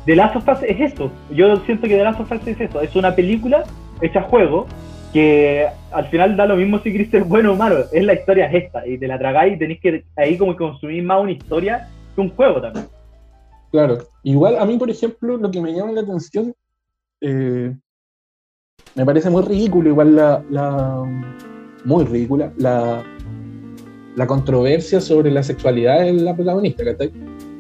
[0.07, 1.11] The Last of Us es eso.
[1.31, 2.81] Yo siento que The Last of Us es eso.
[2.81, 3.65] Es una película
[4.01, 4.67] hecha juego
[5.13, 7.85] que al final da lo mismo si querés ser bueno o malo.
[7.93, 8.87] Es la historia es esta.
[8.87, 12.31] Y te la tragáis y tenéis que ahí como consumir más una historia que un
[12.31, 12.87] juego también.
[13.71, 16.55] Claro, igual a mí, por ejemplo, lo que me llama la atención,
[17.21, 17.73] eh,
[18.95, 21.03] me parece muy ridículo, igual la, la-
[21.85, 23.03] muy ridícula, la,
[24.17, 27.11] la controversia sobre la sexualidad de la protagonista, ¿cachai?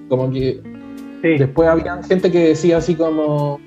[0.09, 0.61] Como que
[1.25, 1.39] Sí.
[1.39, 3.59] después había gente que decía así como,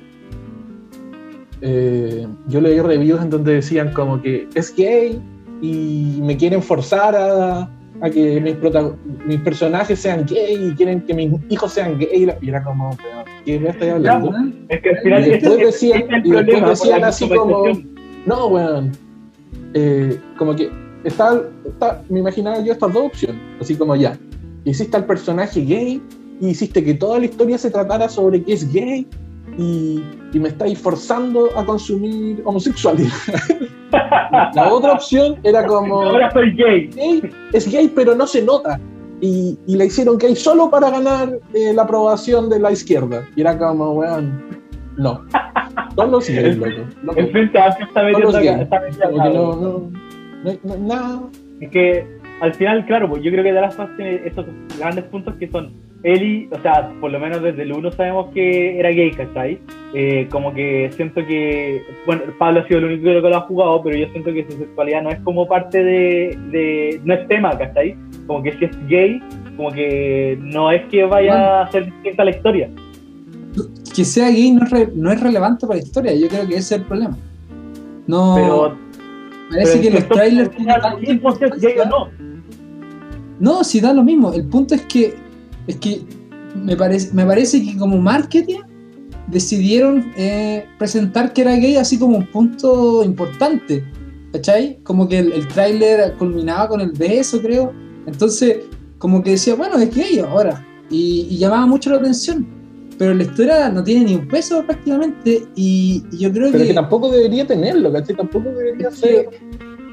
[1.62, 5.20] eh, yo leí reviews en donde decían como que es gay
[5.62, 7.62] y me quieren forzar a,
[8.02, 8.56] a que mis,
[9.26, 13.26] mis personajes sean gay y quieren que mis hijos sean gay y era como, "Pero,
[13.44, 14.32] ¿qué me estoy hablando?
[14.70, 17.64] Es que al final Y después decían- es y después así como-.
[18.28, 18.92] No, weón.
[19.74, 20.70] Eh, como que
[21.04, 23.42] está, está- me imaginaba yo estas dos opciones.
[23.60, 24.16] Así como ya,
[24.64, 26.02] hiciste al personaje gay
[26.40, 29.08] y hiciste que toda la historia se tratara sobre que es gay
[29.58, 33.12] y, y me estáis forzando a consumir homosexualidad.
[34.54, 36.88] la otra opción era como Ahora soy gay.
[36.88, 38.80] gay, es gay pero no se nota.
[39.20, 43.28] Y, y la hicieron gay solo para ganar eh, la aprobación de la izquierda.
[43.36, 44.44] Y era como, weón,
[44.98, 45.24] no.
[45.96, 46.84] Son los gays, loco.
[47.02, 47.20] loco.
[47.20, 49.56] El Frente Amplio está metiendo está metiendo no,
[50.44, 51.22] no, no nada.
[51.62, 52.06] Es que
[52.42, 54.46] al final, claro, pues yo creo que of Us tiene estos
[54.78, 55.74] grandes puntos que son
[56.04, 59.60] Eli, o sea, por lo menos desde el 1 sabemos que era gay, ¿cachai?
[59.94, 63.82] Eh, como que siento que, bueno, Pablo ha sido el único que lo ha jugado,
[63.84, 67.58] pero yo siento que su sexualidad no es como parte de, de no es tema,
[67.58, 67.96] ¿cachai?
[68.28, 69.20] Como que si es gay,
[69.56, 72.70] como que no es que vaya a ser distinta la historia.
[73.96, 76.54] que sea gay no es, re- no es relevante para la historia, yo creo que
[76.58, 77.18] ese es el problema.
[78.06, 78.78] No, Pero,
[79.50, 80.76] parece pero que los trailers tienen.
[83.40, 84.32] No, si da lo mismo.
[84.34, 85.14] El punto es que
[85.68, 86.02] es que
[86.56, 88.62] me parece, me parece que como marketing
[89.28, 93.84] decidieron eh, presentar que era gay así como un punto importante.
[94.34, 94.80] ¿Cachai?
[94.84, 97.72] Como que el, el tráiler culminaba con el beso, creo.
[98.06, 98.60] Entonces,
[98.98, 100.66] como que decía, bueno, es gay ahora.
[100.90, 102.46] Y, y llamaba mucho la atención.
[102.98, 105.44] Pero la historia no tiene ni un peso prácticamente.
[105.56, 106.70] Y, y yo creo Pero que.
[106.70, 108.16] que tampoco debería tenerlo, ¿cachai?
[108.16, 109.30] Tampoco debería ser.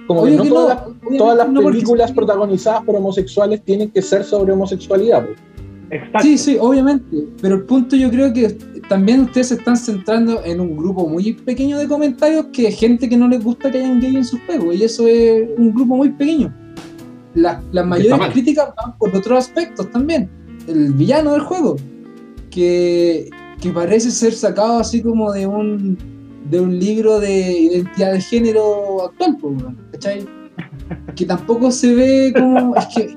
[0.07, 4.53] Como que no que todas, las, todas películas protagonizadas por homosexuales tienen que ser sobre
[4.53, 5.25] homosexualidad.
[5.27, 5.39] pues.
[5.95, 6.19] Exacto.
[6.23, 7.25] Sí, sí, obviamente.
[7.41, 8.49] Pero el punto yo creo que
[8.89, 13.09] también ustedes se están centrando en un grupo muy pequeño de comentarios que es gente
[13.09, 14.75] que no les gusta que hayan gay en sus juegos.
[14.75, 16.53] Y eso es un grupo muy pequeño.
[17.35, 20.29] La- las mayores críticas van por otros aspectos también.
[20.67, 21.77] El villano del juego.
[22.51, 23.29] Que,
[23.61, 25.97] que parece ser sacado así como de un
[26.51, 29.39] de un libro de identidad de género actual,
[29.93, 30.27] ¿cachai?
[31.17, 32.77] Que tampoco se ve como.
[32.77, 33.17] Es que.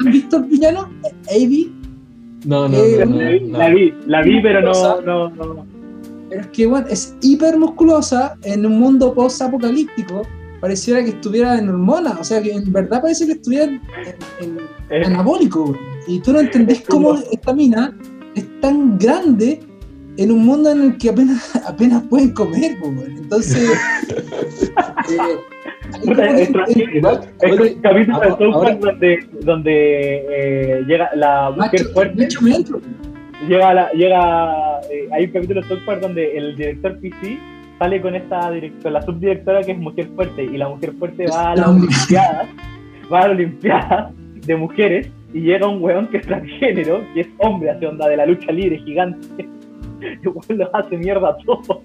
[0.00, 0.88] ¿Han visto el villano?
[1.28, 1.74] Avi
[2.48, 5.66] No, no, Eh, no, La vi, no, la vi, la vi, pero no, no, no.
[6.30, 10.22] Pero es que, bueno, es hiper musculosa en un mundo post-apocalíptico.
[10.60, 12.18] Pareciera que estuviera en hormonas.
[12.20, 13.80] O sea, que en verdad parece que estuviera en,
[14.40, 14.58] en-
[14.90, 15.76] en anabólico.
[16.06, 17.94] y tú no entendés cómo esta mina
[18.34, 19.60] es tan grande
[20.18, 23.16] en un mundo en el que apenas, apenas pueden comer, weón.
[23.16, 23.70] Entonces,
[25.10, 25.38] eh,
[27.40, 32.80] Es capítulo de South Park donde, donde eh, llega la mujer macho, fuerte, macho metro.
[33.48, 37.38] llega, la, llega eh, hay un capítulo de South Park donde el director PC
[37.78, 38.50] sale con esta
[38.82, 42.48] con la subdirectora que es mujer fuerte y la mujer fuerte va a las olimpiadas
[43.10, 47.28] va a las olimpiadas de mujeres y llega un weón que es transgénero que es
[47.38, 49.48] hombre hace onda de la lucha libre gigante
[50.22, 51.82] los hace mierda a todos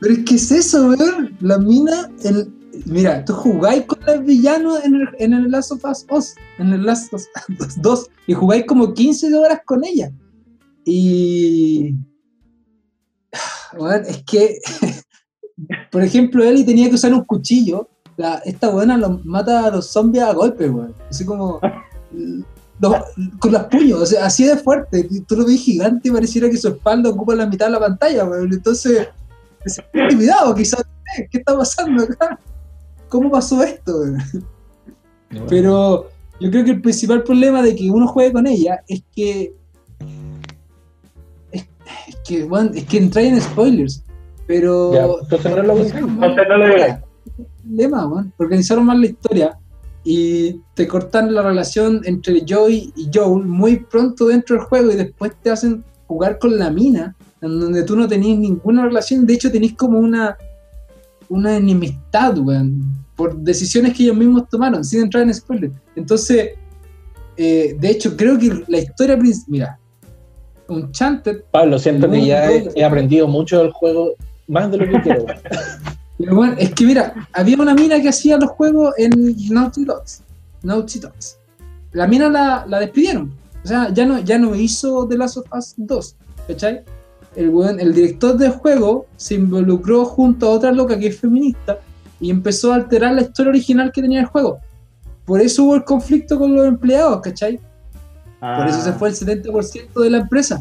[0.00, 1.36] Pero es que es eso, weón.
[1.40, 2.52] La mina, el,
[2.86, 6.72] mira, tú jugáis con el villano en el, en el Last of Us 2, en
[6.72, 7.22] el Last of
[7.60, 10.12] Us 2, y jugáis como 15 horas con ella.
[10.84, 11.94] Y.
[13.78, 14.58] Weón, es que.
[15.90, 17.88] Por ejemplo, Eli tenía que usar un cuchillo.
[18.18, 20.94] La, esta buena lo, mata a los zombies a golpes, weón.
[21.08, 21.60] Así como.
[22.80, 22.96] Los-
[23.38, 25.08] con los puños, o sea, así de fuerte.
[25.26, 28.24] Tú lo ves gigante y pareciera que su espalda ocupa la mitad de la pantalla,
[28.24, 28.52] weón.
[28.52, 29.08] Entonces,
[29.64, 30.80] sentí intimidado, quizás.
[31.18, 32.38] eh, ¿Qué está pasando acá?
[33.08, 33.92] ¿Cómo pasó esto?
[33.98, 34.18] weón?
[35.48, 36.08] Pero
[36.40, 39.54] yo creo que el principal problema de que uno juegue con ella es que.
[41.52, 41.66] Es,
[42.08, 44.02] es que, bueno, es que entra en spoilers.
[44.46, 44.92] Pero.
[44.94, 45.76] Ya, entonces no lo.
[45.78, 46.94] Entonces no lo digáis.
[47.62, 48.32] problema, weón.
[48.36, 49.58] Organizaron mal la historia
[50.08, 54.94] y te cortan la relación entre Joey y Joel muy pronto dentro del juego y
[54.94, 59.26] después te hacen jugar con la mina, en donde tú no tenías ninguna relación.
[59.26, 60.36] De hecho, tenés como una,
[61.28, 65.74] una enemistad, weón, por decisiones que ellos mismos tomaron, sin entrar en spoilers.
[65.96, 66.50] Entonces,
[67.36, 69.50] eh, de hecho, creo que la historia principal.
[69.50, 69.78] Mira,
[70.68, 74.14] Uncharted Pablo, siento que ya he, he aprendido mucho del juego,
[74.46, 75.26] más de lo que quiero.
[76.18, 76.28] weón.
[76.28, 79.10] Pero bueno, es que mira, había una mina que hacía los juegos en
[79.50, 80.22] Naughty Dogs.
[80.62, 81.38] Naughty Dogs.
[81.92, 83.32] La mina la, la despidieron.
[83.64, 86.16] O sea, ya no, ya no hizo The Last of Us 2.
[86.48, 86.82] ¿Cachai?
[87.34, 91.78] El, weón- el director del juego se involucró junto a otra loca que es feminista
[92.20, 94.58] y empezó a alterar la historia original que tenía el juego.
[95.24, 97.60] Por eso hubo el conflicto con los empleados, ¿cachai?
[98.58, 100.60] Por eso se fue el 70% de la empresa.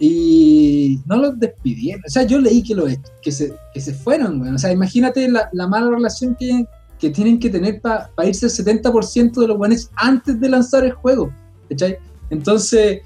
[0.00, 2.02] Y no los despidieron.
[2.06, 2.86] O sea, yo leí que, lo,
[3.22, 4.54] que, se, que se fueron, weón.
[4.54, 6.64] O sea, imagínate la, la mala relación que,
[6.98, 10.92] que tienen que tener para irse el 70% de los buenos antes de lanzar el
[10.92, 11.30] juego.
[11.68, 11.98] ¿cachai?
[12.30, 13.02] Entonces,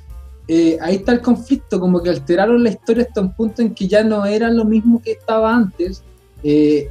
[0.47, 3.88] eh, ahí está el conflicto, como que alteraron la historia hasta un punto en que
[3.88, 6.03] ya no era lo mismo que estaba antes.
[6.42, 6.88] eh,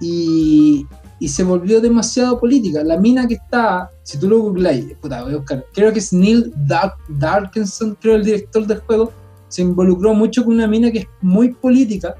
[0.00, 0.86] y,
[1.18, 2.82] y se volvió demasiado política.
[2.84, 6.52] La mina que está, si tú lo googláis, puta, voy a creo que es Neil
[6.66, 9.12] Dark, Darkinson, creo el director del juego,
[9.54, 12.14] se involucró mucho con una mina que es muy política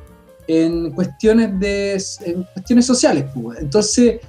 [0.46, 3.24] en cuestiones de en cuestiones sociales.
[3.34, 3.58] pues.
[3.60, 4.20] Entonces,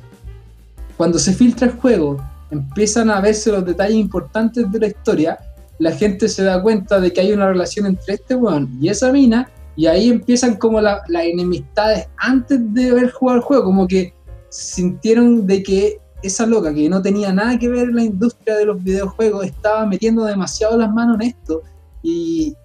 [0.98, 2.18] cuando se filtra el juego,
[2.50, 5.38] empiezan a verse los detalles importantes de la historia,
[5.78, 9.12] la gente se da cuenta de que hay una relación entre este weón y esa
[9.12, 13.88] mina, y ahí empiezan como la- las enemistades antes de haber jugado el juego, como
[13.88, 14.14] que
[14.50, 18.66] sintieron de que esa loca que no tenía nada que ver en la industria de
[18.66, 21.62] los videojuegos estaba metiendo demasiado las manos en esto
[22.02, 22.56] y,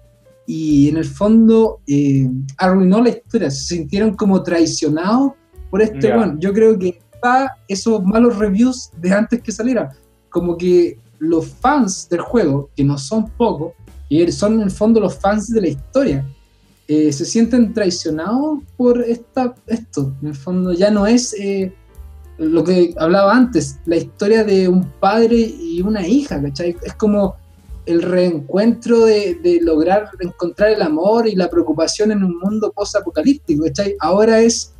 [0.53, 5.31] y en el fondo eh, arruinó la historia, se sintieron como traicionados
[5.69, 6.17] por este Ya.
[6.17, 6.41] weón.
[6.41, 9.95] Yo creo que está esos malos reviews de antes que saliera,
[10.29, 13.71] como que los fans del juego, que no son pocos,
[14.09, 16.27] y son en el fondo los fans de la historia,
[16.89, 20.13] eh, se sienten traicionados por esta, esto.
[20.21, 21.73] En el fondo ya no es eh,
[22.37, 26.75] lo que hablaba antes, la historia de un padre y una hija, ¿cachai?
[26.83, 27.37] Es como
[27.85, 33.65] el reencuentro de, de lograr encontrar el amor y la preocupación en un mundo post-apocalíptico,
[33.65, 33.95] ¿cachai?
[33.99, 34.73] Ahora es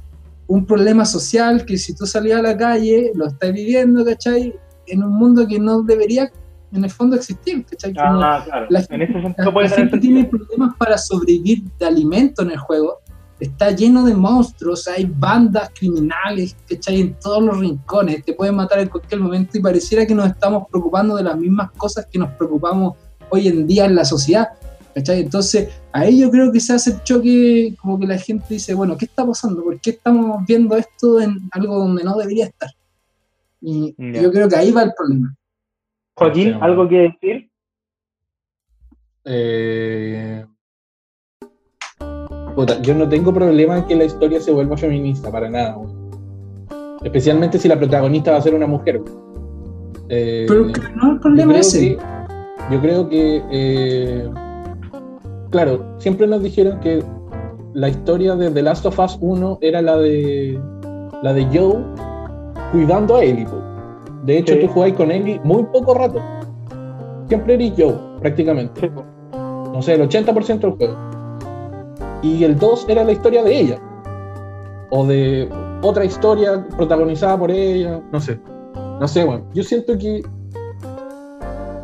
[0.47, 4.53] un problema social que si tú salías a la calle, lo estás viviendo, ¿cachai?
[4.85, 6.29] En un mundo que no debería,
[6.73, 7.93] en el fondo, existir, ¿cachai?
[7.97, 8.67] Ah, claro.
[8.69, 12.51] la en ese la, sentido puede la gente tiene problemas para sobrevivir de alimento en
[12.51, 12.99] el juego.
[13.41, 17.01] Está lleno de monstruos, hay bandas criminales, ¿cachai?
[17.01, 20.67] En todos los rincones, te pueden matar en cualquier momento y pareciera que nos estamos
[20.69, 22.95] preocupando de las mismas cosas que nos preocupamos
[23.29, 24.49] hoy en día en la sociedad,
[24.93, 25.21] ¿cachai?
[25.21, 28.95] Entonces, ahí yo creo que se hace el choque, como que la gente dice, bueno,
[28.95, 29.63] ¿qué está pasando?
[29.63, 32.69] ¿Por qué estamos viendo esto en algo donde no debería estar?
[33.59, 35.35] Y yo creo que ahí va el problema.
[36.15, 37.49] Joaquín, ¿algo que decir?
[39.25, 40.45] Eh,
[42.55, 45.77] puta, yo no tengo problema en que la historia se vuelva feminista, para nada.
[45.77, 46.01] weón.
[47.03, 49.01] Especialmente si la protagonista va a ser una mujer.
[49.01, 49.21] weón.
[50.09, 51.79] Eh, Pero que no es el problema yo creo ese.
[51.79, 51.97] que,
[52.71, 54.29] yo creo que, eh,
[55.49, 57.03] claro, siempre nos dijeron que
[57.73, 60.59] la historia de The Last of Us 1 era la de
[61.23, 61.77] la de Joe
[62.71, 63.45] cuidando a Ellie.
[63.45, 63.61] po.
[64.25, 64.59] De hecho, Sí.
[64.61, 66.19] tú jugáis con Ellie muy poco rato.
[67.27, 68.91] siempre eres Joe, prácticamente.
[69.31, 71.10] No sé, el 80% del juego.
[72.21, 73.79] Y el 2 era la historia de ella.
[74.89, 75.49] O de
[75.81, 78.39] otra historia protagonizada por ella, no sé.
[78.99, 80.21] No sé, bueno, yo siento que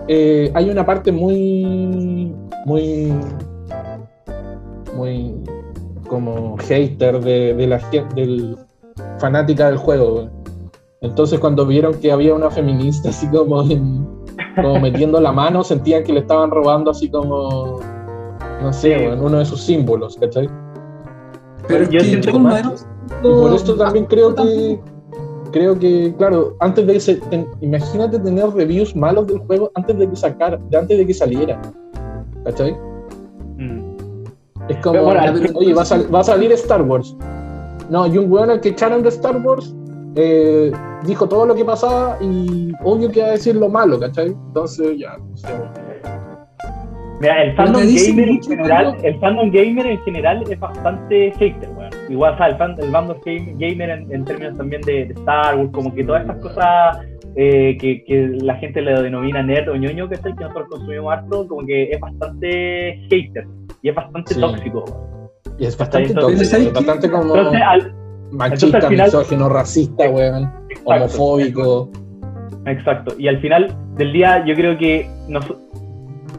[0.07, 2.33] eh, hay una parte muy,
[2.65, 3.11] muy,
[4.95, 5.35] muy
[6.07, 7.79] como hater de, la
[8.15, 8.57] del
[9.17, 10.29] fanática del juego.
[11.01, 14.07] Entonces cuando vieron que había una feminista así como, en-
[14.55, 17.79] como metiendo la mano, sentían que le estaban robando así como,
[18.61, 19.05] no sé, Sí.
[19.05, 20.49] weón, uno de sus símbolos, ¿cachai?
[21.67, 22.73] Pero Yo que siento yo que no más- era-
[23.23, 24.79] Y por esto también creo que,
[25.51, 29.97] creo que, claro, antes de que se, ten- imagínate tener reviews malos del juego antes
[29.97, 31.59] de que sacar, de antes de que saliera,
[32.43, 32.75] ¿cachai?
[33.57, 33.95] Mm.
[34.69, 35.21] Es como, bueno,
[35.55, 37.15] oye, va a, sal- entonces- va a salir Star Wars.
[37.89, 39.73] No, y un weón al que echaron de Star Wars
[40.15, 40.71] eh,
[41.05, 44.27] dijo todo lo que pasaba y obvio que va a decir lo malo, ¿cachai?
[44.29, 45.47] Entonces ya, no sé.
[47.19, 51.89] Mira, el fandom gamer en general, el fandom gamer en general es bastante hater, weón.
[52.09, 55.13] Igual, o sea, el, fan, el fandom game- gamer en, en términos también de, de
[55.13, 56.99] Star Wars, como que todas estas cosas
[57.35, 60.67] eh, que, que la gente le denomina nerd o ñoño, que es el que nosotros
[60.69, 63.47] consumimos harto, como que es bastante hater
[63.81, 64.39] y es bastante Sí.
[64.39, 65.29] tóxico, weón.
[65.59, 67.95] Y es bastante Entonces, tóxico, ¿sabes es bastante como Entonces, al,
[68.31, 71.91] machista, entonces, final- misógino, racista, weón, exacto, homofóbico.
[72.65, 73.15] Exacto.
[73.17, 75.51] Y al final del día, yo creo que nos-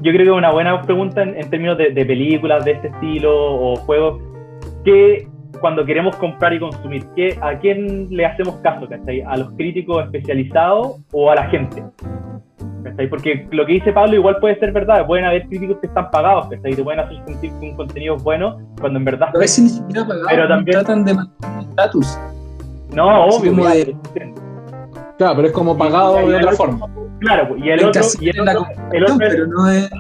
[0.02, 3.32] yo creo que una buena pregunta en, en términos de, de películas de este estilo
[3.34, 4.20] o juegos,
[4.84, 5.26] que
[5.60, 8.88] cuando queremos comprar y consumir, ¿qué, ¿a quién le hacemos caso?
[8.88, 9.22] ¿cachai?
[9.22, 11.82] ¿A los críticos especializados o a la gente?
[12.84, 13.08] ¿cachai?
[13.08, 16.46] Porque lo que dice Pablo igual puede ser verdad, pueden haber críticos que están pagados,
[16.48, 16.74] ¿cachai?
[16.74, 19.30] te pueden hacer sentir que un contenido es bueno cuando en verdad...
[19.34, 22.18] A veces ni siquiera pagado, Pero también- tratan de mantener el estatus.
[22.94, 23.96] No, obvio, como ya, de-
[25.18, 26.86] Claro, pero es como pagado de otra forma.
[27.20, 29.46] Claro, y el Hay que otro, hacer y el la otro, el otro es- pero
[29.46, 29.90] no es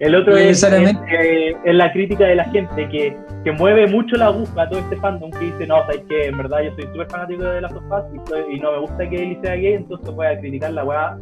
[0.00, 1.02] El otro No es, necesariamente.
[1.10, 3.14] es, eh, es la crítica de la gente que,
[3.44, 6.38] que mueve mucho la aguja a todo este fandom que dice, no, sabes que en
[6.38, 9.16] verdad yo soy súper fanático de las sofás y, soy- y no me gusta que
[9.22, 11.18] Ellie sea gay, entonces voy a criticar la weá,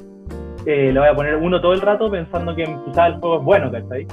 [0.66, 3.45] eh, le voy a poner uno todo el rato pensando que quizás el juego es
[3.45, 4.07] bueno, ¿cachai?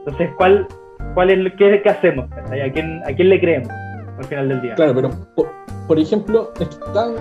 [0.00, 0.66] Entonces, ¿cuál,
[1.14, 2.62] cuál es, qué, qué hacemos, ¿cachai?
[2.62, 3.68] ¿A quién, ¿A quién le creemos
[4.18, 4.74] al final del día?
[4.74, 5.48] Claro, pero por,
[5.86, 7.14] por ejemplo, están.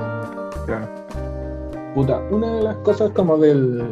[1.98, 3.84] Puta, una de las cosas como del.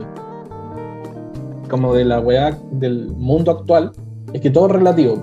[1.67, 3.93] como de la weá del mundo actual
[4.31, 5.15] es que todo es relativo.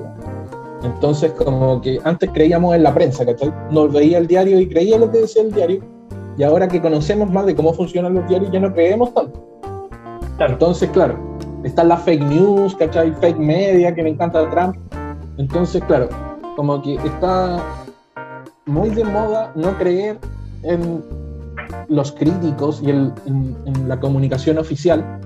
[0.83, 3.55] Entonces, como que antes creíamos en la prensa, ¿cachai?
[3.71, 5.85] Nos veía el diario y creía lo que decía el diario.
[6.37, 9.41] Y ahora que conocemos más de cómo funcionan los diarios, ya no creemos tanto.
[10.37, 10.55] Claro.
[10.55, 13.13] Entonces, claro, están las fake news, ¿cachai?
[13.13, 14.75] Fake media que me encanta Trump.
[15.39, 16.09] Entonces, claro,
[16.57, 17.63] como que está
[18.67, 20.19] muy de moda no creer
[20.65, 21.23] en
[21.89, 25.21] los críticos y el- en, en la comunicación oficial.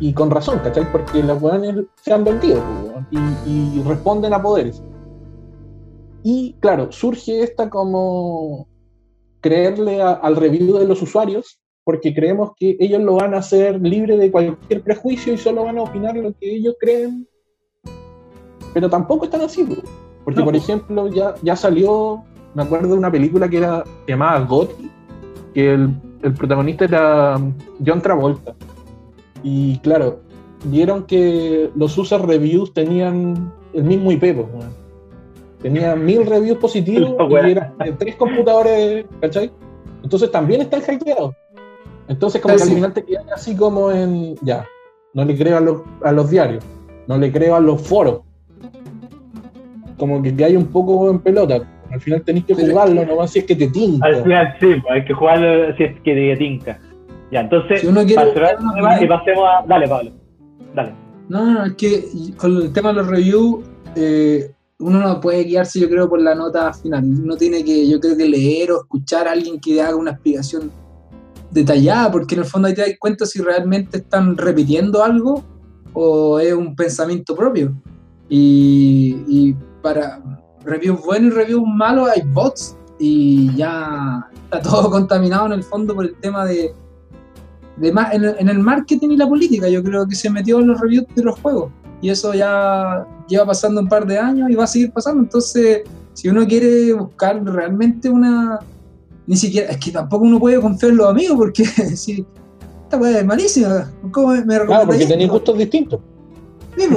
[0.00, 0.90] Y con razón, ¿cachai?
[0.90, 4.82] Porque los weones se han vendido weón, y, y responden a poderes.
[6.24, 8.66] Y claro, surge esta como
[9.40, 13.80] creerle a- al review de los usuarios porque creemos que ellos lo van a hacer
[13.82, 17.26] libre de cualquier prejuicio y solo van a opinar lo que ellos creen.
[18.72, 19.74] Pero tampoco están así, po.
[20.24, 20.58] porque No, por po.
[20.58, 22.22] ejemplo ya, ya salió,
[22.54, 24.90] me acuerdo de una película que era se llamaba Gotti,
[25.54, 25.90] que el,
[26.22, 27.40] el protagonista era
[27.84, 28.54] John Travolta.
[29.42, 30.20] Y claro,
[30.64, 34.82] vieron que los user reviews tenían el mismo IP, pues, weón.
[35.60, 39.50] Tenían mil reviews positivos y eran de tres computadores, ¿cachai?
[40.02, 41.34] Entonces también están hackeados.
[42.08, 44.66] Entonces como que al final te quedas así como en, ya,
[45.14, 46.64] no le creo a los, a los diarios,
[47.06, 48.20] no le creo a los foros.
[49.96, 51.62] Como que te hay un poco en pelota.
[51.92, 54.06] Al final tenés que jugarlo, nomás si es que te tinta.
[54.06, 56.80] Al final sí, hay que jugarlo si es que te tinca.
[57.30, 59.66] Ya, entonces, Si uno quiere para y pasemos a...
[59.66, 60.10] Dale, Pablo.
[60.74, 60.92] Dale.
[61.28, 62.04] No, no, es que
[62.36, 63.64] con el tema de los reviews,
[63.94, 67.04] eh, uno no puede guiarse, yo creo, por la nota final.
[67.04, 70.70] Uno tiene que, yo creo que leer o escuchar a alguien que haga una explicación
[71.50, 75.42] detallada, porque en el fondo ahí te das cuenta si realmente están repitiendo algo
[75.92, 77.74] o es un pensamiento propio.
[78.28, 80.20] Y, y para
[80.64, 85.94] reviews buenos y reviews malos hay bots y ya está todo contaminado en el fondo
[85.94, 86.72] por el tema de,
[87.76, 89.68] de ma- en, el- en el marketing y la política.
[89.68, 93.46] Yo creo que se metió en los reviews de los juegos y eso ya lleva
[93.46, 95.22] pasando un par de años y va a seguir pasando.
[95.22, 95.82] Entonces,
[96.14, 98.58] si uno quiere buscar realmente una.
[99.26, 99.70] Ni siquiera.
[99.70, 101.64] Es que tampoco uno puede confiar en los amigos porque
[101.96, 102.26] si.
[102.84, 103.90] Esta weá es malísima.
[104.10, 106.00] ¿Cómo me Claro, porque tenéis gustos distintos.
[106.76, 106.88] Sí.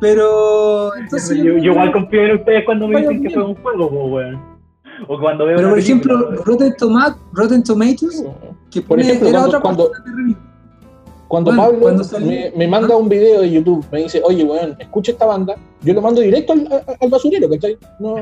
[0.00, 0.94] Pero.
[0.96, 3.54] Entonces, yo, yo creo yo igual confío en ustedes cuando me dicen que fue un
[3.56, 4.40] juego, po, weón.
[5.06, 6.44] O cuando veo Pero por ejemplo, película.
[6.44, 8.24] Rotten, Toma- Rotten Tomatoes,
[8.70, 10.36] que Por pone, ejemplo, era cuando- otra cuando-.
[11.28, 14.44] Cuando Bueno, Pablo cuando salió- me, me manda un video de YouTube, me dice, oye,
[14.44, 16.66] weón, escucha esta banda, yo lo mando directo al,
[17.00, 17.76] al basurero, ¿cachai?
[18.00, 18.16] No,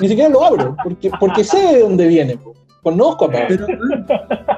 [0.00, 2.54] ni siquiera lo abro, porque, porque sé de dónde viene, po.
[2.82, 3.46] conozco a Pablo.
[3.48, 3.66] Pero,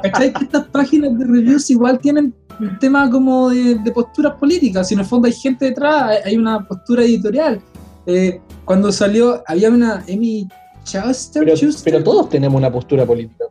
[0.02, 0.30] ¿cachai?
[0.32, 4.88] Que estas páginas de reviews igual tienen un tema como de, de posturas políticas.
[4.88, 7.60] Si en el fondo hay gente detrás, hay- una postura editorial.
[8.06, 10.48] Eh, cuando salió, había una Amy
[10.84, 13.44] Schuster, Pero, Schuster, pero todos tenemos una postura política.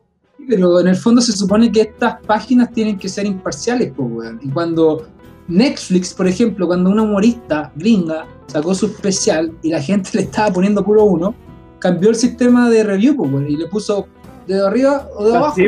[0.48, 4.40] pero en el fondo se supone que estas páginas tienen que ser imparciales, pues, weón.
[4.44, 5.08] Y cuando
[5.48, 10.52] Netflix, por ejemplo, cuando una humorista gringa sacó su especial y la gente le estaba
[10.54, 11.34] poniendo puro uno,
[11.80, 14.08] cambió el sistema de review, pues, weón, y le puso
[14.48, 15.56] de arriba o de abajo.
[15.56, 15.64] Sí,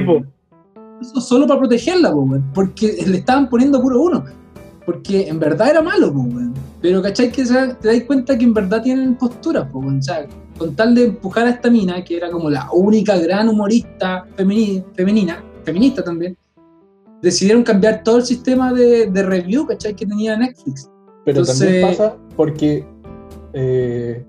[1.02, 4.24] Eso solo para protegerla, po, weón, porque le estaban poniendo puro uno.
[4.86, 6.54] Porque en verdad era malo, po, weón.
[6.82, 7.32] Pero ¿cachai?
[7.32, 10.00] Que se- te das cuenta que en verdad tienen posturas, po, weón.
[10.00, 10.26] O sea,
[10.58, 14.84] con tal de empujar a esta mina, que era como la única gran humorista femeni-
[14.96, 16.36] femenina, feminista también,
[17.22, 19.96] decidieron cambiar todo el sistema de, de review, ¿cachai?
[19.96, 20.90] Que tenía Netflix.
[21.26, 22.86] Pero Entonces- también pasa porque
[23.54, 24.26] eh,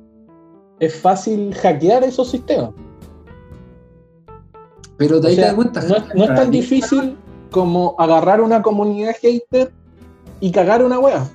[0.81, 2.71] es fácil hackear esos sistemas.
[4.99, 5.81] Pero te O ahí sea, te das cuenta.
[5.83, 7.17] no, es, no es tan difícil
[7.51, 9.73] como agarrar una comunidad hater
[10.41, 11.27] y cagar una wea.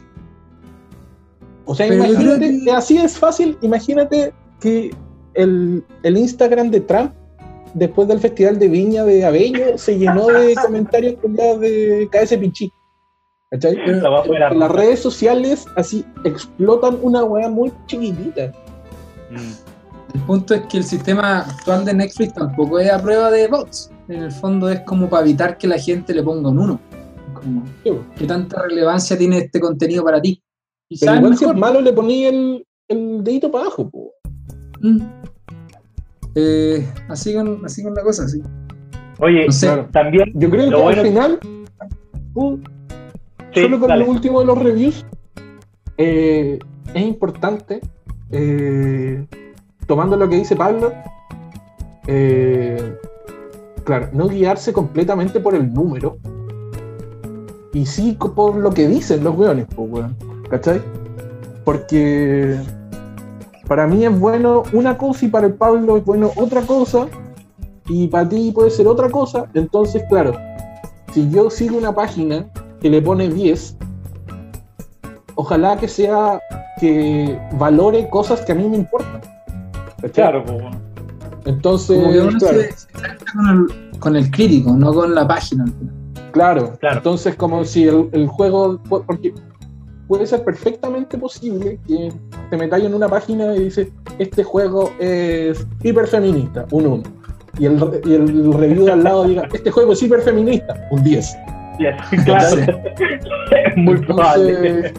[1.65, 4.93] O sea, Pero imagínate, que- así es fácil, imagínate que
[5.33, 7.11] el, el Instagram de Trump,
[7.73, 12.71] después del Festival de Viña de Aveño, se llenó de comentarios culiados de KS Pichi.
[13.49, 13.77] ¿Cachai?
[13.85, 18.51] La las redes sociales así explotan una wea muy chiquitita.
[19.29, 19.62] Mm.
[20.13, 23.89] El punto es que el sistema actual de Netflix tampoco es a prueba de bots.
[24.07, 26.79] En el fondo es como para evitar que la gente le ponga un uno.
[27.33, 27.63] Como.
[28.15, 30.41] ¿Qué tanta relevancia tiene este contenido para ti?
[30.89, 31.55] Y Pero igual si mejor.
[31.55, 33.89] es malo le ponía el, el dedito para abajo.
[33.89, 34.11] po.
[34.81, 34.99] Mm.
[36.35, 38.41] Eh, así, con, así con la cosa, sí.
[39.19, 39.67] Oye, No sé.
[39.67, 39.89] Claro.
[39.91, 41.39] también, Yo creo Lo que bueno- al final,
[42.35, 42.57] uh,
[43.53, 44.05] sí, solo con dale.
[44.05, 45.05] lo último de los reviews,
[45.97, 46.59] eh,
[46.93, 47.79] es importante,
[48.31, 49.25] eh,
[49.87, 50.91] tomando lo que dice Pablo,
[52.07, 52.97] eh,
[53.83, 56.17] claro, no guiarse completamente por el número,
[57.73, 60.05] y sí por lo que dicen los weones, pues,
[60.49, 60.81] ¿cachai?
[61.65, 62.59] Porque
[63.67, 67.07] para mí es bueno una cosa y para el Pablo es bueno otra cosa,
[67.87, 70.33] y para ti puede ser otra cosa, entonces, claro,
[71.13, 72.47] si yo sigo una página
[72.79, 73.77] que le pone 10,
[75.35, 76.39] ojalá que sea
[76.79, 79.21] que valore cosas que a mí me importan.
[80.11, 80.71] Claro, bueno.
[81.45, 85.13] Entonces, Como que uno claro, se, se trata con el, con el crítico, no con
[85.13, 85.65] la página.
[86.31, 86.97] claro, Claro.
[86.97, 89.33] Entonces, como si el, el juego, porque
[90.07, 92.11] puede ser perfectamente posible que
[92.49, 93.87] te metáis en una página y dices,
[94.19, 97.03] este juego es hiperfeminista, un 1.
[97.59, 101.37] Y el, y el review de al lado diga, este juego es hiperfeminista, un 10.
[101.79, 102.61] Yes, claro.
[103.65, 104.93] Es muy probable.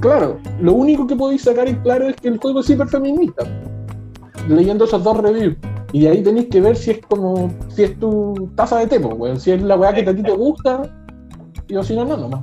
[0.00, 3.44] Claro, lo único que podéis sacar en claro es que el juego es hiperfeminista.
[4.48, 5.56] Leyendo esos dos reviews.
[5.92, 8.98] Y de ahí tenéis que ver si es como, si es tu taza de té,
[8.98, 9.38] weón.
[9.38, 10.82] Si es la weá que a ti te gusta,
[11.68, 12.42] y o si no, no, nomás.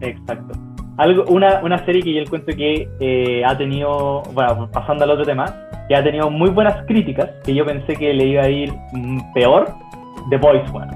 [0.00, 0.58] Exacto.
[0.98, 5.24] Algo, una, una serie que yo encuentro que eh, ha tenido, bueno, pasando al otro
[5.24, 5.46] tema,
[5.88, 9.32] que ha tenido muy buenas críticas, que yo pensé que le iba a ir mm,
[9.32, 9.68] peor,
[10.28, 10.92] The Voice, bueno.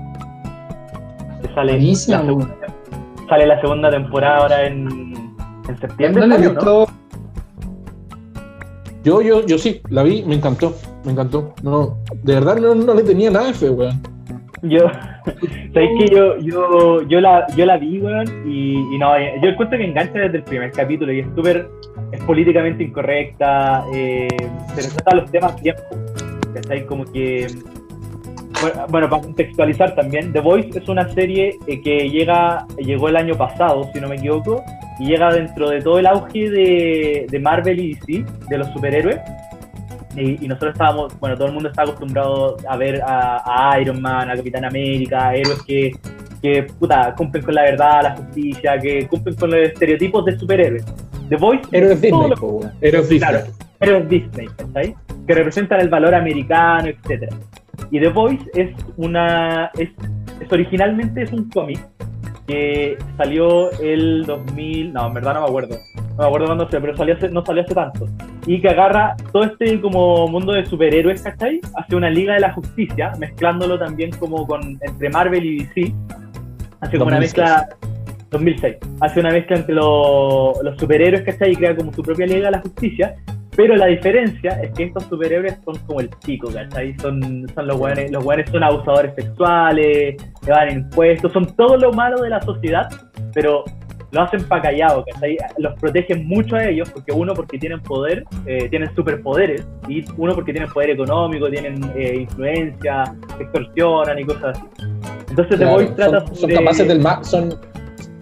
[1.41, 1.97] Que sale, la weón.
[1.97, 2.55] segunda,
[3.29, 5.15] sale la segunda temporada ahora en,
[5.67, 6.27] en septiembre.
[9.07, 11.55] Yo, yo, yo sí, la vi, me encantó, me encantó.
[11.63, 14.03] No, de verdad no, no le tenía nada fe, weón.
[14.63, 14.81] Yo,
[15.73, 19.51] sabéis que yo, yo, yo la, yo la vi, weón, y, y no, eh, yo
[19.51, 21.69] encuentro que engancha desde el primer capítulo y es súper,
[22.11, 24.27] es políticamente incorrecta, eh,
[24.75, 25.77] pero trata los temas bien,
[26.55, 26.85] ¿cachai?
[26.87, 27.47] Como que,
[28.61, 33.15] bueno, bueno, para contextualizar también, The Voice es una serie eh, que llega, llegó el
[33.15, 34.65] año pasado, si no me equivoco,
[34.99, 39.19] y llega dentro de todo el auge de, de Marvel y DC, de los superhéroes,
[40.17, 44.01] y, y nosotros estábamos, bueno, todo el mundo está acostumbrado a ver a, a Iron
[44.01, 45.93] Man, a Capitán América, héroes que,
[46.43, 50.85] que, puta, cumplen con la verdad, la justicia, que cumplen con los estereotipos de superhéroes.
[51.29, 52.31] The Voice Héroes Disney.
[52.81, 53.19] Héroes Disney.
[53.19, 54.95] Claro, héroes Disney, ¿cachai?
[55.27, 57.37] Que representan el valor americano, etcétera.
[57.91, 59.91] Y The Voice es una, es,
[60.41, 61.81] es originalmente es un cómic
[62.47, 66.81] que salió el 2000, no, en verdad no me acuerdo, no me acuerdo cuándo fue,
[66.81, 68.07] pero salió hace- no salió hace tanto.
[68.47, 71.61] Y que agarra todo este como mundo de superhéroes, ¿cachai?
[71.75, 75.93] Hace una Liga de la Justicia, mezclándolo también como con entre Marvel y DC.
[76.81, 77.21] Hace como una 2006.
[77.21, 77.69] mezcla
[78.31, 78.77] 2006.
[79.01, 81.53] Hace una mezcla entre lo- los superhéroes, ¿cachai?
[81.53, 83.15] Y crea como su propia Liga de la Justicia.
[83.57, 86.95] Pero la diferencia es que estos superhéroes son como el pico, ¿cachai?
[86.99, 92.21] Son, son los buenos, los buenos son abusadores sexuales, evaden impuestos, son todo lo malo
[92.23, 92.87] de la sociedad,
[93.33, 93.65] pero
[94.13, 95.37] lo hacen pa' callado, ¿cachai?
[95.59, 100.35] Los protegen mucho a ellos, porque uno porque tienen poder, eh, tienen superpoderes, y uno
[100.35, 103.05] porque tienen poder económico, tienen eh, influencia,
[103.41, 104.67] extorsionan y cosas así.
[105.31, 107.55] Entonces The Claro, Voice trata son, son sobre- capaces del ma- son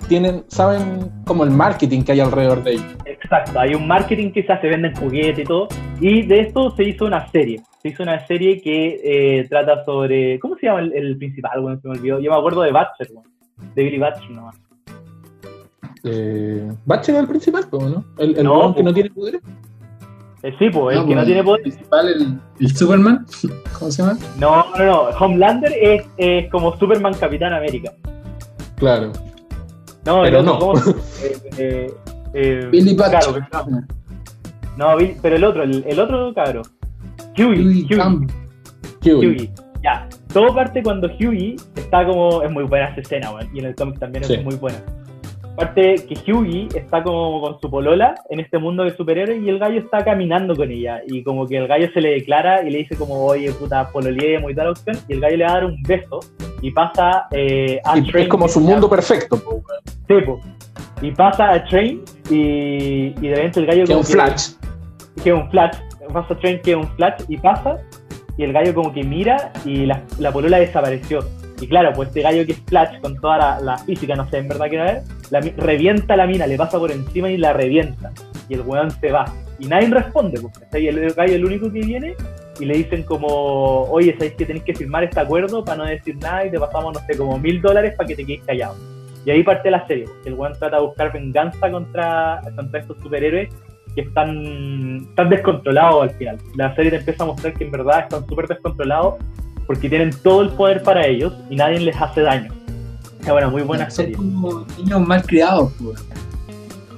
[0.09, 2.97] tienen saben como el marketing que hay alrededor de ellos.
[3.05, 5.69] Exacto, hay un marketing que se hace, venden juguetes y todo.
[6.01, 7.61] Y de esto se hizo una serie.
[7.83, 10.39] Se hizo una serie que eh, trata sobre.
[10.41, 11.61] ¿Cómo se llama el, el principal?
[11.61, 12.21] Bueno, se me olvidó.
[12.21, 13.27] Yo me acuerdo de Batcher, weón.
[13.75, 14.57] De Billy Batcher nomás.
[16.05, 18.05] Eh, Batcher es el principal, ¿no?
[18.19, 19.41] El, el No, que no tiene poder.
[20.43, 21.63] Eh, sí, pues, el que no tiene poder.
[21.63, 23.25] principal, el, el Superman,
[23.79, 24.19] ¿cómo se llama?
[24.39, 25.01] No, no, no.
[25.19, 27.93] Homelander es, es como Superman Capitán América.
[28.77, 29.13] Claro.
[30.07, 30.59] No, Pero el otro, no.
[30.59, 30.91] ¿cómo se-
[31.33, 31.91] eh, eh,
[32.35, 33.81] eh, Billy pero no.
[34.77, 36.63] No, Bill- pero el otro, el, el otro cabro.
[37.39, 37.65] Huey.
[37.65, 39.15] Huey Huey.
[39.15, 39.51] Huey.
[39.83, 40.09] Ya.
[40.33, 42.43] Todo parte cuando Hughie está como.
[42.43, 43.49] Es muy buena esa escena, weón.
[43.55, 44.79] Y en el cómic también es muy buena.
[45.57, 49.61] Parte que Hughie está como con su polola en este mundo de superhéroes y el
[49.61, 51.01] gallo está caminando con ella.
[51.07, 54.51] Y como que el gallo se le declara y le dice como, oye, puta, pololeemos
[54.51, 54.97] y tal opción.
[55.07, 56.19] Y el gallo le va a dar un beso
[56.65, 59.37] y pasa eh, a Y es como su mundo perfecto.
[60.09, 60.41] Sí, po.
[61.03, 64.53] Y pasa a Train y, y de repente el gallo que un flash.
[65.23, 65.77] que un flash,
[66.11, 67.77] pasa Train que un flash y pasa
[68.39, 71.19] y el gallo como que mira y la, la polola desapareció.
[71.61, 74.39] Y claro, pues este gallo que es flash con toda la, la física, no sé
[74.39, 78.11] en verdad qué era, la, revienta la mina, le pasa por encima y la revienta.
[78.49, 79.27] Y el weón se va.
[79.59, 80.59] Y nadie responde, pues.
[80.59, 80.85] ¿cachai?
[80.85, 82.15] Y el, gallo es el único que viene
[82.61, 86.17] y le dicen como, oye, ¿sabéis que tenéis que firmar este acuerdo para no decir
[86.17, 88.77] nada y te pasamos, no sé, como mil dólares para que te quedes callado?
[89.25, 93.49] Y ahí parte la serie, el weón trata de buscar venganza contra, contra estos superhéroes
[93.95, 96.39] que están, están descontrolados al final.
[96.57, 99.15] La serie te empieza a mostrar que en verdad están súper descontrolados
[99.67, 102.53] porque tienen todo el poder para ellos y nadie les hace daño.
[103.21, 104.17] Es bueno, muy buena Son serie.
[104.17, 106.05] como niños mal criados, pues.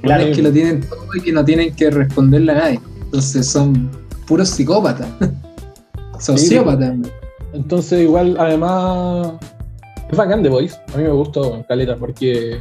[0.03, 0.25] Claro.
[0.35, 2.81] Que lo tienen todo y que no tienen que responderle a nadie.
[3.05, 3.89] Entonces son
[4.27, 5.09] puros psicópatas.
[6.19, 6.97] Sociópatas.
[7.53, 9.33] Entonces, igual, además,
[10.11, 10.77] es bacán The Voice.
[10.95, 12.61] A mí me gustó Caleta porque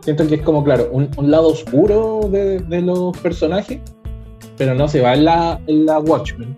[0.00, 3.80] siento que es como, claro, un, un lado oscuro de, de los personajes,
[4.56, 6.56] pero no se va en la, en la Watchmen,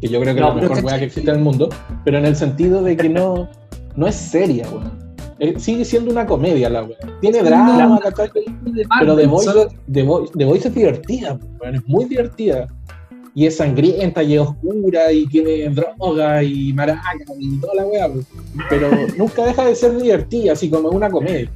[0.00, 1.68] que yo creo que No, es la mejor weá que existe en el mundo,
[2.04, 3.48] pero en el sentido de que no,
[3.96, 5.08] no es seria, weón.
[5.40, 6.98] Eh, sigue siendo una comedia la weá.
[7.20, 8.00] Tiene drama,
[8.98, 9.50] Pero The Voice,
[9.92, 11.38] The Voice, The Voice es divertida,
[11.72, 12.66] es muy divertida.
[13.38, 18.08] Y es sangrienta y es oscura y tiene droga y maracas y toda la weá.
[18.08, 18.26] weón.
[18.68, 21.48] Pero nunca deja de ser divertida, así como una comedia.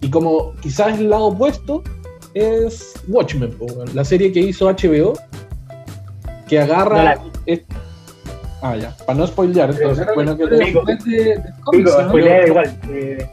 [0.00, 1.84] Y como quizás el lado opuesto
[2.34, 3.54] es Watchmen,
[3.94, 5.12] la serie que hizo HBO,
[6.48, 6.98] que agarra...
[6.98, 7.62] No la- es-
[8.62, 10.82] Ah, ya, para no spoilear, entonces, bueno, que Pero te- Pico.
[10.84, 12.08] después de- de cómics, Pico, ¿no?
[12.08, 12.80] spoilea igual.
[12.90, 13.28] eh,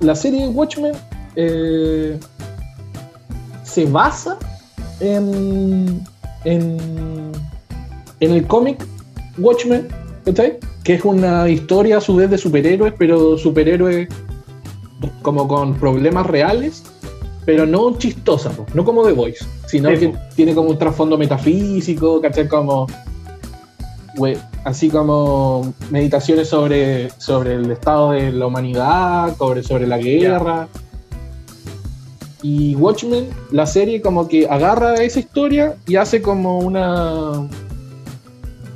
[0.00, 0.94] la serie Watchmen
[1.36, 2.18] eh,
[3.62, 4.36] se basa
[5.02, 6.00] en,
[6.44, 6.78] en,
[8.20, 8.84] en el cómic
[9.38, 9.88] Watchmen,
[10.24, 10.58] ¿cachai?
[10.84, 14.08] Que es una historia a su vez de superhéroes, pero superhéroes
[15.22, 16.84] como con problemas reales,
[17.44, 20.18] pero no chistosa, po, no como The Voice, sino Sí, que po.
[20.36, 22.46] tiene como un trasfondo metafísico, ¿cachai?
[22.48, 22.86] Como,
[24.16, 30.68] we- así como meditaciones sobre, sobre el estado de la humanidad, sobre, sobre la guerra.
[32.42, 37.48] Y Watchmen, la serie como que agarra esa historia y hace como una...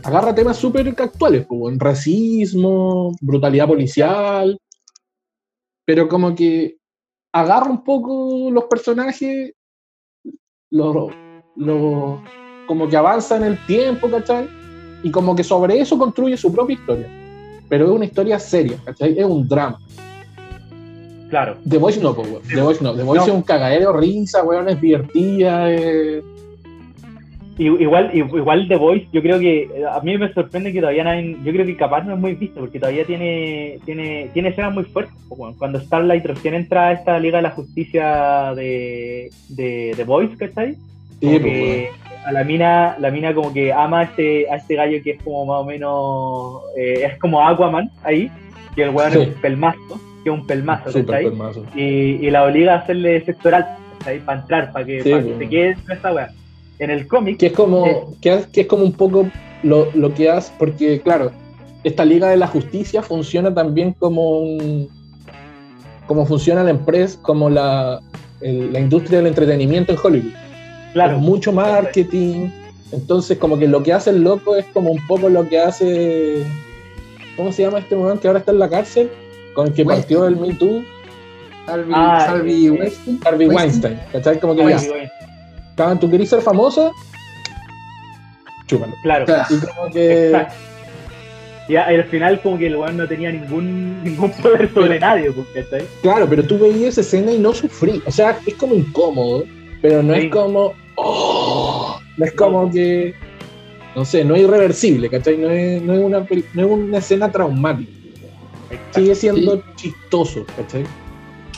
[0.05, 4.57] Agarra temas súper actuales, como el racismo, brutalidad policial,
[5.85, 6.77] pero como que
[7.33, 9.53] agarra un poco los personajes,
[10.71, 11.13] los,
[11.57, 12.21] los-
[12.69, 14.49] como que avanza en el tiempo, ¿cachai?
[15.03, 17.09] Y como que sobre eso construye su propia historia.
[17.69, 19.19] Pero es una historia seria, ¿cachai?
[19.19, 19.79] Es un drama.
[21.31, 21.57] Claro.
[21.69, 22.29] The Voice no, pues.
[22.49, 22.95] The Voice no.
[22.95, 23.27] The Voice No.
[23.27, 25.73] es un cagadero, risa, weón, es divertida.
[25.73, 26.23] eh.
[27.59, 31.39] Igual, igual The Voice, yo creo que eh, a mí me sorprende que todavía nadie,
[31.43, 34.85] yo creo que capaz no es muy visto, porque todavía tiene, tiene, tiene escenas muy
[34.85, 35.15] fuertes.
[35.59, 40.75] Cuando Starlight recién entra a esta Liga de la Justicia de, de The Voice, ¿cachai?
[41.19, 41.89] Sí, pues,
[42.27, 45.23] a la mina, la mina como que ama a este, a este gallo que es
[45.23, 48.31] como más o menos, eh, es como Aquaman ahí,
[48.75, 49.19] que el weón Sí.
[49.21, 51.81] es pelmazo, que es un pelmazo, y,
[52.27, 53.65] y la obliga a hacerle sexo oral,
[53.99, 54.19] ¿cachai?
[54.21, 56.31] Para entrar, para que, Sí, para que se quede en esa weá.
[56.81, 58.03] En el cómic, Que es como, Eh.
[58.21, 59.27] que, es- que es como un poco
[59.63, 61.31] lo, lo que hace, porque claro,
[61.85, 64.89] esta Liga de la Justicia funciona también como un,
[66.07, 68.01] como funciona la empresa, como la,
[68.41, 70.33] el- la industria del entretenimiento en Hollywood.
[70.93, 72.49] claro, mucho marketing.
[72.93, 76.43] Entonces, como que lo que hace el loco es como un poco lo que hace.
[77.37, 79.11] ¿Cómo se llama este momento que ahora está en la cárcel?
[79.57, 80.85] Con el que partió el Me Too.
[81.67, 83.21] Harvey, Ah, Harvey eh, Weinstein.
[83.25, 83.99] Harvey Weinstein.
[84.13, 84.39] ¿cachai?
[84.39, 85.11] Como que Ay, ya,
[85.75, 86.93] cabrón, ¿tú querés ser famosa?
[88.69, 88.93] Chúpalo.
[89.03, 89.25] Claro.
[89.25, 89.45] Claro.
[89.51, 90.55] Y como que, Exacto.
[91.69, 95.49] Y al final como que el weón no tenía ningún, ningún poder sobre nadie, pues,
[95.53, 95.85] ¿cachai?
[96.01, 98.01] claro, pero tú veías esa escena y no sufrí.
[98.07, 99.43] O sea, es como incómodo,
[99.83, 100.21] pero no Sí.
[100.27, 103.15] es como, oh, no es como que,
[103.97, 105.39] no sé, no es irreversible, ¿cachai?
[105.39, 107.91] No es, no es, una, no es una escena traumática.
[108.95, 110.85] Sigue siendo chistoso, ¿cachai?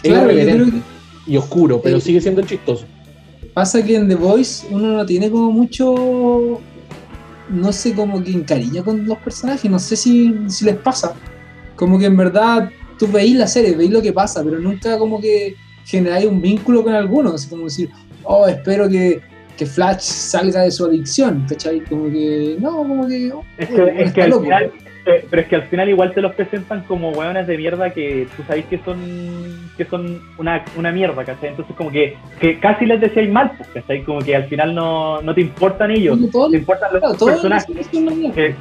[0.03, 0.83] Claro, que
[1.29, 2.87] y oscuro, pero sigue siendo chistoso.
[3.53, 6.61] pasa que en The Voice uno no tiene como mucho.
[7.51, 9.71] No sé, como que encariña con los personajes.
[9.71, 11.15] No sé si, si les pasa.
[11.77, 15.21] Como que en verdad tú veis la serie, veis lo que pasa, pero nunca como
[15.21, 15.55] que
[15.85, 17.31] generáis un vínculo con alguno.
[17.33, 17.91] Así como decir,
[18.25, 19.21] oh, espero que,
[19.57, 21.81] que Flash salga de su adicción, ¿cachai?
[21.85, 22.57] Como que.
[22.59, 23.33] No, como que.
[23.33, 24.73] oh, Es que, es que al final,
[25.09, 28.29] eh, pero es que al final igual te los presentan como hueones de mierda que
[28.37, 28.99] tú sabes que son
[29.77, 31.49] que son una, una mierda, ¿cachai?
[31.51, 34.03] Entonces como que, que casi les decíais mal, pues, ¿cachai?
[34.03, 37.89] Como que al final no, no te importan ellos, todo- te importan los claro, personajes.
[38.35, 38.55] que-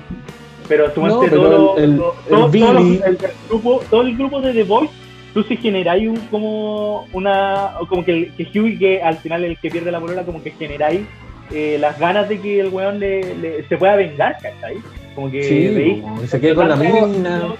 [0.68, 3.18] pero No, todo, el- el- todo- el todo- todos los- Billy- el, el
[3.50, 4.94] grupo, todo el grupo de The Voice,
[5.34, 9.58] tú sí generáis un, como una, como que, el, que Hughie, que al final el
[9.58, 11.02] que pierde la polola, como que generáis
[11.52, 14.78] eh, las ganas de que el weón le, le- se pueda vengar, ¿cachai?
[15.18, 17.56] Como que Sí, veis- y se quede con la mina,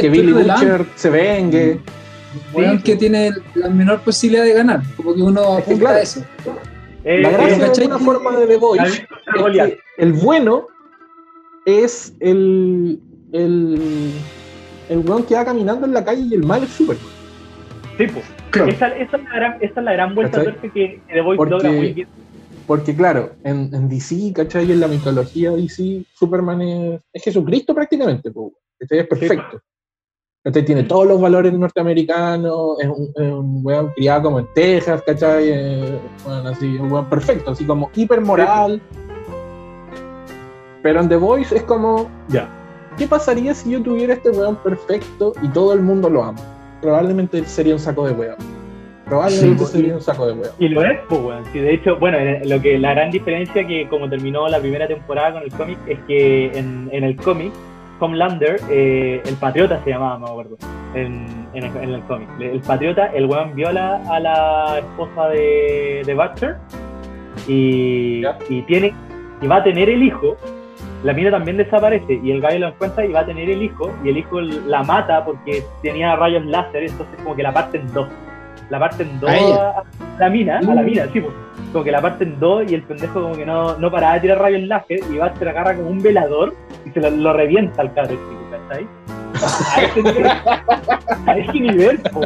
[0.00, 1.78] que Billy de Butcher se vengue.
[2.54, 4.80] weón, Sí, que tiene la menor posibilidad de ganar.
[4.96, 5.96] Como que uno Es que apunta claro.
[5.98, 6.24] a eso.
[7.04, 7.84] eh, La eh, gracia de ¿cachai?
[7.84, 9.00] alguna forma de The Voice es
[9.52, 10.68] que el bueno
[11.66, 12.98] es el,
[13.34, 14.12] el,
[14.88, 17.04] el weón que va caminando en la calle y el mal es Superman.
[17.98, 18.24] Sí, pues.
[18.52, 18.70] Claro.
[18.72, 21.36] Esa, esa es la gran, esa es la gran vuelta de que, que The Voice
[21.36, 22.08] Porque- logra muy bien.
[22.66, 24.70] Porque claro, en, en DC, ¿cachai?
[24.70, 28.30] En la mitología DC, Superman es, es Jesucristo prácticamente,
[28.78, 28.98] ¿cachai?
[29.00, 29.60] Es perfecto.
[30.44, 30.64] ¿cachai?
[30.64, 35.50] Tiene todos los valores norteamericanos, es un, es un weón criado como en Texas, ¿cachai?
[35.50, 38.80] Eh, bueno, así, un weón perfecto, así como hipermoral.
[40.82, 42.48] Pero en The Voice es como, ya,
[42.96, 46.40] ¿qué pasaría si yo tuviera este weón perfecto y todo el mundo lo ama?
[46.80, 48.59] Probablemente sería un saco de weón.
[49.10, 49.72] Probablemente Sí.
[49.72, 50.52] sería un saco de weón.
[50.58, 51.44] Y lo es, pues, weón.
[51.52, 54.86] Sí, de hecho, bueno, en- lo que la gran diferencia que como terminó la primera
[54.88, 57.52] temporada con el cómic es que en, en el cómic,
[57.98, 60.56] Homelander, eh, el patriota se llamaba, no me acuerdo,
[60.94, 62.28] en, en el, en el cómic.
[62.40, 66.56] El patriota, el weón viola a la esposa de, de Butcher
[67.46, 68.38] y, Ya.
[68.48, 68.94] y tiene
[69.42, 70.36] y va a tener el hijo.
[71.02, 73.90] La mina también desaparece y el gallo lo encuentra y va a tener el hijo
[74.04, 78.06] y el hijo la mata porque tenía rayos láser, entonces como que la parten dos.
[78.70, 79.82] La parten dos ¿A
[80.18, 81.32] la mina, a la mina, sí, pues.
[81.72, 84.38] Como que la parten dos y el pendejo como que no, no paraba de tirar
[84.38, 87.82] rayos láser y va, se la agarra como un velador y se lo, lo revienta
[87.82, 88.86] al cabro chico, ¿cachai?
[89.76, 90.26] A ese nivel,
[91.26, 92.20] a ese nivel, po.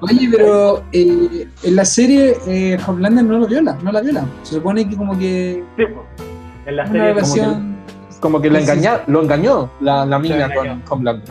[0.00, 4.24] Oye, pero eh, en la serie eh, Homelander no lo viola, no la viola.
[4.42, 5.84] Se supone que como que Sí.
[6.66, 7.72] En la una serie como relación...
[8.20, 10.80] Como que la Sí, sí, engaña, lo engañó la, la mina engañó.
[10.84, 11.28] con Homelander.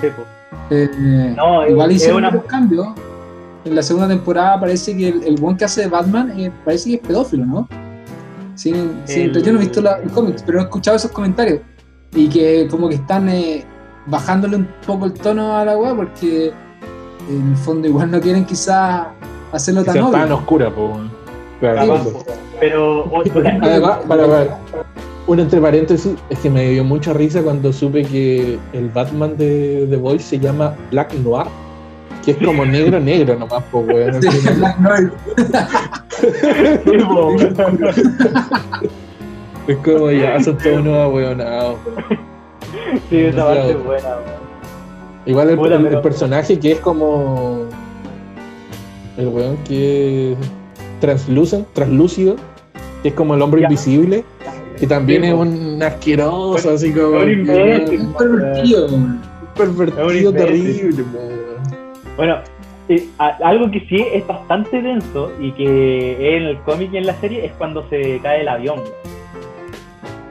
[0.00, 0.14] que- sí,
[0.70, 2.88] eh, No, igual es hicieron una- unos cambios.
[3.66, 6.90] En la segunda temporada parece que el, el buen que hace de Batman eh, parece
[6.90, 7.68] que es pedófilo, ¿no?
[8.54, 8.72] Sí,
[9.04, 11.60] sí, El- yo no he visto la, el cómic, pero he escuchado esos comentarios.
[12.14, 13.64] Y que como que están eh,
[14.06, 16.52] bajándole un poco el tono a la weá porque
[17.28, 19.08] en el fondo igual no quieren quizás
[19.52, 20.12] hacerlo Que tan obvio.
[20.12, 21.00] tan oscura, po.
[21.60, 22.10] Claro, sí.
[22.60, 23.10] Pero,
[23.62, 24.58] Además, para, para,
[25.26, 29.86] un entre paréntesis, es que me dio mucha risa cuando supe que el Batman de
[29.90, 31.46] The Voice se llama Black Noir,
[32.26, 34.20] que es como negro negro nomás, po, weón.
[34.20, 34.28] Sí.
[39.68, 41.76] Es como ya, son todos unos ahueonados.
[43.10, 44.46] Sí, esa parte es buena, weón.
[45.26, 47.64] Igual el, el- pero- el personaje que es como
[49.16, 50.38] el weón que es
[51.00, 52.36] translucent, translúcido,
[53.02, 53.66] que es como el hombre Ya.
[53.66, 54.24] invisible,
[54.78, 57.50] que también Sí, es un asqueroso, así como un.
[57.50, 58.86] Un pervertido.
[58.86, 59.20] un
[59.56, 61.35] pervertido terrible, po, weón.
[62.16, 62.38] Bueno,
[62.88, 67.06] eh, a- algo que sí es bastante denso y que en el cómic y en
[67.06, 68.80] la serie es cuando se cae el avión.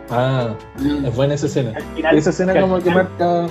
[0.10, 0.53] Ah,
[1.06, 1.74] es buena esa escena.
[1.95, 3.48] Final, Esa escena que como que marca.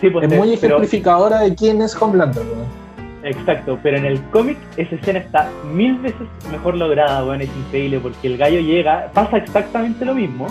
[0.00, 2.80] sí, pues, Es muy pero- ejemplificadora de quién es Homelander, weón.
[3.22, 7.98] Exacto, pero en el cómic esa escena está mil veces mejor lograda, weón, es increíble,
[8.00, 10.46] porque el gallo llega, pasa exactamente lo mismo,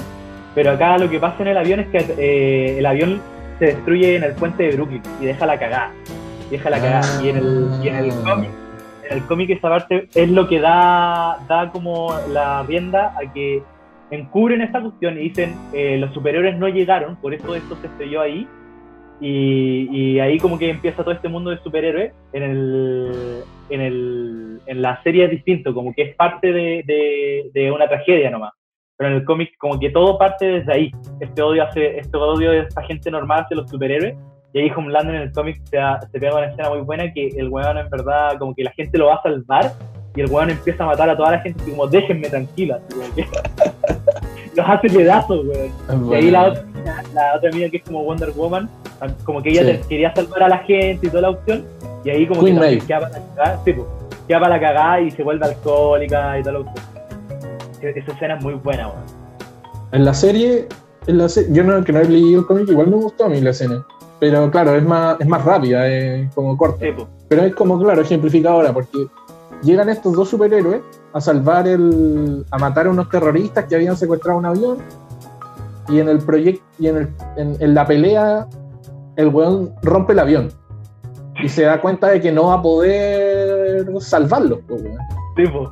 [0.53, 3.21] pero acá lo que pasa en el avión es que eh, el avión
[3.57, 5.91] se destruye en el puente de Brooklyn y deja la cagada,
[6.49, 8.33] deja la cagada, y en el, y en el Ah.
[8.33, 8.49] cómic,
[9.09, 13.63] en el cómic esa parte es lo que da, da como la rienda a que
[14.11, 18.21] encubren esta cuestión y dicen eh, los superiores no llegaron, por eso esto se estrelló
[18.21, 18.47] ahí,
[19.21, 22.13] Y, y ahí como que empieza todo este mundo de superhéroes.
[22.31, 27.51] En, el, en, el, en la serie es distinto, como que es parte de, de,
[27.53, 28.53] de una tragedia nomás.
[28.97, 30.91] Pero en el cómic como que todo parte desde ahí.
[31.19, 34.15] Este odio, hace, este odio de esta gente normal hacia los superhéroes.
[34.53, 35.77] Y ahí Homelander en el cómic se,
[36.11, 38.97] se pega una escena muy buena que el weón en verdad como que la gente
[38.97, 39.73] lo va a salvar
[40.15, 42.79] y el weón empieza a matar a toda la gente como déjenme tranquila.
[43.15, 43.27] que-
[44.55, 46.11] los hace pedazos, weón.
[46.11, 46.63] Y ahí la otra,
[47.13, 48.67] la otra amiga que es como Wonder Woman,
[49.23, 49.79] como que ella Sí.
[49.87, 51.63] quería salvar a la gente y toda la opción,
[52.03, 53.87] y ahí como Queen que queda para la cagada, sí, pues,
[54.27, 56.85] queda para la cagada y se vuelve alcohólica y toda la opción.
[57.81, 59.03] E- Esa escena es muy buena, weón.
[59.91, 60.67] En la serie,
[61.07, 63.29] en la se- yo no, que no he leído el cómic, igual me gustó a
[63.29, 63.85] mí la escena.
[64.19, 66.85] Pero claro, es más, es más rápida, es como corta.
[66.85, 67.07] Sí, pues.
[67.29, 69.07] Pero es como, claro, ejemplificadora, porque
[69.63, 70.81] llegan estos dos superhéroes
[71.13, 72.45] a salvar el.
[72.51, 74.77] a matar a unos terroristas que habían secuestrado un avión.
[75.87, 76.63] Y en el proyecto.
[76.77, 78.47] y en, el, en, en la pelea,
[79.15, 80.49] el weón rompe el avión.
[81.41, 84.97] Y se da cuenta de que no va a poder salvarlo, po, weón.
[85.37, 85.69] Sí, pues.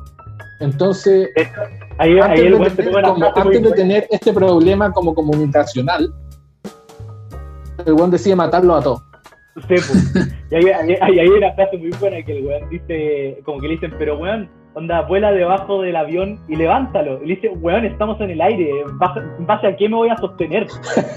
[0.60, 1.28] Entonces,
[1.98, 6.12] Ahí, antes, de tener, como- antes de tener este problema como comunicacional,
[7.86, 9.02] el weón decide matarlo a todos.
[9.66, 10.34] Sí, pues.
[10.50, 13.92] Y ahí, hay una frase muy buena que el weón dice, como que le dicen,
[13.98, 17.22] pero weón, onda, vuela debajo del avión y levántalo.
[17.22, 18.98] Y le dice, weón, estamos en el aire, ¿en
[19.46, 20.66] base, a qué me voy a sostener?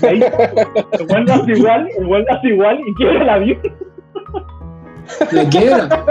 [0.02, 3.30] Y ahí, el weón lo hace igual, el weón lo hace igual y quiebra el
[3.30, 3.60] avión.
[5.32, 6.06] Le quiebra.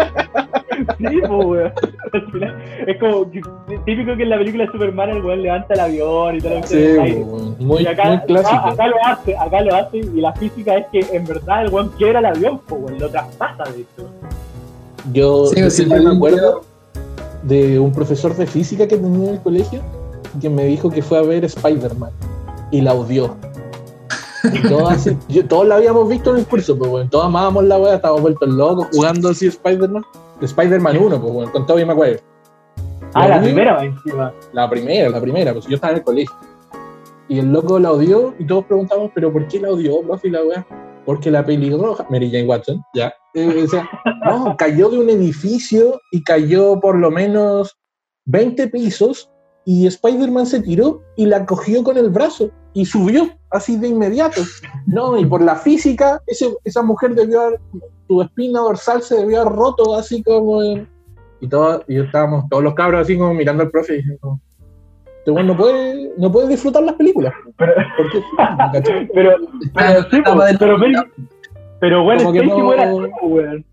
[0.99, 1.73] Sí, pues, weón.
[2.13, 3.41] Al final, Es como que-
[3.87, 6.61] típico que en la película de Superman el weón levanta el avión y todo lo
[6.63, 7.25] que Sí,
[7.65, 8.55] muy, Y acá, muy clásico.
[8.57, 11.73] acá- acá lo hace, acá lo hace, y la física es que en verdad el
[11.73, 14.09] weón quiebra el avión, pues, weón, lo traspasa de hecho.
[15.13, 16.63] Yo, Sí, yo sí, siempre sí, me acuerdo
[17.43, 19.81] de un profesor de física que tenía en el colegio
[20.41, 22.11] que me dijo que fue a ver Spider-Man
[22.71, 23.35] y la odió.
[24.55, 27.65] Y todos, así- yo- todos la habíamos visto en el curso, pues bueno, todos amábamos
[27.65, 30.03] la wea, estábamos vueltos locos jugando así Spider-Man.
[30.41, 32.21] Spider-Man 1, pues bueno, con Tobey Maguire.
[33.15, 34.33] Ah, la primera encima.
[34.53, 36.37] La primera, la primera, pues yo estaba en el colegio.
[37.29, 40.31] Y el loco la odió y todos preguntamos, ¿pero por qué la odió, profe, y
[40.31, 40.67] la wea?
[41.05, 43.13] Porque la pelirroja, Mary Jane Watson, ya.
[43.35, 43.89] eh, o sea,
[44.27, 47.77] no, cayó de un edificio y cayó por lo menos
[48.27, 49.31] 20 pisos
[49.65, 54.43] y Spider-Man se tiró y la cogió con el brazo y subió así de inmediato.
[54.87, 57.61] No, y por la física, ese- esa mujer debió haber,
[58.07, 60.89] su espina dorsal se debió haber roto así como en-
[61.41, 64.39] y, todo, y estábamos todos los cabros así como mirando al profe y diciendo,
[65.19, 67.33] este weón no puede, no puede disfrutar las películas.
[67.57, 68.23] Pero, Porque,
[69.15, 69.31] pero,
[69.75, 71.05] pero, sí, pero, pero,
[71.81, 73.65] pero bueno, Como que Stacy no- muere así, pues, weón.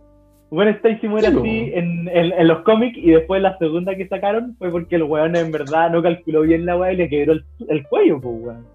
[0.50, 1.74] Bueno, Stacy muere Sí, así pues.
[1.84, 5.36] en, en, en los cómics y después la segunda que sacaron fue porque el weón
[5.36, 8.66] en verdad no calculó bien la weá y le quebró el, el cuello, pues, weón.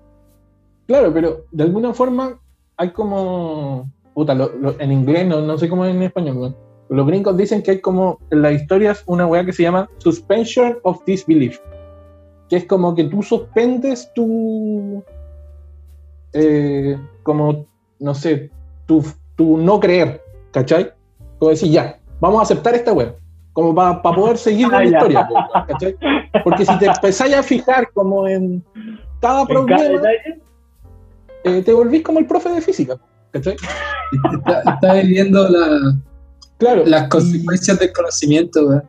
[0.92, 2.38] Claro, pero de alguna forma
[2.76, 3.90] hay como.
[4.12, 6.54] Puta, lo- lo- en inglés, no, no sé cómo es en español.
[6.90, 10.76] Los gringos dicen que hay como en las historias una weá que se llama suspension
[10.82, 11.58] of disbelief.
[12.50, 15.02] Que es como que tú suspendes tu.
[16.34, 17.64] eh, como,
[17.98, 18.50] no sé,
[18.84, 19.02] tu,
[19.34, 20.20] tu no creer,
[20.50, 20.92] ¿cachai?
[21.38, 23.14] Como decir, ya, vamos a aceptar esta weá.
[23.54, 24.98] Como para poder seguir con Ah, la ya.
[24.98, 25.28] historia,
[25.68, 25.96] ¿cachai?
[26.44, 28.62] Porque si te empezáis a fijar como en
[29.20, 30.00] cada En cada problema,
[31.44, 32.98] eh, te volvís como el profe de física,
[33.30, 33.56] ¿cachai?
[34.34, 35.96] Está, está viviendo la-
[36.58, 36.84] Claro.
[36.86, 38.82] las y- consecuencias del conocimiento,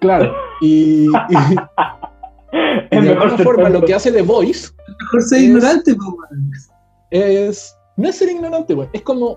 [0.00, 0.32] claro.
[0.60, 1.08] Y, y-
[2.52, 4.70] y es de mejor alguna forma lo que hace The Voice
[5.00, 6.70] Mejor ser Es- ignorante, pues,
[7.10, 7.74] es.
[7.96, 8.88] No es ser ignorante, güey.
[8.92, 9.36] Es como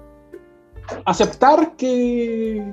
[1.06, 2.64] aceptar que.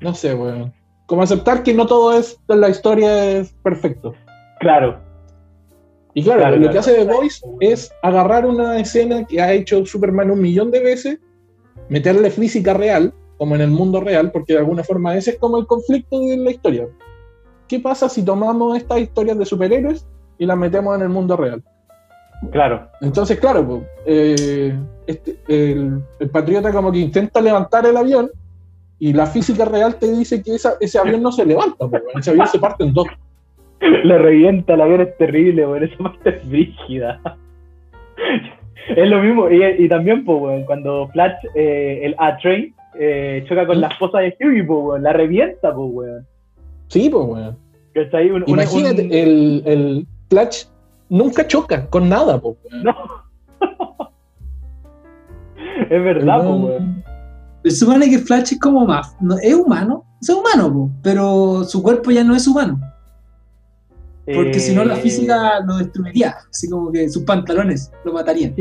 [0.00, 0.72] No sé, güey.
[1.06, 2.38] Como aceptar que no todo es.
[2.48, 4.14] La historia es perfecto.
[4.60, 4.98] Claro,
[6.14, 9.84] Y claro, Claro, lo que hace The Voice es agarrar una escena que ha hecho
[9.84, 11.18] Superman un millón de veces,
[11.88, 15.58] meterle física real, como en el mundo real, porque de alguna forma ese es como
[15.58, 16.86] el conflicto de la historia.
[17.66, 20.06] ¿Qué pasa si tomamos estas historias de superhéroes
[20.38, 21.62] y las metemos en el mundo real?
[22.52, 22.88] claro.
[23.00, 28.30] Entonces, claro, pues, eh, este- el, el patriota como que intenta levantar el avión
[28.98, 32.30] y la física real te dice que esa- ese avión no se levanta, pues, ese
[32.30, 33.06] avión se parte en dos.
[34.04, 35.84] Le revienta, la avión es terrible, weón.
[35.84, 37.20] Esa parte es rígida.
[38.96, 39.50] es lo mismo.
[39.50, 44.18] Y, y también, pues, weón, cuando Flash, eh, el A-Train, eh, choca con la esposa
[44.20, 45.02] de Hughie, pues, weón.
[45.02, 46.26] La revienta, pues, weón.
[46.88, 47.56] Sí, pues, weón.
[47.94, 48.30] ¿Cachai?
[48.30, 50.64] Un- una- Imagínate, un- el, el Flash
[51.08, 52.84] nunca choca con nada, po, weón.
[52.84, 52.94] No.
[55.90, 57.04] es verdad, pues, weón- weón.
[57.64, 59.16] Se supone que Flash es como más.
[59.20, 62.78] no- es humano, es humano, po, pero su cuerpo ya no es humano.
[64.26, 66.36] Porque si no, la Eh, física lo destruiría.
[66.50, 68.54] Así como que sus pantalones lo matarían.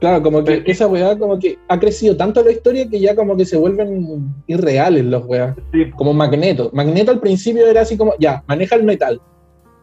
[0.00, 3.14] Claro, como que Pero- esa weá como que ha crecido tanto la historia que ya
[3.14, 5.54] como que se vuelven irreales los weá.
[5.72, 6.70] Sí, Como Magneto.
[6.72, 9.20] Magneto al principio era así como, ya, maneja el metal.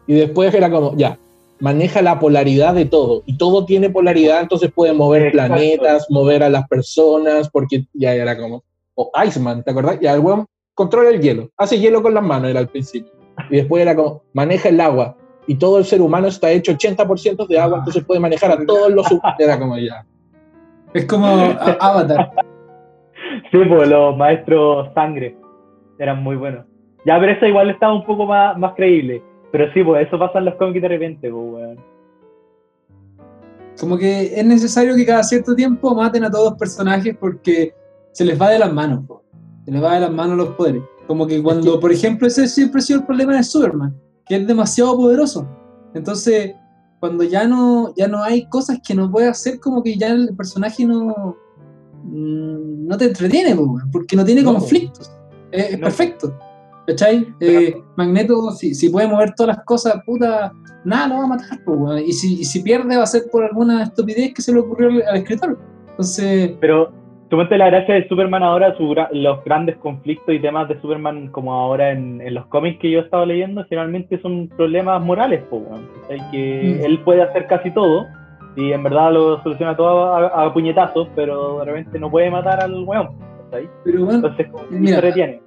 [0.06, 1.18] Y después era como, ya,
[1.60, 3.22] maneja la polaridad de todo.
[3.26, 5.54] Y todo tiene polaridad, entonces puede mover Exacto.
[5.54, 9.98] planetas, mover a las personas, porque ya era como, o Iceman, ¿te acordás?
[10.00, 13.12] Ya el weón controla el hielo, hace hielo con las manos, era al principio.
[13.50, 15.16] Y después era como, maneja el agua.
[15.46, 18.92] Y todo el ser humano está hecho 80% de agua, entonces puede manejar a todos
[18.92, 19.36] los humanos.
[19.38, 20.06] Era como ya.
[20.94, 21.26] Es como
[21.80, 22.30] Avatar.
[23.50, 25.36] Sí, pues los maestros sangre
[25.98, 26.66] eran muy buenos.
[27.04, 29.22] Ya, pero eso igual estaba un poco más, más creíble.
[29.50, 31.78] Pero sí, pues eso pasa en los cómics de repente, pues, weón.
[33.78, 37.74] Como que es necesario que cada cierto tiempo maten a todos los personajes porque
[38.12, 39.22] se les va de las manos, po.
[39.64, 40.82] se les va de las manos los poderes.
[41.12, 43.94] Como que cuando, por ejemplo, ese siempre ha sido el problema de Superman,
[44.24, 45.46] que es demasiado poderoso.
[45.92, 46.54] Entonces,
[47.00, 50.34] cuando ya no, ya no hay cosas que no puede hacer, como que ya el
[50.34, 51.36] personaje no,
[52.04, 53.54] mm, no te entretiene,
[53.92, 54.54] porque no tiene No.
[54.54, 55.12] conflictos.
[55.50, 55.84] Es, No.
[55.84, 56.34] perfecto.
[56.86, 57.28] ¿Cachai?
[57.40, 60.50] Eh, Magneto, si, si puede mover todas las cosas, puta,
[60.86, 63.44] nada lo va a matar, po, y, si, y si pierde va a ser por
[63.44, 65.58] alguna estupidez que se le ocurrió al, al escritor.
[65.90, 66.90] Entonces, Pero,
[67.32, 71.54] suponte la gracia de Superman ahora, su los grandes conflictos y temas de Superman, como
[71.54, 75.88] ahora en, en los cómics que yo he estado leyendo, generalmente son problemas morales, weón.
[76.02, 76.30] ¿cachai?
[76.30, 76.84] Que Mm.
[76.84, 78.04] él puede hacer casi todo.
[78.54, 82.62] Y en verdad lo soluciona todo a, a puñetazos, pero de repente no puede matar
[82.62, 83.08] al weón.
[83.50, 83.66] ¿cachai?
[83.82, 85.40] pero bueno, Entonces, Mira, se retiene.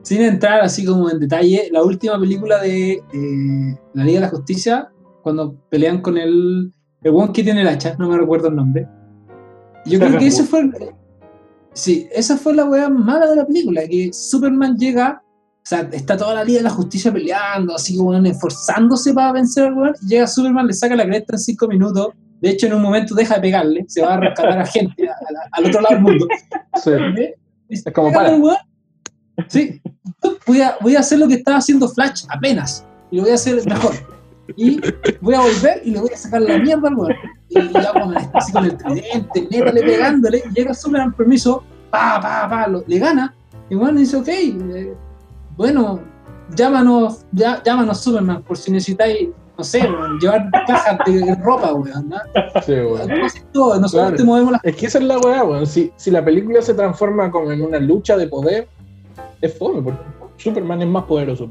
[0.00, 4.30] sin entrar así como en detalle, la última película de eh, La Liga de la
[4.30, 4.88] Justicia,
[5.22, 8.86] cuando pelean con el, el one que tiene el hacha, no me recuerdo el nombre.
[9.86, 10.70] Yo creo que ese fue
[11.72, 16.16] Sí, esa fue la weá mala de la película, que Superman llega, o sea, está
[16.16, 19.94] toda la Liga de la Justicia peleando, así como weón, esforzándose para vencer al weón,
[20.02, 22.08] y llega Superman, le saca la cresta en cinco minutos,
[22.40, 25.12] de hecho en un momento deja de pegarle, se va a rescatar a gente a-
[25.12, 26.26] a- al otro lado del mundo.
[26.82, 26.90] Sí.
[27.68, 28.30] Es como para.
[29.48, 29.82] Sí,
[30.46, 32.86] voy a, voy a hacer lo que estaba haciendo Flash apenas.
[33.10, 33.92] Y lo voy a hacer mejor.
[34.56, 34.80] Y
[35.20, 37.14] voy a volver y le voy a sacar la mierda al weón.
[37.48, 42.48] Y ya cuando está así con el tridente, métale pegándole, llega Superman, permiso, pa, pa,
[42.48, 43.34] pa, lo- le gana.
[43.68, 44.94] Y bueno, dice, ok, eh,
[45.56, 46.00] bueno,
[46.54, 49.28] llámanos, ya, llámanos Superman, por si necesitáis,
[49.58, 52.08] no sé, weón, llevar cajas de ropa, weón.
[52.08, 52.16] ¿no?
[52.64, 53.08] Sí, weón.
[53.08, 54.16] Tú haces todo, nosotros Claro.
[54.16, 55.66] te movemos las Es que esa es la weá, weón.
[55.66, 58.68] Si, si la película se transforma como en una lucha de poder,
[59.40, 60.00] es fome, porque
[60.36, 61.50] Superman es más poderoso.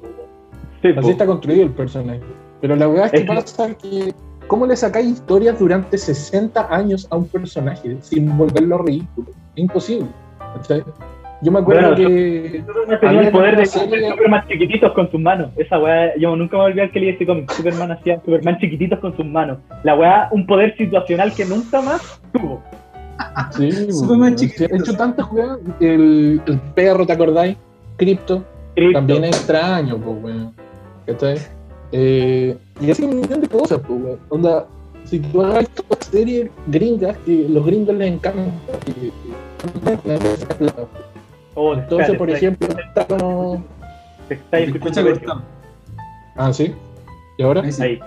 [0.81, 1.09] Sí, Así po.
[1.09, 2.22] está construido el personaje.
[2.65, 4.13] Pero la weá es que Es que- pasa que.
[4.47, 9.27] ¿Cómo le sacáis historias durante 60 años a un personaje sin volverlo ridículo?
[9.29, 10.07] Es imposible.
[10.55, 10.83] ¿cachai?
[11.41, 12.63] Yo me acuerdo Bueno, que.
[12.65, 15.49] Superman tenía el poder de serie- Superman chiquititos con sus manos.
[15.57, 17.51] Esa weá, yo nunca me voy a olvidar que leí este cómic.
[17.51, 19.59] Superman hacía Superman chiquititos con sus manos.
[19.83, 22.63] La weá, un poder situacional que nunca más tuvo.
[23.51, 24.35] Sí, Superman weón.
[24.37, 24.73] chiquitito.
[24.73, 25.59] He hecho tantas weas.
[25.79, 27.57] El, el perro, ¿te acordáis?
[27.97, 28.43] Crypto.
[28.75, 28.93] Cristo.
[28.99, 30.53] También es extraño, pues, weón.
[31.05, 31.37] ¿Cachai?
[31.91, 34.20] Eh, y así un millón de cosas, pues, weón.
[34.30, 34.66] Onda,
[35.06, 38.41] si tú hagas todas series gringas, que los gringos les encanta.
[38.86, 39.12] que-
[41.57, 43.64] Oh, Entonces, espérate, por espérate, ejemplo, está como.
[44.28, 45.44] te está escuchando.
[46.36, 46.74] Ah, sí.
[47.38, 47.62] ¿Y ahora?
[47.62, 47.82] Ahí sí.
[47.82, 47.99] Ahí,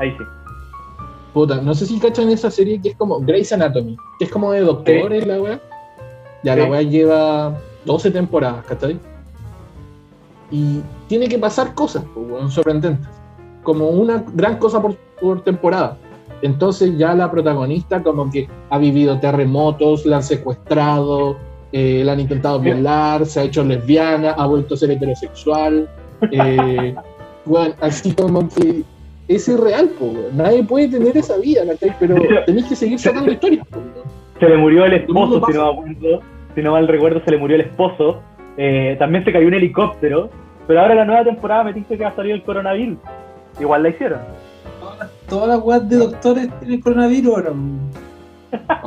[0.00, 0.24] ahí sí.
[1.32, 4.52] Puta, no sé si cachan esa serie que es como Grey's Anatomy, que es como
[4.52, 5.60] de doctores la weá.
[6.44, 8.98] Ya la weá lleva 12 temporadas, ¿cachai?
[10.52, 13.08] Y tiene que pasar cosas, pues, sorprendentes.
[13.64, 15.96] Como una gran cosa por, por temporada.
[16.42, 21.36] Entonces ya la protagonista como que ha vivido terremotos, la han secuestrado,
[21.72, 25.88] eh, la han intentado violar, se ha hecho lesbiana, ha vuelto a ser heterosexual.
[26.30, 26.94] eh,
[27.46, 28.82] weón, así como que
[29.28, 30.36] es irreal, po, weón.
[30.36, 31.62] nadie puede tener esa vida.
[31.98, 33.66] Pero tenéis que seguir sacando historias.
[33.68, 34.08] po, weón.
[34.38, 35.40] Se le murió el esposo,
[36.54, 38.20] si no mal recuerdo, se le murió el esposo.
[38.56, 40.30] Eh, también se cayó un helicóptero.
[40.66, 42.98] Pero ahora la nueva temporada me dice que va a salir el coronavirus.
[43.60, 44.20] Igual la hicieron.
[45.28, 47.52] Todas las weas de doctores tienen coronavirus ahora.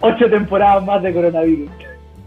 [0.00, 1.70] Ocho temporadas más de coronavirus.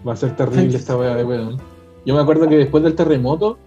[0.08, 1.58] Va a ser terrible esta weá de weón.
[2.06, 3.58] Yo me acuerdo que después del terremoto,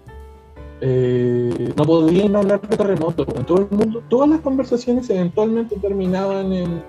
[0.81, 3.25] eh, no podían hablar de terremoto.
[3.25, 6.83] Todo el mundo, todas las conversaciones eventualmente terminaban en.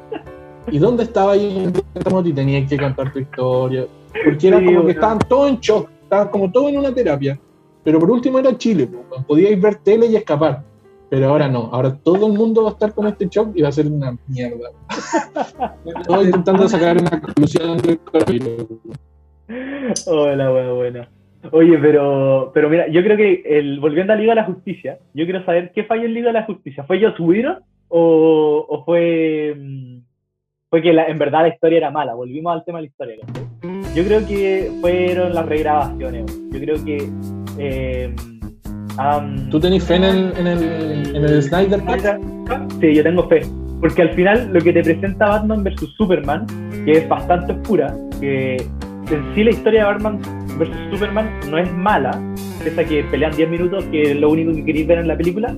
[0.70, 2.28] ¿Y dónde estaba ahí el terremoto?
[2.28, 3.86] Y tenías que contar tu historia.
[4.24, 7.40] Porque era Sí, como que estaban todos en shock, estaban como todos en una terapia.
[7.84, 8.90] Pero por último era Chile,
[9.28, 10.64] podíais ver tele y escapar.
[11.10, 13.70] Pero ahora no, ahora todo el mundo va a estar con este shock y va
[13.70, 14.72] a ser una mierda.
[16.06, 18.66] Todos intentando sacar una conclusión del coronavirus.
[20.08, 21.10] Hola, wea buena.
[21.52, 25.24] Oye, pero, pero mira, yo creo que el, volviendo a Liga de la Justicia, yo
[25.24, 26.84] quiero saber qué falló en Liga de la Justicia.
[26.84, 30.00] ¿Fue Joss Whedon o, o fue, mm,
[30.70, 32.16] fue que la- en verdad la historia era mala.
[32.16, 33.16] Volvimos al tema de la historia.
[33.98, 36.26] Yo creo que fueron las regrabaciones.
[36.52, 37.10] Yo creo que.
[37.58, 38.16] eh,
[38.98, 42.02] am- ¿Tú tenés fe en el, en el, en el Snyder Cut?
[42.80, 43.42] Sí, yo tengo fe.
[43.82, 46.46] Porque al final lo que te presenta Batman vs Superman,
[46.86, 47.92] que es bastante oscura,
[48.22, 50.20] que en sí la historia de Batman
[50.60, 52.12] vs Superman no es mala,
[52.64, 55.56] esa que pelean 10 minutos, que es lo único que queréis ver en la película,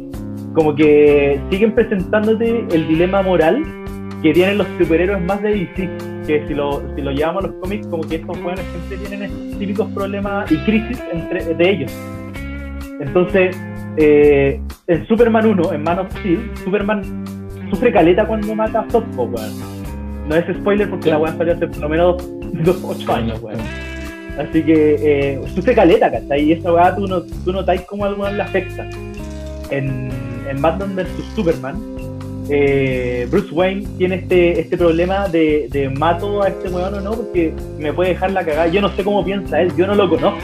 [0.53, 3.61] como que siguen presentándote el dilema moral
[4.23, 5.89] que tienen los superhéroes más de DC,
[6.29, 9.57] que si lo, si lo llevamos a los cómics, como que estos jóvenes siempre tienen
[9.57, 11.91] típicos problemas y crisis entre, de ellos.
[12.99, 13.57] Entonces,
[13.97, 17.01] eh, en Superman 1, en Man of Steel, Superman
[17.71, 19.51] sufre caleta cuando mata a Zodpo, weón.
[20.27, 21.09] No es spoiler porque Sí.
[21.09, 22.29] la weá salió hace por lo menos
[22.83, 23.59] 8 años, weón.
[24.37, 26.11] Así que eh, sufre caleta.
[26.37, 28.87] Y esa weá tú, no, tú notáis cómo le afecta.
[29.71, 30.11] En,
[30.47, 31.75] en Batman vs Superman,
[32.49, 37.11] eh, Bruce Wayne tiene este, este problema de, de mato a este weón o no,
[37.11, 38.67] porque me puede dejar la cagada.
[38.67, 40.39] Yo no sé cómo piensa él, yo no lo conozco.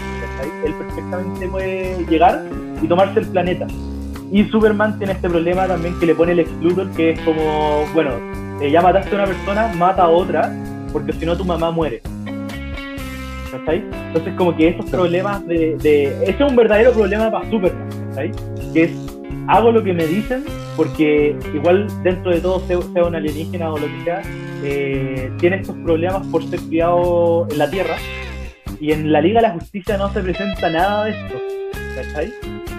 [0.65, 2.43] Él perfectamente puede llegar
[2.81, 3.67] y tomarse el planeta.
[4.31, 7.85] Y Superman tiene este problema también que le pone el ex Luthor, que es como,
[7.93, 8.11] bueno,
[8.61, 10.51] eh, ya mataste a una persona, mata a otra,
[10.91, 12.01] porque si no tu mamá muere.
[13.67, 16.07] Entonces como que esos problemas de, de...
[16.23, 17.89] Ese es un verdadero problema para Superman.
[18.73, 18.91] Que es,
[19.47, 20.43] hago lo que me dicen,
[20.75, 24.21] porque igual dentro de todo, sea, sea un alienígena o lo que sea,
[24.63, 27.95] eh, tiene estos problemas por ser criado en la Tierra,
[28.79, 31.35] y en la Liga de la Justicia no se presenta nada de esto,
[31.95, 32.33] ¿cachai?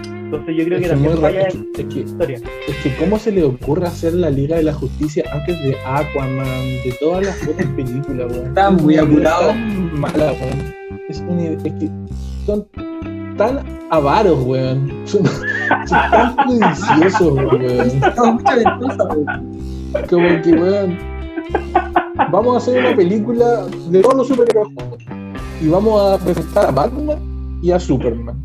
[0.05, 2.37] Entonces yo creo que Es que también falla es en que- es que la historia.
[2.67, 6.45] Es que cómo se le ocurre hacer la Liga de la Justicia antes de Aquaman,
[6.83, 8.47] de todas las otras películas, weón.
[8.47, 9.53] Está Es muy apurado.
[9.53, 10.73] mala, weón.
[11.07, 11.89] Es, una idea- es que
[12.45, 12.67] son
[13.37, 14.91] tan avaros, weón.
[15.05, 18.01] Son, son tan codiciosos, weón.
[20.09, 20.97] Como que, weón.
[22.31, 24.67] Vamos a hacer una película de todos los superhéroes.
[25.61, 28.43] Y vamos a presentar a Batman y a Superman.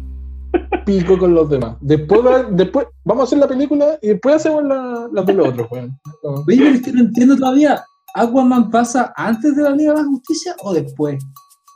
[0.85, 1.77] Pico con los demás.
[1.81, 5.49] Después, va- después vamos a hacer la película y después hacemos la, la de los
[5.49, 5.99] otros, weón.
[6.23, 7.83] Oye, pero es que no entiendo todavía.
[8.15, 11.23] ¿Aquaman pasa antes de la Liga de la Justicia o después?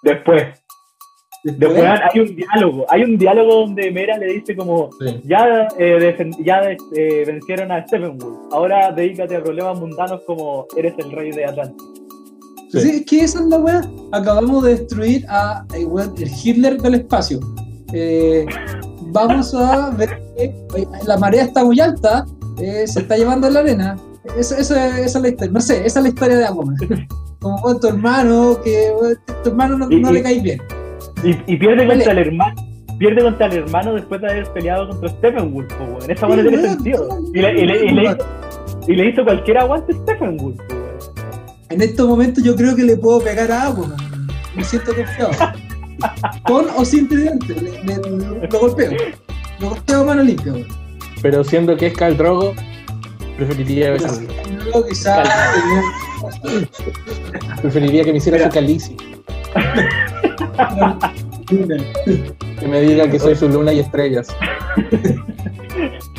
[0.02, 0.44] Después,
[1.52, 1.84] Después.
[2.12, 5.20] hay un diálogo, hay un diálogo donde Mera le dice como, Sí.
[5.24, 6.60] ya, eh, ya
[6.94, 11.82] eh, vencieron a Steppenwolf, ahora dedícate a problemas mundanos como eres el rey de Atlantis.
[12.70, 12.80] Sí.
[12.80, 13.80] Sí, es que esa es la weá.
[14.12, 17.38] Acabamos de destruir a eh, weón, el Hitler del espacio.
[17.92, 18.44] Eh,
[19.12, 20.52] vamos a ver que
[21.06, 22.26] la marea está muy alta,
[22.60, 23.96] eh, se está llevando la arena.
[24.36, 25.52] Esa, esa- esa es la historia.
[25.52, 26.74] No sé, esa es la historia de Aquaman.
[27.40, 28.90] Como con tu hermano, que
[29.44, 30.60] tu hermano no, no le cae bien.
[31.24, 31.88] Y, y pierde Vale.
[31.94, 32.54] contra el hermano.
[32.98, 36.10] Pierde contra el hermano después de haber peleado contra Steppenwolf, weón.
[36.10, 37.08] Esa weá no tiene weón, sentido.
[37.34, 38.26] Y le, y le- y le no, hizo,
[38.88, 40.86] y le hizo cualquier aguante a Steppenwolf, weón.
[41.68, 43.96] En estos momentos yo creo que le puedo pegar a Aquaman.
[44.54, 45.30] Me siento confiado.
[46.44, 47.54] Con o sin tridente.
[48.50, 48.92] Lo golpeo.
[49.60, 50.52] Lo golpeo a mano limpia.
[50.52, 50.66] weón.
[51.22, 52.54] Pero siendo que es Khal Drogo,
[53.36, 54.28] preferiría besarlo.
[57.62, 58.96] Preferiría que me hiciera su calici.
[62.58, 64.28] Que me diga que soy su luna y estrellas.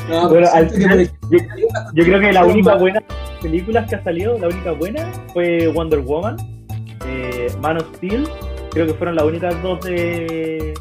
[0.09, 1.37] No, Bueno, pero al final- Yo,
[1.93, 3.01] yo creo que la única buena
[3.41, 6.37] películas que ha salido, la única buena fue Wonder Woman,
[7.05, 8.27] eh, Man of Steel,
[8.71, 10.73] creo que fueron las únicas dos de,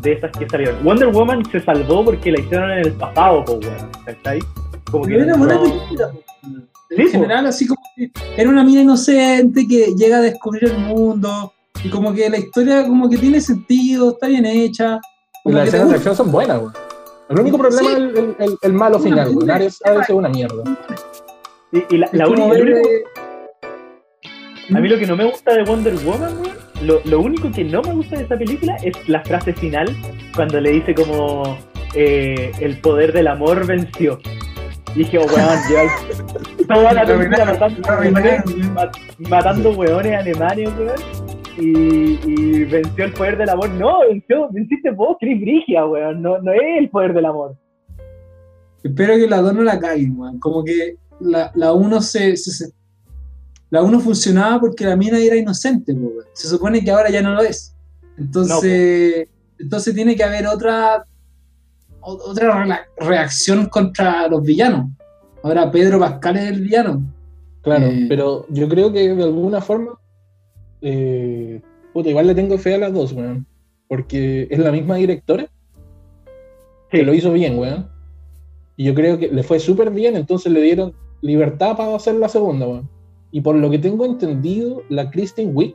[0.00, 0.82] de esas que salieron.
[0.82, 4.40] Wonder Woman se salvó porque la hicieron en el pasado, po, weón, ¿cachai?
[4.90, 6.10] Como que Pero era buena no- película.
[6.90, 11.52] En general, así como que era una mina inocente que llega a descubrir el mundo
[11.84, 14.98] y como que la historia como que tiene sentido, está bien hecha.
[15.40, 16.72] Y Como las escenas de acción son buenas, güey.
[17.28, 17.86] El único problema Sí.
[17.88, 19.50] es el, el- el- el malo Una final, güey.
[19.50, 20.62] Ares, Ares es una mierda.
[21.72, 23.04] Y, y la, la única- único- eh,
[24.74, 27.64] a mí lo que no me gusta de Wonder Woman, weón, lo, lo único que
[27.64, 29.86] no me gusta de esta película es la frase final
[30.34, 31.56] cuando le dice como
[31.94, 34.18] eh, el poder del amor venció.
[34.94, 35.92] Y dije, oh, weón, lleva
[36.68, 37.88] toda la película matando,
[39.18, 41.31] matando weones alemanes, weón.
[41.58, 43.68] Y, y venció el poder del amor.
[43.70, 46.22] No, venció, venciste vos, Chris Brigia, weón.
[46.22, 47.56] No, no es el poder del amor.
[48.82, 50.38] Espero que las dos no la caguen, weón.
[50.40, 52.72] Como que la, la uno se, se- se-
[53.70, 56.24] La uno funcionaba porque la mina era inocente, weón.
[56.32, 57.74] Se supone que ahora ya no lo es.
[58.18, 59.28] Entonces.
[59.58, 61.04] Entonces tiene que haber otra.
[62.00, 64.86] otra reacción contra los villanos.
[65.42, 67.02] Ahora Pedro Pascal es el villano.
[67.62, 68.06] Claro, Eh.
[68.08, 69.98] pero yo creo que de alguna forma.
[70.82, 71.60] Eh,
[71.92, 73.46] puta, igual le tengo fe a las dos, weón.
[73.88, 75.46] Porque es la misma directora
[76.90, 77.88] que lo hizo bien, weón.
[78.76, 82.28] Y yo creo que le fue súper bien, entonces le dieron libertad para hacer la
[82.28, 82.88] segunda, weón.
[83.30, 85.74] Y por lo que tengo entendido, la Kristen Wiig,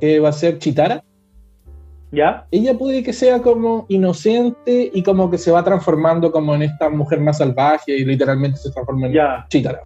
[0.00, 1.02] que va a ser Chitara,
[2.12, 2.46] ¿Ya?
[2.50, 6.90] ella puede que sea como inocente y como que se va transformando como en esta
[6.90, 9.46] mujer más salvaje y literalmente se transforma en Ya.
[9.48, 9.80] Chitara.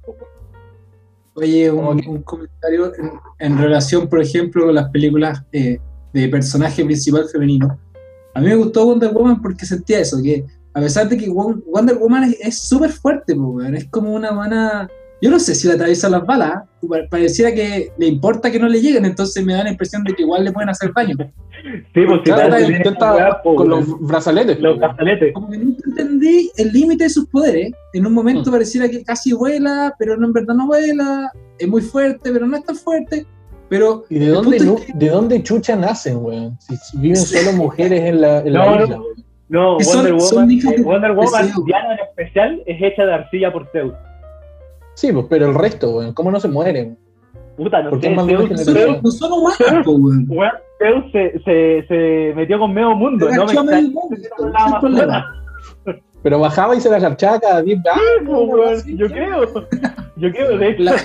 [1.34, 5.78] Oye, un, que- un comentario en, en relación, por ejemplo, con las películas eh,
[6.12, 7.78] de personaje principal femenino.
[8.34, 11.62] A mí me gustó Wonder Woman porque sentía eso, que a pesar de que Won-
[11.66, 13.36] Wonder Woman es- súper fuerte,
[13.74, 14.88] es como una mana...
[15.24, 18.68] Yo no sé si le atraviesan las balas, pa- pareciera que le importa que no
[18.68, 21.16] le lleguen, entonces me da la impresión de que igual le pueden hacer daño.
[21.94, 24.60] Sí, pues Claro, intenta po, con los brazaletes.
[24.60, 24.80] los po.
[24.80, 25.32] brazaletes.
[25.32, 27.72] Como que nunca entendí el límite de sus poderes.
[27.94, 28.52] En un momento Mm.
[28.52, 31.30] pareciera que casi vuela, pero no en verdad no vuela.
[31.58, 33.24] Es muy fuerte, pero no es tan fuerte.
[33.70, 36.58] Pero ¿Y de dónde, que- de dónde chucha nacen, weón?
[36.60, 39.04] Si viven solo mujeres en la, en No, la isla, son-
[39.48, 41.52] Wonder son Woman, eh, Wonder de Woman.
[41.64, 43.94] Diana en especial, es hecha de arcilla por Zeus.
[44.94, 46.96] Sí, pues, pero el resto, weón, ¿cómo no se mueren?
[47.56, 50.26] Puta, no sé, es Zeus, no son, no son humanas, po, weón.
[50.28, 55.94] weón, Zeus se, se, se metió con medio mundo, Se no me mundo, es.
[56.22, 58.02] Pero bajaba y se la garchaba cada 10 Sí, años.
[58.26, 59.44] pues, weón, Yo creo,
[60.16, 60.96] yo creo, de hecho, La-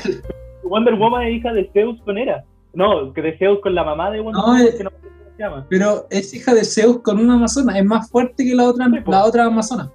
[0.63, 2.43] Wonder Woman es hija de Zeus con Hera.
[2.73, 4.95] No, que de Zeus con la mamá de Wonder No, Woman, eh, que no sé
[5.01, 5.65] cómo se llama.
[5.69, 7.77] pero es hija de Zeus con una amazona.
[7.77, 9.91] Es más fuerte que la otra, Sí, la otra amazona.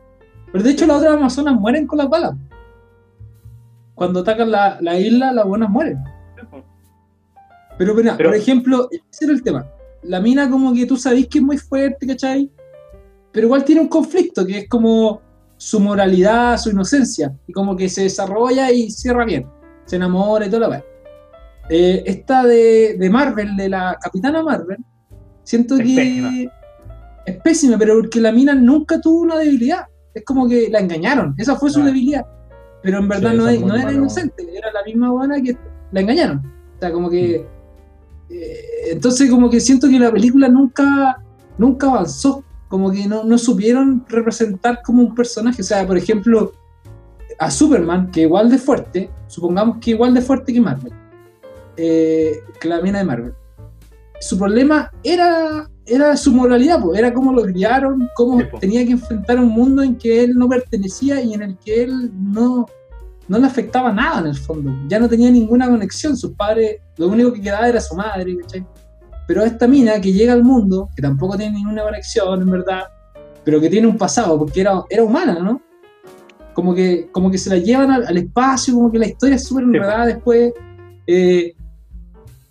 [0.52, 2.32] Pero de hecho, las otras amazonas mueren con las balas.
[3.94, 5.98] Cuando atacan la, la isla, las buenas mueren.
[7.76, 9.66] Pero, por ejemplo, ese era el tema.
[10.02, 12.50] La mina como que tú sabés que es muy fuerte, ¿cachai?
[13.32, 15.20] Pero igual tiene un conflicto, que es como
[15.56, 19.46] su moralidad, su inocencia, y como que se desarrolla y cierra bien.
[19.86, 20.84] Se enamora y toda la weá.
[21.70, 24.78] Eh, esta de, de Marvel, de la Capitana Marvel,
[25.42, 26.30] siento Es que pésima.
[27.26, 29.86] es pésima, pero porque la mina nunca tuvo una debilidad.
[30.12, 32.24] Es como que la engañaron, esa fue su debilidad.
[32.84, 35.56] Pero en verdad Sí, no, es- era inocente, era la misma buena que
[35.90, 36.38] la engañaron.
[36.76, 37.46] O sea, como que.
[38.30, 38.58] eh,
[38.92, 41.18] entonces, como que siento que la película nunca,
[41.58, 42.44] nunca avanzó.
[42.68, 45.62] Como que no, no supieron representar como un personaje.
[45.62, 46.52] O sea, por ejemplo,
[47.38, 50.92] a Superman, que igual de fuerte, supongamos que igual de fuerte que Marvel,
[51.76, 53.32] eh, que la mina de Marvel.
[54.20, 58.92] Su problema era, era su moralidad, pues, era cómo lo criaron, cómo Sí, tenía que
[58.92, 62.66] enfrentar un mundo en que él no pertenecía y en el que él no,
[63.28, 64.72] no le afectaba nada en el fondo.
[64.88, 66.16] Ya no tenía ninguna conexión.
[66.16, 68.66] Sus padres, lo único que quedaba era su madre, ¿cachai?
[69.26, 72.84] Pero esta mina que llega al mundo, que tampoco tiene ninguna conexión, en verdad,
[73.44, 75.60] pero que tiene un pasado, porque era, era humana, ¿no?
[76.54, 79.44] Como que, como que se la llevan al, al espacio, como que la historia es
[79.44, 80.52] súper Sí, enredada después.
[81.06, 81.54] eh,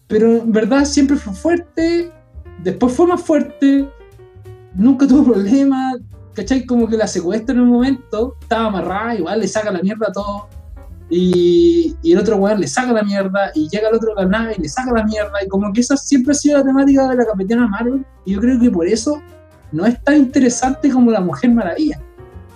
[0.07, 2.11] pero en verdad siempre fue fuerte,
[2.64, 3.88] después fue más fuerte,
[4.73, 5.98] nunca tuvo problemas,
[6.34, 6.65] ¿cachai?
[6.65, 10.11] Como que la secuestra en un momento, estaba amarrada, igual le saca la mierda a
[10.11, 10.48] todo.
[11.10, 14.30] Y, y el otro weón le saca la mierda, y llega el otro a la
[14.30, 17.07] nave y le saca la mierda, y como que esa siempre ha sido la temática
[17.10, 19.22] de la Capitana Marvel, y yo creo que por eso
[19.72, 21.99] no es tan interesante como la Mujer Maravilla,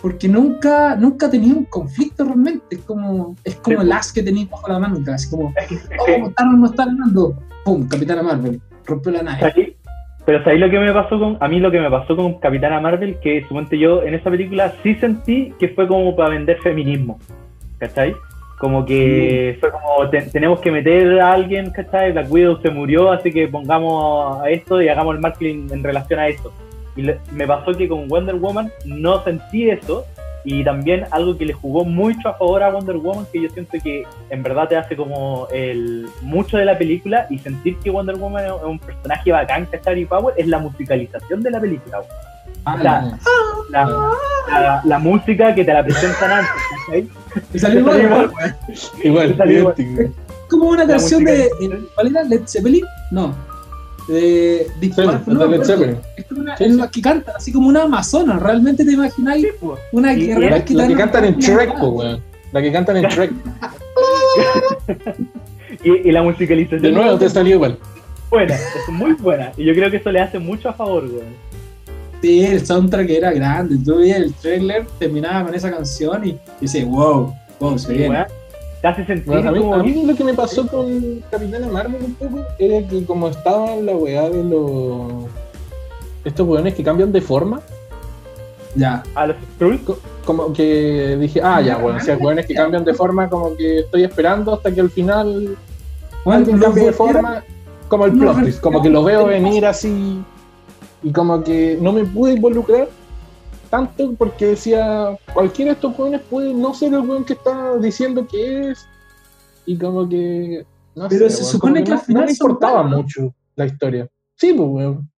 [0.02, 3.94] porque nunca, nunca tenía un conflicto realmente, es como, es como el po.
[3.94, 5.54] as que tenía bajo la manga, así como,
[6.00, 9.77] oh, Thanos no está ganando, pum, Capitana Marvel, rompió la nave.
[10.28, 12.82] Pero ¿sabéis lo que me pasó con, a mí lo que me pasó con Capitana
[12.82, 13.16] Marvel?
[13.24, 17.18] Que suponte yo en esa película sí sentí que fue como para vender feminismo,
[17.80, 18.14] ¿cachai?
[18.60, 22.12] Como que fue como, te- tenemos que meter a alguien, ¿cachai?
[22.12, 26.20] Black Widow se murió, así que pongamos a esto y hagamos el marketing en relación
[26.20, 26.52] a esto.
[26.98, 30.04] Y le- me pasó que con Wonder Woman no sentí eso,
[30.49, 33.78] y también algo que le jugó mucho a favor a Wonder Woman, que yo siento
[33.84, 38.15] que en verdad te hace como el mucho de la película y sentir que Wonder
[38.15, 39.99] Woman es un personaje bacán, ¿cachai?
[40.02, 41.99] Y Power, es la musicalización de la película.
[42.64, 43.19] Ah, la-
[43.69, 43.86] La,
[44.49, 46.52] la, la música que te la presentan antes,
[46.86, 47.10] ¿cachai?
[47.53, 48.32] y salió igual, igual.
[49.03, 49.52] Igual, igual.
[49.76, 50.14] idéntico.
[50.49, 51.49] como una canción de.
[51.94, 52.24] ¿Cuál era?
[52.24, 52.86] ¿Led Zeppelin?
[53.11, 53.36] No.
[54.08, 54.68] De.
[54.80, 55.46] Deep Sí, Purple, es no
[56.38, 56.82] una, Sí, sí.
[56.92, 58.40] que canta, así como una amazona.
[58.40, 59.80] ¿Realmente te imagináis Sí, pues.
[59.92, 61.74] una guerrera La, la que cantan en Shrek.
[62.54, 63.32] La que cantan en Shrek.
[65.84, 67.78] Y, y la musicalización De nuevo te salió igual.
[68.30, 69.52] buena, es muy buena.
[69.58, 71.48] Y yo creo que eso le hace mucho a favor, weón.
[72.22, 73.78] Sí, el soundtrack era grande.
[73.84, 78.10] Tú veías el trailer, terminaba con esa canción y dices, wow, wow, se viene.
[78.10, 78.26] Weón,
[78.88, 81.22] Te hace sentir Bueno, a, mí, como a que- mí lo que me pasó con
[81.30, 85.26] Capitana Marvel un poco era que como estaba en la weá de los...
[86.24, 87.60] Estos weones que cambian de forma,
[88.76, 89.04] Ya.
[89.16, 89.82] a los Skrulls.
[89.82, 93.56] co- como que dije, ah, ya, bueno, si hay weones que cambian de forma, como
[93.58, 95.58] que estoy esperando hasta que al final
[96.24, 97.44] Bueno, alguien cambie de forma,
[97.90, 100.22] como el no plot twist, como que lo veo venir así
[101.04, 102.88] y como que no me pude involucrar
[103.69, 108.26] tanto porque decía, cualquiera de estos jóvenes puede no ser el weón que está diciendo
[108.27, 108.88] que es.
[109.65, 110.65] Y como que.
[110.95, 114.07] No Pero sé, se weón, supone que no, al final no importaba mucho la historia.
[114.35, 115.10] Sí, pues, weón.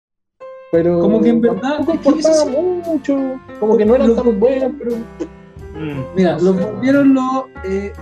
[0.72, 1.00] Pero.
[1.00, 2.46] Como que en verdad, eso importaba
[2.86, 3.40] mucho.
[3.60, 4.96] Como que no eran Lo- tan buenos, pero.
[5.76, 6.04] Mm.
[6.16, 6.66] Mira, No los sé.
[6.66, 7.94] volvieron los, eh,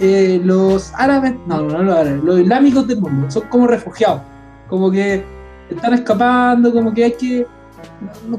[0.00, 4.20] eh, los árabes, no, no los árabes, los islámicos del mundo, son como refugiados,
[4.68, 5.22] como que
[5.70, 7.53] están escapando, como que hay que, no-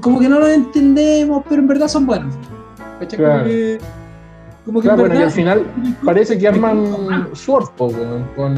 [0.01, 2.33] como que no los entendemos, pero en verdad son buenos.
[2.99, 3.19] ¿Cachai?
[3.19, 3.39] Claro.
[3.39, 3.79] Como que,
[4.65, 5.63] como que Claro, en bueno, y al final
[6.03, 8.55] parece que arman Sword, weón, con,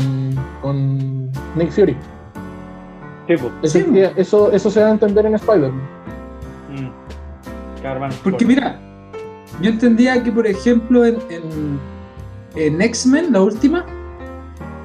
[0.61, 1.95] con Nick Fury.
[3.27, 3.51] Sí, pues.
[3.63, 4.01] Eso, Sí.
[4.15, 5.81] eso, eso se da a entender en Spider-Man.
[6.69, 6.89] Mm.
[8.23, 8.79] Porque mira,
[9.61, 11.79] yo entendía que, por ejemplo, en, en,
[12.55, 13.85] en X-Men, la última,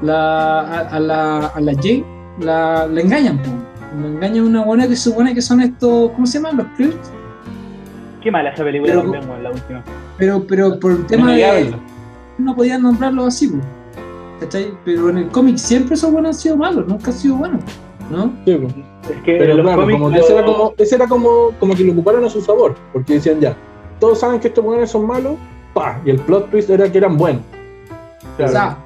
[0.02, 2.04] la, a, a la, a la Jane
[2.40, 3.38] la, la engañan.
[3.38, 3.50] po.
[4.00, 6.56] La engañan una buena que supone que son estos, ¿cómo se llaman?
[6.58, 6.92] Los Kree.
[8.22, 9.82] Qué mala esa película Pero- la última.
[10.16, 11.74] Pero, pero por el tema de.
[12.38, 13.58] No podían nombrarlos así, po.
[14.40, 14.72] ¿cachai?
[14.84, 17.60] Pero en el cómic siempre esos buenos han sido malos, nunca han sido buenos,
[18.10, 18.32] ¿no?
[18.44, 18.68] Sí, po.
[19.10, 21.74] Es que Pero claro, cómics como que lo- ese era como, ese era como, como
[21.74, 23.56] que lo ocuparon a su favor, porque decían ya,
[24.00, 25.34] todos saben que estos buenos son malos,
[25.74, 27.42] pa, y el plot twist era que eran buenos.
[28.38, 28.78] O sea,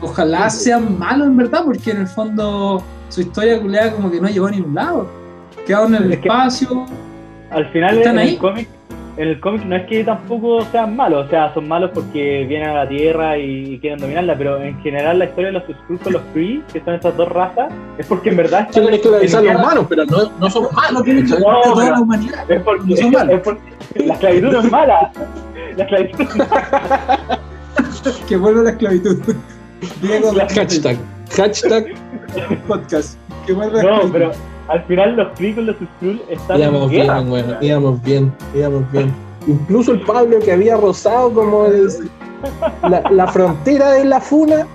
[0.00, 4.28] ojalá sean malos en verdad, porque en el fondo su historia culeada como que no
[4.28, 5.06] llegó a ningún lado.
[5.66, 6.86] Quedaron en el Es que- espacio.
[7.50, 8.28] Al final ¿Están en ahí?
[8.34, 8.68] el cómic,
[9.16, 12.70] en el cómic no es que tampoco sean malos, o sea, son malos porque vienen
[12.70, 16.12] a la Tierra y quieren dominarla, pero en general la historia de los Skrulls con
[16.12, 19.52] los Kree, que son estas dos razas, es porque en verdad quieren están esclavizar a
[19.54, 21.02] los humanos, pero no, no son malos.
[21.06, 22.50] No, toda pero- la humanidad.
[22.50, 23.34] Es porque, No son malos.
[23.34, 23.62] es porque
[24.04, 25.12] la esclavitud no es mala.
[25.76, 27.40] La esclavitud no es mala.
[28.28, 29.18] Que vuelva la esclavitud.
[30.00, 30.96] Diego, La- Hashtag,
[31.36, 31.86] hashtag,
[32.66, 33.18] podcast.
[33.46, 34.32] Que vuelva la No, pero
[34.68, 37.20] al final los con los Skrulls están íbamos en bien, guerra.
[37.22, 39.12] bueno, íbamos bien, íbamos bien.
[39.46, 41.88] Incluso el Pablo que había rozado como el-
[42.88, 44.66] la, la frontera de la funa,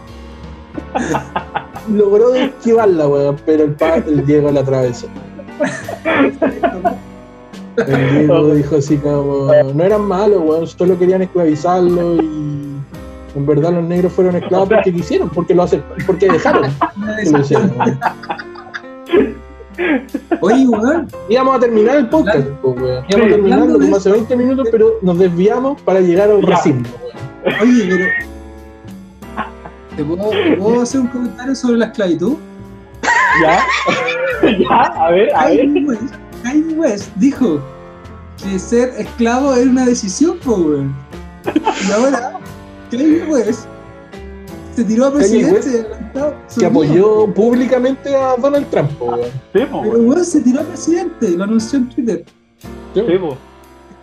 [1.90, 3.76] logró esquivarla, weón, pero el,
[4.08, 5.08] el Diego la atravesó.
[7.88, 12.61] El Diego dijo así como, no eran malos, weón, solo querían esclavizarlo y
[13.36, 16.70] en verdad los negros fueron esclavos porque quisieron, porque lo hacen, porque dejaron.
[20.42, 23.06] Oye, weón, Íbamos a terminar el podcast, pues, weón.
[23.08, 26.88] Íbamos a terminarlo como hace 20 minutos, pero nos desviamos para llegar al racismo,
[27.46, 27.62] weón.
[27.62, 28.06] oye, pero.
[29.96, 32.38] ¿Te puedo, te puedo hacer un comentario sobre la esclavitud?
[33.42, 33.66] ¿Ya?
[34.60, 34.82] ¿Ya?
[34.82, 35.60] A ver, a ver.
[35.60, 37.62] Kanye West, Kanye West dijo
[38.42, 40.96] que ser esclavo era una decisión, po, weón.
[41.88, 42.41] Y ahora,
[42.92, 43.68] Kanye West
[44.76, 45.86] se tiró a presidente
[46.58, 49.30] Que apoyó públicamente a Donald Trump, po, weón.
[49.54, 50.10] Sí, po, Pero weón.
[50.10, 52.26] weón se tiró a presidente, lo anunció en Twitter.
[52.94, 53.38] Sí, po.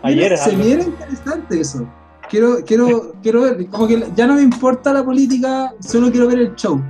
[0.02, 1.86] Ayer se viera interesante eso.
[2.30, 6.38] Quiero, quiero, quiero ver, como que ya no me importa la política, solo quiero ver
[6.40, 6.80] el show.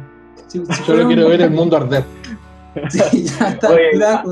[0.48, 2.04] Si- si fuera Solo un- quiero ver el mundo arder.
[2.90, 4.22] Sí, ya está.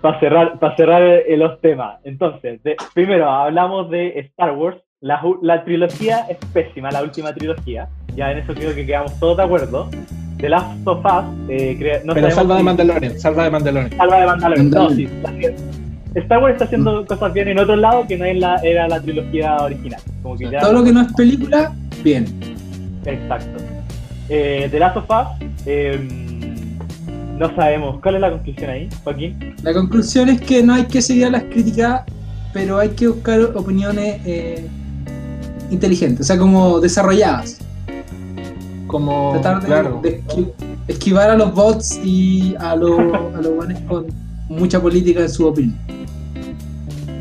[0.00, 1.02] Para cerrar, para cerrar
[1.36, 1.98] los temas.
[2.04, 4.76] Entonces, de- primero hablamos de Star Wars.
[5.04, 7.88] La, la trilogía es pésima, la última trilogía.
[8.16, 9.90] Ya en eso creo que quedamos todos de acuerdo.
[10.38, 13.96] The Last of Us, eh, crea- no Pero salva de si- Mandalorian, salva de Mandalorian.
[13.98, 14.70] Salva de Mandalorian.
[14.70, 15.06] No, sí.
[16.14, 18.98] Star Wars está haciendo cosas bien en otro lado que no es la, era la
[19.02, 20.00] trilogía original.
[20.22, 21.70] Como que ya- Todo lo que no es película,
[22.02, 22.24] bien.
[23.04, 23.62] Exacto.
[24.30, 26.00] Eh, The Last of Us, eh,
[27.38, 28.00] no sabemos.
[28.00, 29.54] ¿Cuál es la conclusión ahí, Joaquín?
[29.62, 32.04] La conclusión es que no hay que seguir a las críticas,
[32.54, 34.66] pero hay que buscar opiniones eh,
[35.74, 37.58] inteligentes, o sea, como desarrolladas.
[38.86, 40.52] Como, Tratar de, claro, de esqui-
[40.88, 42.98] esquivar a los bots y a los
[43.34, 44.06] a los buenos con
[44.48, 45.76] mucha política en su opinión.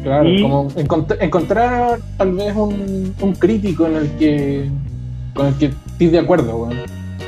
[0.04, 4.70] claro, y- como encont- encontrar tal vez un, un crítico en el que
[5.34, 6.78] con el que estés de acuerdo, weón.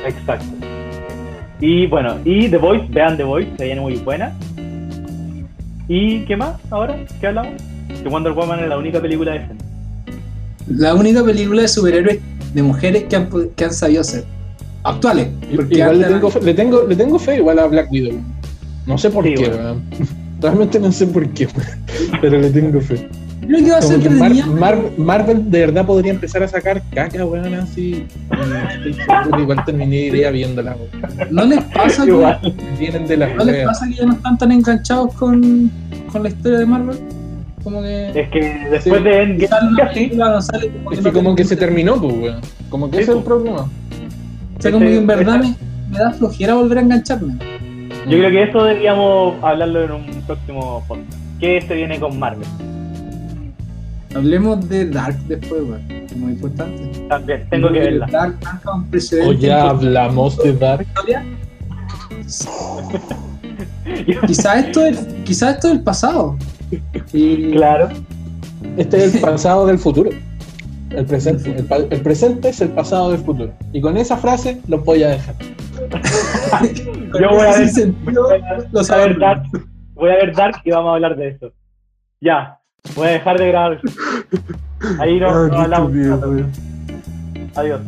[0.06, 0.46] Exacto.
[1.60, 4.32] Y bueno, y The Voice, vean The Voice, se viene muy buena.
[5.88, 6.96] ¿Y qué más ahora?
[7.20, 7.54] ¿Qué hablamos?
[8.02, 9.55] Que Wonder Woman es la única película decente.
[10.68, 12.18] La única película de superhéroes
[12.54, 14.24] de mujeres que han, que han sabido ser.
[14.82, 15.28] Actuales.
[15.54, 18.18] porque Igual le tengo, fe- le, tengo, le tengo fe igual a Black Widow.
[18.86, 19.80] No sé por Sí, qué, bueno.
[20.40, 22.20] Realmente no sé por qué, weón.
[22.20, 23.08] pero le tengo fe.
[23.40, 27.24] Creo que va a ser que Mar- Marvel de verdad podría empezar a sacar caca,
[27.24, 28.06] weón, así.
[28.30, 31.34] Estoy que igual terminaría viéndola, weón.
[31.34, 32.52] ¿No les pasa que.
[32.78, 35.70] Vienen de las ¿no les pasa que ya no están tan enganchados con,
[36.12, 36.96] con la historia de Marvel?
[37.66, 38.10] Como que.
[38.10, 38.40] Es que
[38.70, 39.02] después Sí.
[39.04, 41.56] de Endgame, sale una casi, película, no sale como Es no que como que se
[41.56, 42.40] terminó, pues, weón.
[42.68, 43.26] Como que Sí, ese es el pues.
[43.26, 43.62] problema.
[44.56, 45.54] O sea, como que en verdad me,
[45.90, 47.34] me da flojera volver a engancharme.
[48.08, 51.12] yo creo que eso deberíamos hablarlo en un próximo podcast.
[51.40, 52.46] ¿Qué se viene con Marvel?
[54.14, 55.82] Hablemos de Dark después, weón.
[55.90, 57.00] Es muy importante.
[57.08, 58.06] También, tengo que verla.
[58.12, 59.38] Dark marca un O precedente.
[59.38, 60.86] ya en hablamos de Dark.
[60.86, 61.24] historia.
[64.26, 66.36] Quizá esto es, quizá esto es el pasado.
[67.12, 67.88] Y Claro.
[68.76, 70.10] Este es el pasado del futuro.
[70.90, 71.54] El presente.
[71.56, 73.52] El, pa- el presente es el pasado del futuro.
[73.72, 75.34] Y con esa frase lo voy a dejar.
[77.20, 79.18] Yo voy a ver, sentido, voy a- lo voy a ver.
[79.18, 79.42] Dark,
[79.94, 81.52] voy a ver Dark y vamos a hablar de eso.
[82.20, 82.58] Ya,
[82.94, 83.80] voy a dejar de grabar.
[84.98, 85.92] Ahí no, no hablamos.
[87.56, 87.80] Adiós.